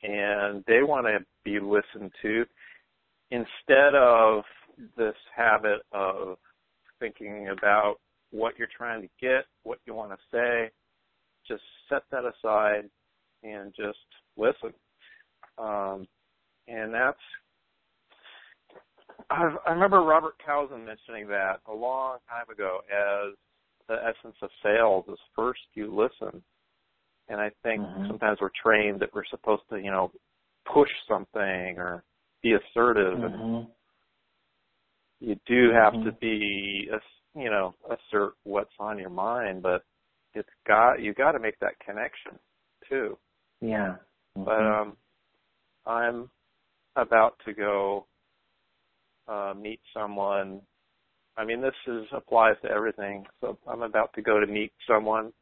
and 0.03 0.65
they 0.67 0.83
want 0.83 1.07
to 1.07 1.19
be 1.45 1.61
listened 1.61 2.11
to 2.23 2.45
instead 3.31 3.95
of 3.95 4.43
this 4.97 5.15
habit 5.35 5.81
of 5.93 6.37
thinking 6.99 7.49
about 7.49 7.97
what 8.31 8.59
you're 8.59 8.69
trying 8.77 9.03
to 9.03 9.09
get, 9.21 9.45
what 9.63 9.79
you 9.87 9.95
want 9.95 10.11
to 10.11 10.19
say. 10.33 10.71
Just 11.47 11.63
set 11.89 12.03
that 12.11 12.25
aside 12.25 12.89
and 13.43 13.73
just 13.77 13.99
listen. 14.37 14.73
Um, 15.59 16.07
and 16.69 16.95
that's, 16.95 17.19
I've, 19.31 19.57
I 19.67 19.73
remember 19.73 20.03
Robert 20.03 20.35
Kausen 20.47 20.85
mentioning 20.85 21.29
that 21.29 21.61
a 21.69 21.75
long 21.75 22.19
time 22.29 22.49
ago 22.53 22.79
as 22.91 23.35
the 23.89 23.95
essence 23.95 24.37
of 24.43 24.51
sales 24.63 25.05
is 25.09 25.19
first 25.35 25.61
you 25.75 25.95
listen 25.95 26.43
and 27.29 27.41
I 27.41 27.51
think 27.63 27.81
Mhm. 27.81 28.09
sometimes 28.09 28.41
we're 28.41 28.51
trained 28.51 29.01
that 29.01 29.13
we're 29.15 29.25
supposed 29.27 29.63
to, 29.71 29.79
you 29.79 29.91
know, 29.91 30.13
push 30.65 30.91
something 31.09 31.79
or 31.79 32.05
be 32.43 32.55
assertive, 32.55 33.19
Mm-hmm. 33.19 33.71
you 35.21 35.37
do 35.47 35.71
have 35.71 35.93
to 36.03 36.11
Mhm. 36.11 36.21
be, 36.21 36.91
you 37.35 37.51
know, 37.51 37.75
assert 37.89 38.37
what's 38.43 38.75
on 38.79 38.99
your 38.99 39.11
mind, 39.11 39.63
but 39.63 39.85
it's 40.35 40.49
got 40.67 41.01
you 41.01 41.15
got 41.15 41.33
to 41.33 41.39
make 41.39 41.59
that 41.61 41.79
connection 41.81 42.39
too. 42.89 43.19
Yeah. 43.61 43.97
Mm-hmm. 44.37 44.45
But 44.45 44.67
um, 44.67 44.97
I'm 45.87 46.31
about 46.97 47.39
to 47.45 47.53
go 47.53 48.07
uh, 49.29 49.55
meet 49.57 49.81
someone. 49.95 50.61
I 51.37 51.45
mean, 51.45 51.61
this 51.61 51.75
is 51.87 52.07
applies 52.13 52.57
to 52.63 52.71
everything. 52.71 53.25
So 53.41 53.57
I'm 53.67 53.83
about 53.83 54.13
to 54.15 54.23
go 54.23 54.41
to 54.41 54.47
meet 54.47 54.73
someone 54.87 55.33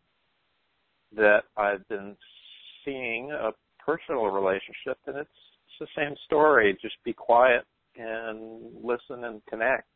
that 1.17 1.45
I've 1.57 1.87
been 1.89 2.17
seeing 2.85 3.31
a 3.33 3.51
personal 3.85 4.27
relationship, 4.27 4.99
and 5.07 5.17
it's, 5.17 5.31
it's 5.67 5.91
the 5.95 6.01
same 6.01 6.15
story. 6.27 6.77
Just 6.81 6.97
be 7.05 7.13
quiet 7.13 7.65
and 7.97 8.63
listen 8.83 9.25
and 9.25 9.41
connect. 9.47 9.87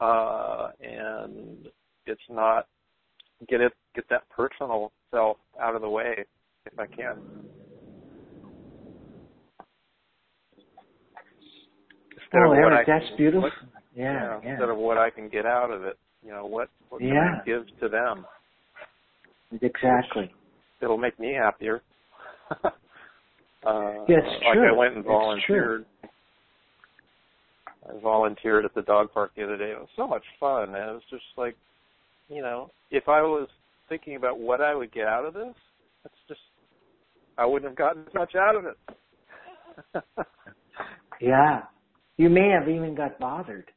Uh, 0.00 0.70
and 0.80 1.68
it's 2.06 2.20
not 2.30 2.66
get 3.48 3.60
it 3.60 3.72
get 3.94 4.04
that 4.08 4.28
personal 4.30 4.92
self 5.10 5.36
out 5.60 5.74
of 5.74 5.82
the 5.82 5.88
way 5.88 6.24
if 6.66 6.78
I 6.78 6.86
can. 6.86 7.18
Instead 12.12 12.42
oh, 12.46 12.52
Eric, 12.52 12.86
that's 12.86 13.04
can, 13.08 13.16
beautiful. 13.16 13.42
What, 13.42 13.52
yeah, 13.94 14.12
you 14.12 14.20
know, 14.20 14.40
yeah. 14.44 14.50
Instead 14.52 14.68
of 14.68 14.76
what 14.78 14.98
I 14.98 15.10
can 15.10 15.28
get 15.28 15.46
out 15.46 15.70
of 15.70 15.84
it, 15.84 15.98
you 16.24 16.30
know, 16.30 16.46
what 16.46 16.68
what 16.88 17.00
can 17.00 17.08
yeah. 17.08 17.40
I 17.40 17.44
give 17.44 17.64
to 17.80 17.88
them? 17.88 18.24
Exactly. 19.52 20.32
It'll 20.80 20.98
make 20.98 21.18
me 21.18 21.34
happier. 21.34 21.82
uh, 22.64 22.70
yeah, 23.64 24.18
it's 24.18 24.44
like 24.44 24.54
true. 24.54 24.74
I 24.74 24.76
went 24.76 24.96
and 24.96 25.04
volunteered. 25.04 25.84
I 27.88 28.00
volunteered 28.00 28.64
at 28.64 28.74
the 28.74 28.82
dog 28.82 29.12
park 29.12 29.32
the 29.36 29.44
other 29.44 29.56
day. 29.56 29.70
It 29.70 29.78
was 29.78 29.88
so 29.96 30.06
much 30.06 30.24
fun. 30.38 30.74
And 30.74 30.76
it 30.76 30.92
was 30.92 31.02
just 31.10 31.24
like, 31.36 31.56
you 32.28 32.42
know, 32.42 32.70
if 32.90 33.08
I 33.08 33.22
was 33.22 33.48
thinking 33.88 34.16
about 34.16 34.38
what 34.38 34.60
I 34.60 34.74
would 34.74 34.92
get 34.92 35.06
out 35.06 35.24
of 35.24 35.34
this, 35.34 35.54
it's 36.04 36.14
just 36.28 36.40
I 37.36 37.46
wouldn't 37.46 37.70
have 37.70 37.78
gotten 37.78 38.02
as 38.06 38.14
much 38.14 38.34
out 38.34 38.56
of 38.56 38.64
it. 38.66 38.78
yeah, 41.20 41.62
you 42.16 42.28
may 42.30 42.48
have 42.50 42.68
even 42.68 42.94
got 42.94 43.18
bothered. 43.18 43.70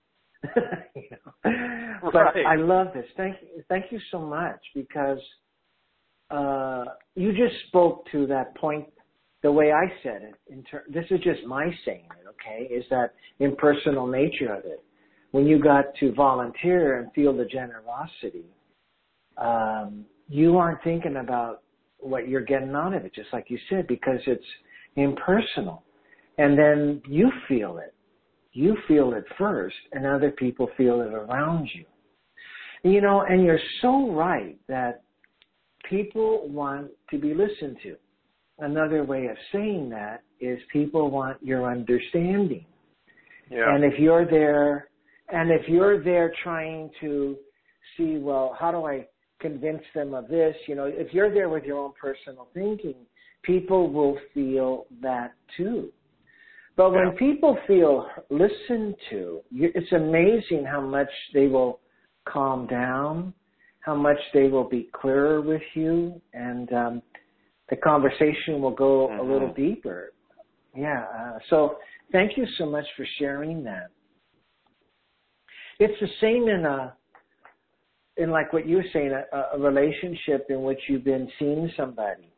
you 0.95 1.03
know? 1.11 1.51
But 2.03 2.13
right. 2.13 2.45
I 2.45 2.55
love 2.55 2.87
this. 2.93 3.05
Thank 3.15 3.37
you, 3.41 3.63
thank 3.69 3.85
you 3.91 3.99
so 4.11 4.19
much 4.19 4.59
because 4.75 5.19
uh, 6.29 6.85
you 7.15 7.31
just 7.31 7.55
spoke 7.67 8.05
to 8.11 8.25
that 8.27 8.55
point 8.55 8.85
the 9.43 9.51
way 9.51 9.71
I 9.71 9.91
said 10.01 10.21
it. 10.23 10.35
In 10.51 10.63
ter- 10.63 10.85
this 10.89 11.05
is 11.11 11.19
just 11.19 11.43
my 11.45 11.65
saying 11.85 12.07
it. 12.19 12.27
Okay, 12.29 12.73
is 12.73 12.85
that 12.89 13.13
impersonal 13.39 14.07
nature 14.07 14.53
of 14.53 14.65
it. 14.65 14.83
When 15.31 15.45
you 15.45 15.61
got 15.61 15.85
to 15.99 16.13
volunteer 16.13 16.99
and 16.99 17.11
feel 17.13 17.35
the 17.35 17.45
generosity, 17.45 18.45
um, 19.37 20.05
you 20.29 20.57
aren't 20.57 20.83
thinking 20.83 21.17
about 21.17 21.63
what 21.99 22.27
you're 22.27 22.41
getting 22.41 22.75
out 22.75 22.93
of 22.93 23.05
it, 23.05 23.13
just 23.15 23.29
like 23.33 23.49
you 23.49 23.57
said, 23.69 23.87
because 23.87 24.19
it's 24.27 24.45
impersonal. 24.95 25.83
And 26.37 26.57
then 26.57 27.01
you 27.07 27.31
feel 27.47 27.77
it. 27.77 27.93
You 28.51 28.77
feel 28.87 29.13
it 29.13 29.25
first, 29.37 29.75
and 29.93 30.05
other 30.05 30.31
people 30.31 30.69
feel 30.77 31.01
it 31.01 31.13
around 31.13 31.69
you. 31.73 31.85
You 32.89 33.01
know, 33.01 33.21
and 33.21 33.43
you're 33.43 33.59
so 33.81 34.11
right 34.11 34.57
that 34.67 35.02
people 35.89 36.47
want 36.49 36.91
to 37.11 37.17
be 37.17 37.33
listened 37.33 37.77
to. 37.83 37.95
Another 38.59 39.03
way 39.03 39.27
of 39.27 39.37
saying 39.51 39.89
that 39.89 40.23
is 40.39 40.59
people 40.71 41.09
want 41.09 41.37
your 41.43 41.69
understanding. 41.69 42.65
Yeah. 43.49 43.73
And 43.73 43.83
if 43.83 43.99
you're 43.99 44.25
there, 44.29 44.89
and 45.29 45.51
if 45.51 45.67
you're 45.67 46.03
there 46.03 46.31
trying 46.43 46.89
to 47.01 47.35
see, 47.97 48.17
well, 48.17 48.55
how 48.59 48.71
do 48.71 48.85
I 48.85 49.07
convince 49.39 49.83
them 49.93 50.13
of 50.13 50.27
this? 50.27 50.55
You 50.67 50.75
know, 50.75 50.85
if 50.85 51.13
you're 51.13 51.33
there 51.33 51.49
with 51.49 51.63
your 51.63 51.79
own 51.79 51.93
personal 51.99 52.47
thinking, 52.53 52.95
people 53.43 53.89
will 53.89 54.17
feel 54.33 54.85
that 55.01 55.33
too. 55.57 55.91
But 56.75 56.91
when 56.91 57.07
yeah. 57.13 57.19
people 57.19 57.57
feel 57.67 58.07
listened 58.29 58.95
to, 59.11 59.41
it's 59.51 59.91
amazing 59.91 60.65
how 60.65 60.81
much 60.81 61.09
they 61.33 61.47
will 61.47 61.79
calm 62.25 62.67
down, 62.67 63.33
how 63.83 63.95
much 63.95 64.17
they 64.33 64.47
will 64.47 64.67
be 64.67 64.89
clearer 64.93 65.41
with 65.41 65.61
you, 65.73 66.21
and 66.33 66.71
um, 66.73 67.01
the 67.69 67.75
conversation 67.75 68.61
will 68.61 68.71
go 68.71 69.09
mm-hmm. 69.09 69.19
a 69.19 69.33
little 69.33 69.53
deeper. 69.53 70.13
Yeah. 70.75 71.05
Uh, 71.13 71.37
so 71.49 71.77
thank 72.11 72.37
you 72.37 72.45
so 72.57 72.65
much 72.65 72.85
for 72.95 73.05
sharing 73.19 73.63
that. 73.65 73.87
It's 75.79 75.99
the 75.99 76.07
same 76.21 76.47
in 76.47 76.65
a 76.65 76.95
in 78.15 78.29
like 78.29 78.53
what 78.53 78.67
you 78.67 78.77
were 78.77 78.85
saying, 78.93 79.11
a, 79.11 79.57
a 79.57 79.59
relationship 79.59 80.45
in 80.49 80.61
which 80.61 80.79
you've 80.87 81.03
been 81.03 81.27
seeing 81.39 81.69
somebody. 81.75 82.31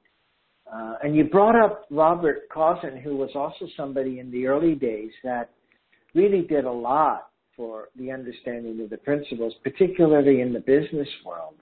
Uh, 0.73 0.95
and 1.03 1.15
you 1.15 1.25
brought 1.25 1.61
up 1.61 1.85
Robert 1.91 2.49
Kausen, 2.49 3.01
who 3.01 3.17
was 3.17 3.29
also 3.35 3.67
somebody 3.75 4.19
in 4.19 4.31
the 4.31 4.47
early 4.47 4.73
days 4.73 5.11
that 5.23 5.51
really 6.13 6.41
did 6.41 6.63
a 6.63 6.71
lot 6.71 7.27
for 7.55 7.89
the 7.95 8.11
understanding 8.11 8.81
of 8.81 8.89
the 8.89 8.97
principles, 8.97 9.53
particularly 9.63 10.41
in 10.41 10.53
the 10.53 10.59
business 10.59 11.07
world. 11.25 11.55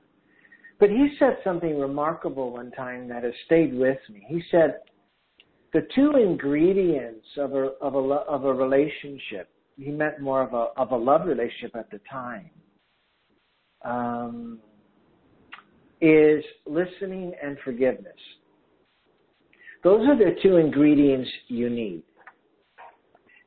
But 0.80 0.90
he 0.90 1.16
said 1.20 1.38
something 1.44 1.80
remarkable 1.80 2.52
one 2.52 2.72
time 2.72 3.08
that 3.10 3.24
has 3.24 3.34
stayed 3.46 3.74
with 3.74 4.00
me. 4.10 4.26
He 4.28 4.42
said, 4.52 4.80
the 5.72 5.88
two 5.96 6.12
ingredients 6.12 7.26
of 7.38 7.54
a, 7.54 7.72
of 7.82 7.96
a, 7.96 7.98
of 7.98 8.46
a 8.46 8.54
relationship, 8.54 9.50
he 9.78 9.92
meant 9.92 10.20
more 10.20 10.42
of 10.42 10.54
a, 10.54 10.80
of 10.80 10.92
a 10.92 10.96
love 10.96 11.26
relationship 11.26 11.76
at 11.76 11.90
the 11.90 12.00
time, 12.12 12.50
um, 13.84 14.60
is 16.02 16.44
listening 16.66 17.34
and 17.42 17.58
forgiveness. 17.64 18.14
Those 19.84 20.08
are 20.08 20.18
the 20.18 20.36
two 20.42 20.58
ingredients 20.58 21.30
you 21.48 21.70
need. 21.70 22.04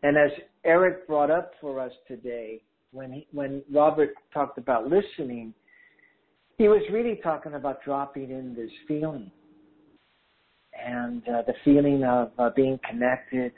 And 0.02 0.16
as 0.16 0.30
Eric 0.66 1.06
brought 1.06 1.30
up 1.30 1.52
for 1.60 1.80
us 1.80 1.92
today, 2.08 2.60
when 2.90 3.12
he, 3.12 3.26
when 3.32 3.62
Robert 3.72 4.14
talked 4.34 4.58
about 4.58 4.88
listening, 4.88 5.54
he 6.58 6.66
was 6.66 6.82
really 6.92 7.20
talking 7.22 7.54
about 7.54 7.84
dropping 7.84 8.30
in 8.30 8.54
this 8.54 8.70
feeling 8.88 9.30
and 10.84 11.22
uh, 11.28 11.42
the 11.46 11.54
feeling 11.64 12.02
of 12.04 12.32
uh, 12.38 12.50
being 12.56 12.78
connected, 12.88 13.52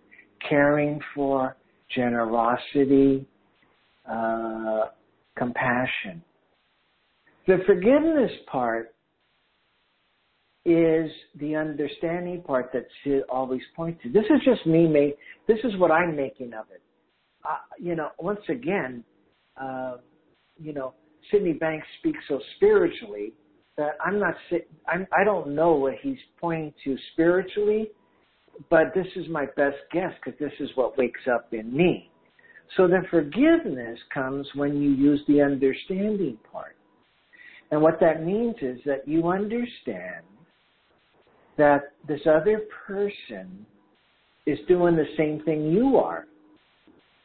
caring 0.47 1.01
for, 1.15 1.57
generosity, 1.95 3.27
uh, 4.11 4.83
compassion. 5.37 6.23
The 7.47 7.59
forgiveness 7.67 8.31
part 8.51 8.95
is 10.67 11.11
the 11.41 11.57
understanding 11.57 12.43
part 12.43 12.71
that 12.75 12.87
Sid 13.03 13.23
always 13.31 13.63
points 13.75 14.03
to. 14.03 14.11
This 14.11 14.25
is 14.25 14.41
just 14.45 14.67
me 14.67 14.87
make. 14.87 15.17
This 15.47 15.59
is 15.65 15.75
what 15.79 15.91
I'm 15.91 16.15
making 16.15 16.53
of 16.53 16.67
it. 16.71 16.83
Uh, 17.49 17.57
you 17.79 17.97
know, 17.97 18.11
once 18.19 18.41
again, 18.49 19.03
uh, 19.61 19.97
you 20.61 20.73
know, 20.73 20.95
Sydney 21.31 21.55
Banks 21.55 21.87
speaks 21.99 22.19
so 22.29 22.41
spiritually 22.57 23.33
that 23.77 23.93
I'm 24.05 24.19
not. 24.19 24.35
I'm, 24.87 25.07
I 25.19 25.25
don't 25.25 25.55
know 25.55 25.73
what 25.73 25.95
he's 26.03 26.19
pointing 26.41 26.75
to 26.85 26.97
spiritually, 27.13 27.89
but 28.71 28.93
this 28.95 29.07
is 29.17 29.29
my 29.31 29.47
best 29.57 29.77
guess 29.93 30.13
because 30.23 30.39
this 30.39 30.53
is 30.61 30.69
what 30.75 30.99
wakes 30.99 31.21
up 31.33 31.53
in 31.53 31.75
me. 31.75 32.11
So 32.77 32.87
the 32.87 33.03
forgiveness 33.11 33.99
comes 34.13 34.47
when 34.55 34.83
you 34.83 34.91
use 34.91 35.21
the 35.27 35.41
understanding 35.41 36.39
part. 36.53 36.77
And 37.71 37.81
what 37.81 37.99
that 38.01 38.25
means 38.25 38.57
is 38.61 38.79
that 38.85 39.07
you 39.07 39.29
understand 39.29 40.25
that 41.57 41.93
this 42.07 42.21
other 42.27 42.63
person 42.87 43.67
is 44.47 44.59
doing 44.69 44.97
the 44.97 45.07
same 45.17 45.43
thing 45.45 45.71
you 45.71 45.97
are. 45.97 46.27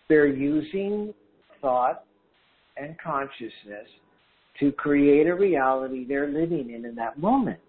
They're 0.10 0.28
using 0.28 1.14
thought 1.62 2.04
and 2.78 2.96
consciousness 3.04 3.88
to 4.60 4.72
create 4.72 5.28
a 5.28 5.36
reality 5.36 6.06
they're 6.08 6.28
living 6.28 6.72
in 6.74 6.86
in 6.86 6.96
that 6.96 7.18
moment. 7.18 7.60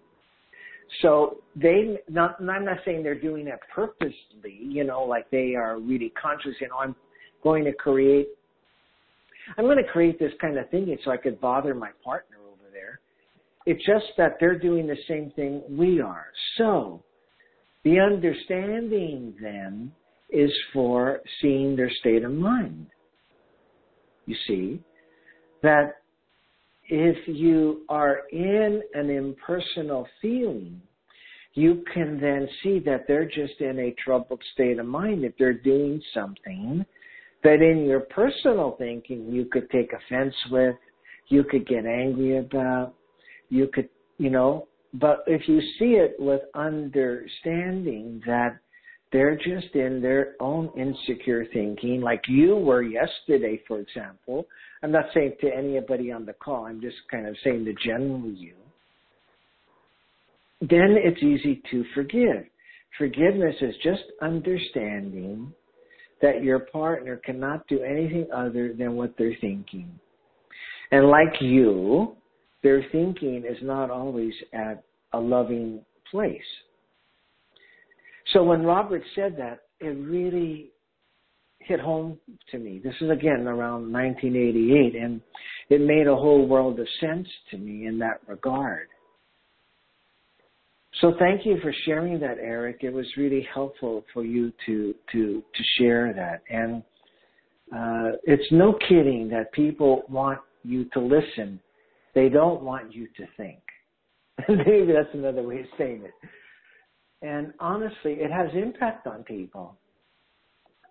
So 1.01 1.37
they, 1.55 1.97
not, 2.09 2.37
I'm 2.39 2.65
not 2.65 2.77
saying 2.85 3.03
they're 3.03 3.19
doing 3.19 3.45
that 3.45 3.59
purposely, 3.73 4.59
you 4.59 4.83
know, 4.83 5.03
like 5.03 5.29
they 5.31 5.55
are 5.55 5.79
really 5.79 6.13
conscious, 6.21 6.53
you 6.61 6.67
know, 6.67 6.77
I'm 6.77 6.95
going 7.43 7.63
to 7.65 7.73
create, 7.73 8.27
I'm 9.57 9.65
going 9.65 9.77
to 9.77 9.91
create 9.91 10.19
this 10.19 10.31
kind 10.39 10.57
of 10.57 10.69
thinking 10.69 10.97
so 11.03 11.11
I 11.11 11.17
could 11.17 11.41
bother 11.41 11.73
my 11.73 11.89
partner 12.03 12.37
over 12.47 12.71
there. 12.71 12.99
It's 13.65 13.83
just 13.85 14.05
that 14.17 14.37
they're 14.39 14.59
doing 14.59 14.85
the 14.85 14.97
same 15.07 15.31
thing 15.35 15.63
we 15.69 16.01
are. 16.01 16.27
So 16.57 17.03
the 17.83 17.99
understanding 17.99 19.33
then 19.41 19.91
is 20.29 20.51
for 20.73 21.21
seeing 21.41 21.75
their 21.75 21.91
state 21.99 22.23
of 22.23 22.31
mind. 22.31 22.87
You 24.25 24.35
see, 24.47 24.79
that 25.61 25.97
if 26.87 27.17
you 27.27 27.81
are 27.89 28.21
in 28.31 28.81
an 28.93 29.09
impersonal 29.09 30.07
feeling, 30.21 30.81
you 31.53 31.83
can 31.93 32.19
then 32.19 32.47
see 32.61 32.79
that 32.79 33.05
they're 33.07 33.25
just 33.25 33.59
in 33.59 33.79
a 33.79 33.95
troubled 34.03 34.41
state 34.53 34.77
of 34.77 34.85
mind 34.85 35.23
if 35.23 35.33
they're 35.37 35.53
doing 35.53 36.01
something 36.13 36.85
that 37.43 37.61
in 37.61 37.85
your 37.85 38.01
personal 38.01 38.75
thinking 38.77 39.31
you 39.31 39.45
could 39.45 39.69
take 39.69 39.91
offense 39.93 40.35
with, 40.51 40.75
you 41.29 41.43
could 41.43 41.67
get 41.67 41.85
angry 41.85 42.37
about, 42.37 42.93
you 43.49 43.67
could, 43.73 43.87
you 44.17 44.29
know, 44.29 44.67
but 44.95 45.23
if 45.27 45.47
you 45.47 45.61
see 45.79 45.93
it 45.95 46.15
with 46.19 46.41
understanding 46.55 48.21
that 48.25 48.57
they're 49.11 49.35
just 49.35 49.73
in 49.75 50.01
their 50.01 50.33
own 50.39 50.69
insecure 50.77 51.45
thinking, 51.53 52.01
like 52.01 52.21
you 52.27 52.55
were 52.55 52.81
yesterday, 52.81 53.61
for 53.67 53.79
example. 53.79 54.45
I'm 54.83 54.91
not 54.91 55.05
saying 55.13 55.35
to 55.41 55.49
anybody 55.55 56.11
on 56.11 56.25
the 56.25 56.33
call, 56.33 56.65
I'm 56.65 56.81
just 56.81 56.97
kind 57.09 57.27
of 57.27 57.35
saying 57.43 57.65
the 57.65 57.75
general 57.85 58.21
you. 58.31 58.55
Then 60.61 60.95
it's 60.97 61.21
easy 61.21 61.61
to 61.71 61.85
forgive. 61.93 62.45
Forgiveness 62.97 63.55
is 63.61 63.75
just 63.83 64.03
understanding 64.21 65.53
that 66.21 66.43
your 66.43 66.59
partner 66.59 67.17
cannot 67.17 67.67
do 67.67 67.81
anything 67.81 68.27
other 68.33 68.73
than 68.73 68.95
what 68.95 69.13
they're 69.17 69.37
thinking. 69.41 69.99
And 70.91 71.07
like 71.07 71.41
you, 71.41 72.15
their 72.63 72.85
thinking 72.91 73.43
is 73.47 73.57
not 73.61 73.89
always 73.89 74.33
at 74.53 74.83
a 75.13 75.19
loving 75.19 75.81
place. 76.09 76.41
So 78.33 78.43
when 78.43 78.63
Robert 78.63 79.03
said 79.15 79.35
that, 79.37 79.61
it 79.79 79.97
really 79.97 80.71
hit 81.59 81.79
home 81.79 82.17
to 82.51 82.57
me. 82.57 82.79
This 82.83 82.93
is 83.01 83.09
again 83.09 83.47
around 83.47 83.91
1988, 83.91 84.95
and 84.95 85.21
it 85.69 85.81
made 85.81 86.07
a 86.07 86.15
whole 86.15 86.47
world 86.47 86.79
of 86.79 86.87
sense 86.99 87.27
to 87.51 87.57
me 87.57 87.87
in 87.87 87.97
that 87.99 88.21
regard. 88.27 88.87
So 91.01 91.13
thank 91.19 91.45
you 91.45 91.57
for 91.61 91.73
sharing 91.85 92.19
that, 92.19 92.37
Eric. 92.39 92.77
It 92.81 92.93
was 92.93 93.05
really 93.17 93.45
helpful 93.53 94.05
for 94.13 94.23
you 94.23 94.53
to 94.65 94.95
to 95.11 95.43
to 95.55 95.63
share 95.77 96.13
that, 96.13 96.41
and 96.49 96.81
uh, 97.75 98.17
it's 98.23 98.49
no 98.51 98.77
kidding 98.87 99.27
that 99.29 99.51
people 99.51 100.03
want 100.07 100.39
you 100.63 100.85
to 100.93 100.99
listen. 100.99 101.59
They 102.13 102.29
don't 102.29 102.61
want 102.61 102.93
you 102.93 103.07
to 103.17 103.25
think. 103.35 103.59
Maybe 104.47 104.93
that's 104.93 105.13
another 105.13 105.43
way 105.43 105.61
of 105.61 105.65
saying 105.77 106.03
it. 106.05 106.13
And 107.25 107.53
honestly, 107.59 108.13
it 108.19 108.31
has 108.31 108.49
impact 108.53 109.07
on 109.07 109.23
people. 109.23 109.75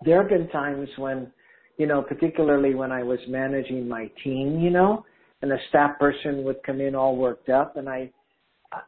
There 0.04 0.20
have 0.20 0.28
been 0.28 0.48
times 0.48 0.88
when, 0.98 1.30
you 1.78 1.86
know, 1.86 2.02
particularly 2.02 2.74
when 2.74 2.90
I 2.90 3.04
was 3.04 3.20
managing 3.28 3.88
my 3.88 4.10
team, 4.24 4.58
you 4.58 4.70
know, 4.70 5.04
and 5.42 5.52
a 5.52 5.56
staff 5.68 5.96
person 5.98 6.42
would 6.42 6.60
come 6.64 6.80
in 6.80 6.96
all 6.96 7.16
worked 7.16 7.50
up, 7.50 7.76
and 7.76 7.88
I, 7.88 8.10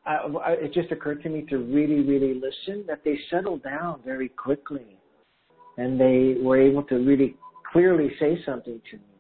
I, 0.05 0.15
I 0.15 0.51
it 0.53 0.75
just 0.75 0.91
occurred 0.91 1.23
to 1.23 1.29
me 1.29 1.47
to 1.51 1.59
really, 1.59 2.01
really 2.01 2.35
listen. 2.35 2.85
That 2.89 3.03
they 3.05 3.17
settled 3.31 3.63
down 3.63 4.01
very 4.05 4.31
quickly, 4.31 4.99
and 5.77 6.01
they 6.01 6.37
were 6.43 6.61
able 6.61 6.83
to 6.85 6.97
really 6.97 7.37
clearly 7.73 8.11
say 8.19 8.39
something 8.45 8.81
to 8.91 8.97
me, 8.97 9.15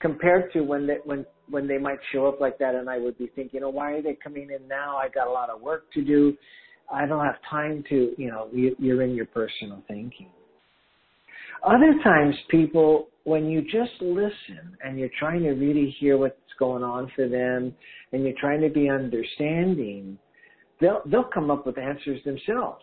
compared 0.00 0.52
to 0.52 0.60
when 0.60 0.86
they 0.86 0.98
when 1.04 1.24
when 1.48 1.66
they 1.66 1.78
might 1.78 2.00
show 2.12 2.26
up 2.26 2.40
like 2.40 2.58
that, 2.58 2.74
and 2.74 2.90
I 2.90 2.98
would 2.98 3.16
be 3.16 3.28
thinking, 3.34 3.62
oh, 3.64 3.70
why 3.70 3.92
are 3.92 4.02
they 4.02 4.16
coming 4.22 4.50
in 4.50 4.68
now? 4.68 4.96
I 4.96 5.08
got 5.08 5.26
a 5.26 5.30
lot 5.30 5.48
of 5.48 5.62
work 5.62 5.90
to 5.92 6.02
do. 6.02 6.36
I 6.92 7.06
don't 7.06 7.24
have 7.24 7.36
time 7.48 7.84
to, 7.88 8.12
you 8.18 8.28
know, 8.28 8.48
you're 8.52 9.02
in 9.02 9.14
your 9.14 9.26
personal 9.26 9.82
thinking. 9.86 10.30
Other 11.62 11.94
times, 12.02 12.34
people, 12.48 13.08
when 13.24 13.46
you 13.48 13.62
just 13.62 13.92
listen 14.00 14.76
and 14.82 14.98
you're 14.98 15.10
trying 15.18 15.42
to 15.42 15.50
really 15.50 15.94
hear 16.00 16.16
what's 16.16 16.36
going 16.58 16.82
on 16.82 17.10
for 17.14 17.28
them, 17.28 17.74
and 18.12 18.24
you're 18.24 18.38
trying 18.40 18.60
to 18.62 18.68
be 18.68 18.88
understanding, 18.88 20.18
they'll 20.80 21.02
they'll 21.06 21.24
come 21.24 21.50
up 21.50 21.66
with 21.66 21.78
answers 21.78 22.22
themselves, 22.24 22.82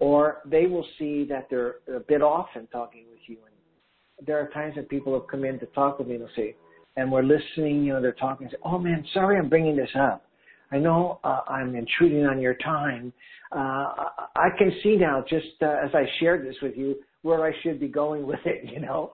or 0.00 0.38
they 0.46 0.66
will 0.66 0.86
see 0.98 1.24
that 1.28 1.48
they're 1.50 1.76
a 1.94 2.00
bit 2.00 2.22
off 2.22 2.48
in 2.56 2.66
talking 2.68 3.04
with 3.10 3.20
you. 3.26 3.36
And 3.46 4.26
there 4.26 4.40
are 4.40 4.48
times 4.48 4.74
that 4.76 4.88
people 4.88 5.12
have 5.12 5.28
come 5.28 5.44
in 5.44 5.58
to 5.60 5.66
talk 5.66 5.98
with 5.98 6.08
me 6.08 6.14
and 6.14 6.24
they'll 6.24 6.34
say, 6.34 6.56
and 6.96 7.12
we're 7.12 7.22
listening, 7.22 7.84
you 7.84 7.92
know, 7.92 8.02
they're 8.02 8.12
talking, 8.12 8.46
and 8.46 8.52
say, 8.52 8.58
"Oh 8.64 8.78
man, 8.78 9.04
sorry, 9.14 9.38
I'm 9.38 9.48
bringing 9.48 9.76
this 9.76 9.90
up." 9.94 10.24
I 10.70 10.78
know 10.78 11.20
uh, 11.24 11.40
I'm 11.48 11.74
intruding 11.74 12.26
on 12.26 12.40
your 12.40 12.54
time. 12.54 13.12
Uh, 13.52 14.10
I 14.36 14.48
can 14.58 14.72
see 14.82 14.96
now, 14.96 15.24
just 15.28 15.46
uh, 15.62 15.76
as 15.84 15.90
I 15.94 16.04
shared 16.20 16.46
this 16.46 16.56
with 16.60 16.76
you, 16.76 16.96
where 17.22 17.44
I 17.44 17.52
should 17.62 17.80
be 17.80 17.88
going 17.88 18.26
with 18.26 18.40
it, 18.44 18.70
you 18.70 18.80
know? 18.80 19.12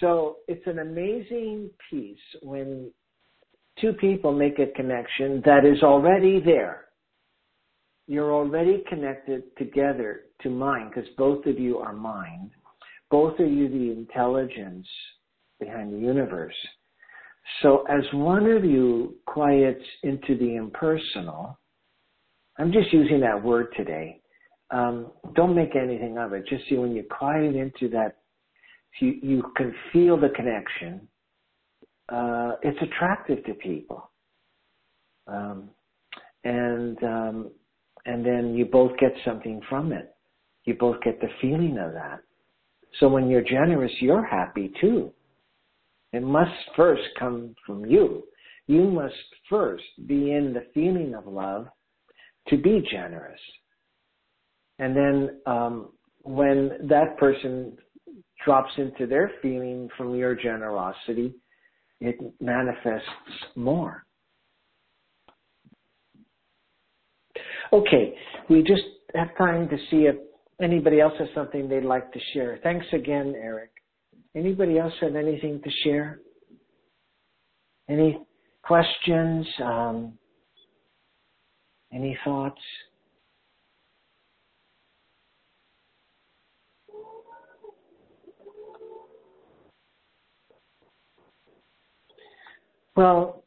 So 0.00 0.36
it's 0.48 0.66
an 0.66 0.80
amazing 0.80 1.70
piece 1.90 2.18
when 2.42 2.90
two 3.80 3.92
people 3.94 4.32
make 4.32 4.58
a 4.58 4.66
connection 4.74 5.42
that 5.44 5.64
is 5.64 5.82
already 5.82 6.40
there. 6.40 6.86
You're 8.06 8.32
already 8.32 8.84
connected 8.88 9.44
together 9.56 10.22
to 10.42 10.50
mind 10.50 10.92
because 10.94 11.08
both 11.16 11.44
of 11.46 11.58
you 11.58 11.78
are 11.78 11.92
mind. 11.92 12.50
Both 13.10 13.38
of 13.40 13.50
you 13.50 13.68
the 13.68 13.92
intelligence 13.92 14.86
behind 15.58 15.92
the 15.92 15.98
universe. 15.98 16.54
So 17.62 17.84
as 17.88 18.04
one 18.12 18.46
of 18.50 18.64
you 18.64 19.16
quiets 19.26 19.82
into 20.02 20.36
the 20.36 20.56
impersonal, 20.56 21.58
I'm 22.58 22.72
just 22.72 22.92
using 22.92 23.20
that 23.20 23.42
word 23.42 23.68
today. 23.76 24.20
Um, 24.70 25.12
don't 25.34 25.54
make 25.54 25.76
anything 25.76 26.18
of 26.18 26.32
it. 26.32 26.46
Just 26.48 26.68
see 26.68 26.76
when 26.76 26.94
you 26.94 27.04
quiet 27.04 27.54
into 27.54 27.88
that, 27.90 28.16
you, 29.00 29.18
you 29.22 29.52
can 29.56 29.74
feel 29.92 30.18
the 30.18 30.30
connection. 30.30 31.06
Uh, 32.08 32.52
it's 32.62 32.78
attractive 32.82 33.44
to 33.44 33.54
people. 33.54 34.10
Um, 35.26 35.70
and, 36.44 37.02
um, 37.02 37.50
and 38.06 38.24
then 38.24 38.54
you 38.54 38.64
both 38.64 38.96
get 38.98 39.12
something 39.24 39.60
from 39.68 39.92
it. 39.92 40.14
You 40.64 40.74
both 40.74 41.00
get 41.02 41.20
the 41.20 41.28
feeling 41.40 41.78
of 41.78 41.92
that. 41.92 42.20
So 42.98 43.08
when 43.08 43.28
you're 43.28 43.42
generous, 43.42 43.92
you're 44.00 44.24
happy 44.24 44.72
too. 44.80 45.12
It 46.12 46.22
must 46.22 46.52
first 46.76 47.02
come 47.18 47.54
from 47.66 47.84
you. 47.84 48.24
You 48.66 48.84
must 48.84 49.14
first 49.48 49.84
be 50.06 50.32
in 50.32 50.52
the 50.52 50.66
feeling 50.74 51.14
of 51.14 51.26
love 51.26 51.66
to 52.48 52.56
be 52.56 52.84
generous. 52.90 53.40
And 54.78 54.96
then 54.96 55.40
um, 55.46 55.88
when 56.22 56.86
that 56.88 57.16
person 57.18 57.76
drops 58.44 58.72
into 58.76 59.06
their 59.06 59.30
feeling 59.40 59.88
from 59.96 60.14
your 60.14 60.34
generosity, 60.34 61.34
it 62.00 62.16
manifests 62.40 63.08
more. 63.54 64.04
Okay, 67.72 68.14
we 68.48 68.62
just 68.62 68.82
have 69.14 69.36
time 69.36 69.68
to 69.68 69.76
see 69.90 70.06
if 70.06 70.16
anybody 70.60 71.00
else 71.00 71.14
has 71.18 71.28
something 71.34 71.68
they'd 71.68 71.84
like 71.84 72.12
to 72.12 72.20
share. 72.32 72.58
Thanks 72.62 72.86
again, 72.92 73.34
Eric. 73.36 73.70
Anybody 74.36 74.78
else 74.78 74.92
have 75.00 75.16
anything 75.16 75.62
to 75.64 75.70
share? 75.82 76.20
Any 77.88 78.18
questions? 78.62 79.46
Um, 79.64 80.12
any 81.90 82.18
thoughts? 82.22 82.60
Well, 92.94 93.42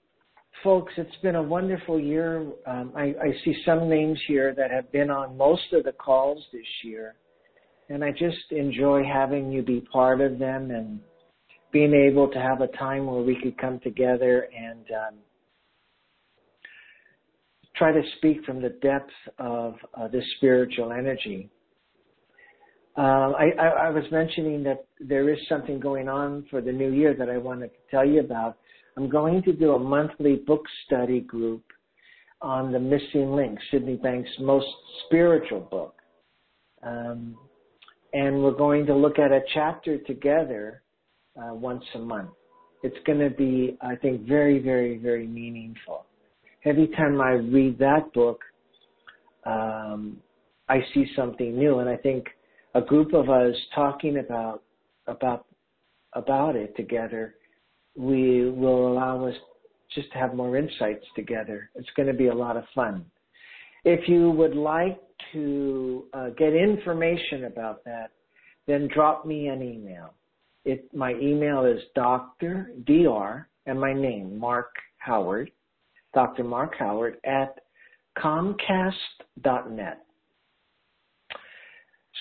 folks, 0.63 0.93
it's 0.97 1.15
been 1.21 1.35
a 1.35 1.43
wonderful 1.43 1.99
year. 1.99 2.47
Um, 2.65 2.93
I, 2.95 3.13
I, 3.21 3.33
see 3.43 3.55
some 3.63 3.89
names 3.89 4.19
here 4.27 4.55
that 4.55 4.71
have 4.71 4.91
been 4.91 5.11
on 5.11 5.37
most 5.37 5.71
of 5.73 5.83
the 5.83 5.91
calls 5.91 6.43
this 6.51 6.61
year 6.83 7.15
and 7.89 8.03
I 8.03 8.11
just 8.11 8.51
enjoy 8.51 9.03
having 9.03 9.51
you 9.51 9.61
be 9.63 9.81
part 9.81 10.21
of 10.21 10.37
them 10.39 10.71
and 10.71 10.99
being 11.71 11.93
able 11.93 12.27
to 12.29 12.39
have 12.39 12.61
a 12.61 12.67
time 12.77 13.07
where 13.07 13.21
we 13.21 13.35
could 13.41 13.57
come 13.57 13.79
together 13.79 14.47
and 14.55 14.85
um, 14.91 15.15
try 17.75 17.91
to 17.91 18.01
speak 18.17 18.43
from 18.45 18.61
the 18.61 18.69
depths 18.81 19.13
of 19.37 19.75
uh, 19.95 20.07
this 20.07 20.23
spiritual 20.37 20.91
energy. 20.91 21.49
Uh, 22.97 23.31
I, 23.31 23.51
I, 23.59 23.67
I, 23.67 23.89
was 23.91 24.03
mentioning 24.11 24.63
that 24.63 24.85
there 24.99 25.29
is 25.29 25.37
something 25.47 25.79
going 25.79 26.09
on 26.09 26.45
for 26.49 26.59
the 26.59 26.71
new 26.71 26.91
year 26.91 27.15
that 27.17 27.29
I 27.29 27.37
wanted 27.37 27.67
to 27.69 27.79
tell 27.89 28.05
you 28.05 28.19
about. 28.19 28.57
I'm 28.97 29.09
going 29.09 29.41
to 29.43 29.53
do 29.53 29.73
a 29.73 29.79
monthly 29.79 30.35
book 30.35 30.63
study 30.85 31.21
group 31.21 31.63
on 32.41 32.71
the 32.73 32.79
missing 32.79 33.31
link, 33.31 33.57
Sydney 33.71 33.95
Banks' 33.95 34.29
most 34.39 34.67
spiritual 35.05 35.61
book. 35.61 35.95
Um, 36.83 37.37
and 38.13 38.43
we're 38.43 38.51
going 38.51 38.85
to 38.87 38.95
look 38.95 39.19
at 39.19 39.31
a 39.31 39.41
chapter 39.53 39.97
together 39.99 40.81
uh, 41.37 41.53
once 41.53 41.83
a 41.95 41.99
month. 41.99 42.29
It's 42.81 42.97
going 43.05 43.19
to 43.19 43.29
be, 43.29 43.77
I 43.81 43.95
think, 43.95 44.21
very, 44.21 44.59
very, 44.59 44.97
very 44.97 45.27
meaningful. 45.27 46.05
Every 46.65 46.87
time 46.87 47.19
I 47.21 47.31
read 47.31 47.77
that 47.79 48.11
book, 48.13 48.41
um, 49.45 50.17
I 50.67 50.79
see 50.93 51.05
something 51.15 51.57
new, 51.57 51.79
and 51.79 51.89
I 51.89 51.97
think 51.97 52.25
a 52.75 52.81
group 52.81 53.13
of 53.13 53.29
us 53.29 53.55
talking 53.73 54.17
about 54.19 54.63
about 55.07 55.45
about 56.13 56.55
it 56.55 56.75
together, 56.75 57.35
we 57.95 58.49
will 58.49 58.91
allow 58.91 59.25
us 59.25 59.35
just 59.93 60.11
to 60.11 60.17
have 60.17 60.33
more 60.33 60.57
insights 60.57 61.05
together. 61.15 61.69
It's 61.75 61.89
going 61.95 62.07
to 62.07 62.13
be 62.13 62.27
a 62.27 62.33
lot 62.33 62.57
of 62.57 62.63
fun. 62.75 63.05
If 63.83 64.07
you 64.07 64.31
would 64.31 64.55
like 64.55 64.99
to 65.33 66.05
uh, 66.13 66.29
get 66.37 66.53
information 66.53 67.45
about 67.45 67.83
that, 67.85 68.11
then 68.67 68.87
drop 68.93 69.25
me 69.25 69.47
an 69.47 69.61
email. 69.61 70.13
It, 70.65 70.93
my 70.93 71.13
email 71.15 71.65
is 71.65 71.81
Dr. 71.95 72.71
Dr. 72.85 73.47
and 73.65 73.79
my 73.79 73.93
name, 73.93 74.37
Mark 74.37 74.71
Howard, 74.97 75.51
Dr. 76.13 76.43
Mark 76.43 76.73
Howard 76.77 77.17
at 77.23 77.55
Comcast.net. 78.17 80.05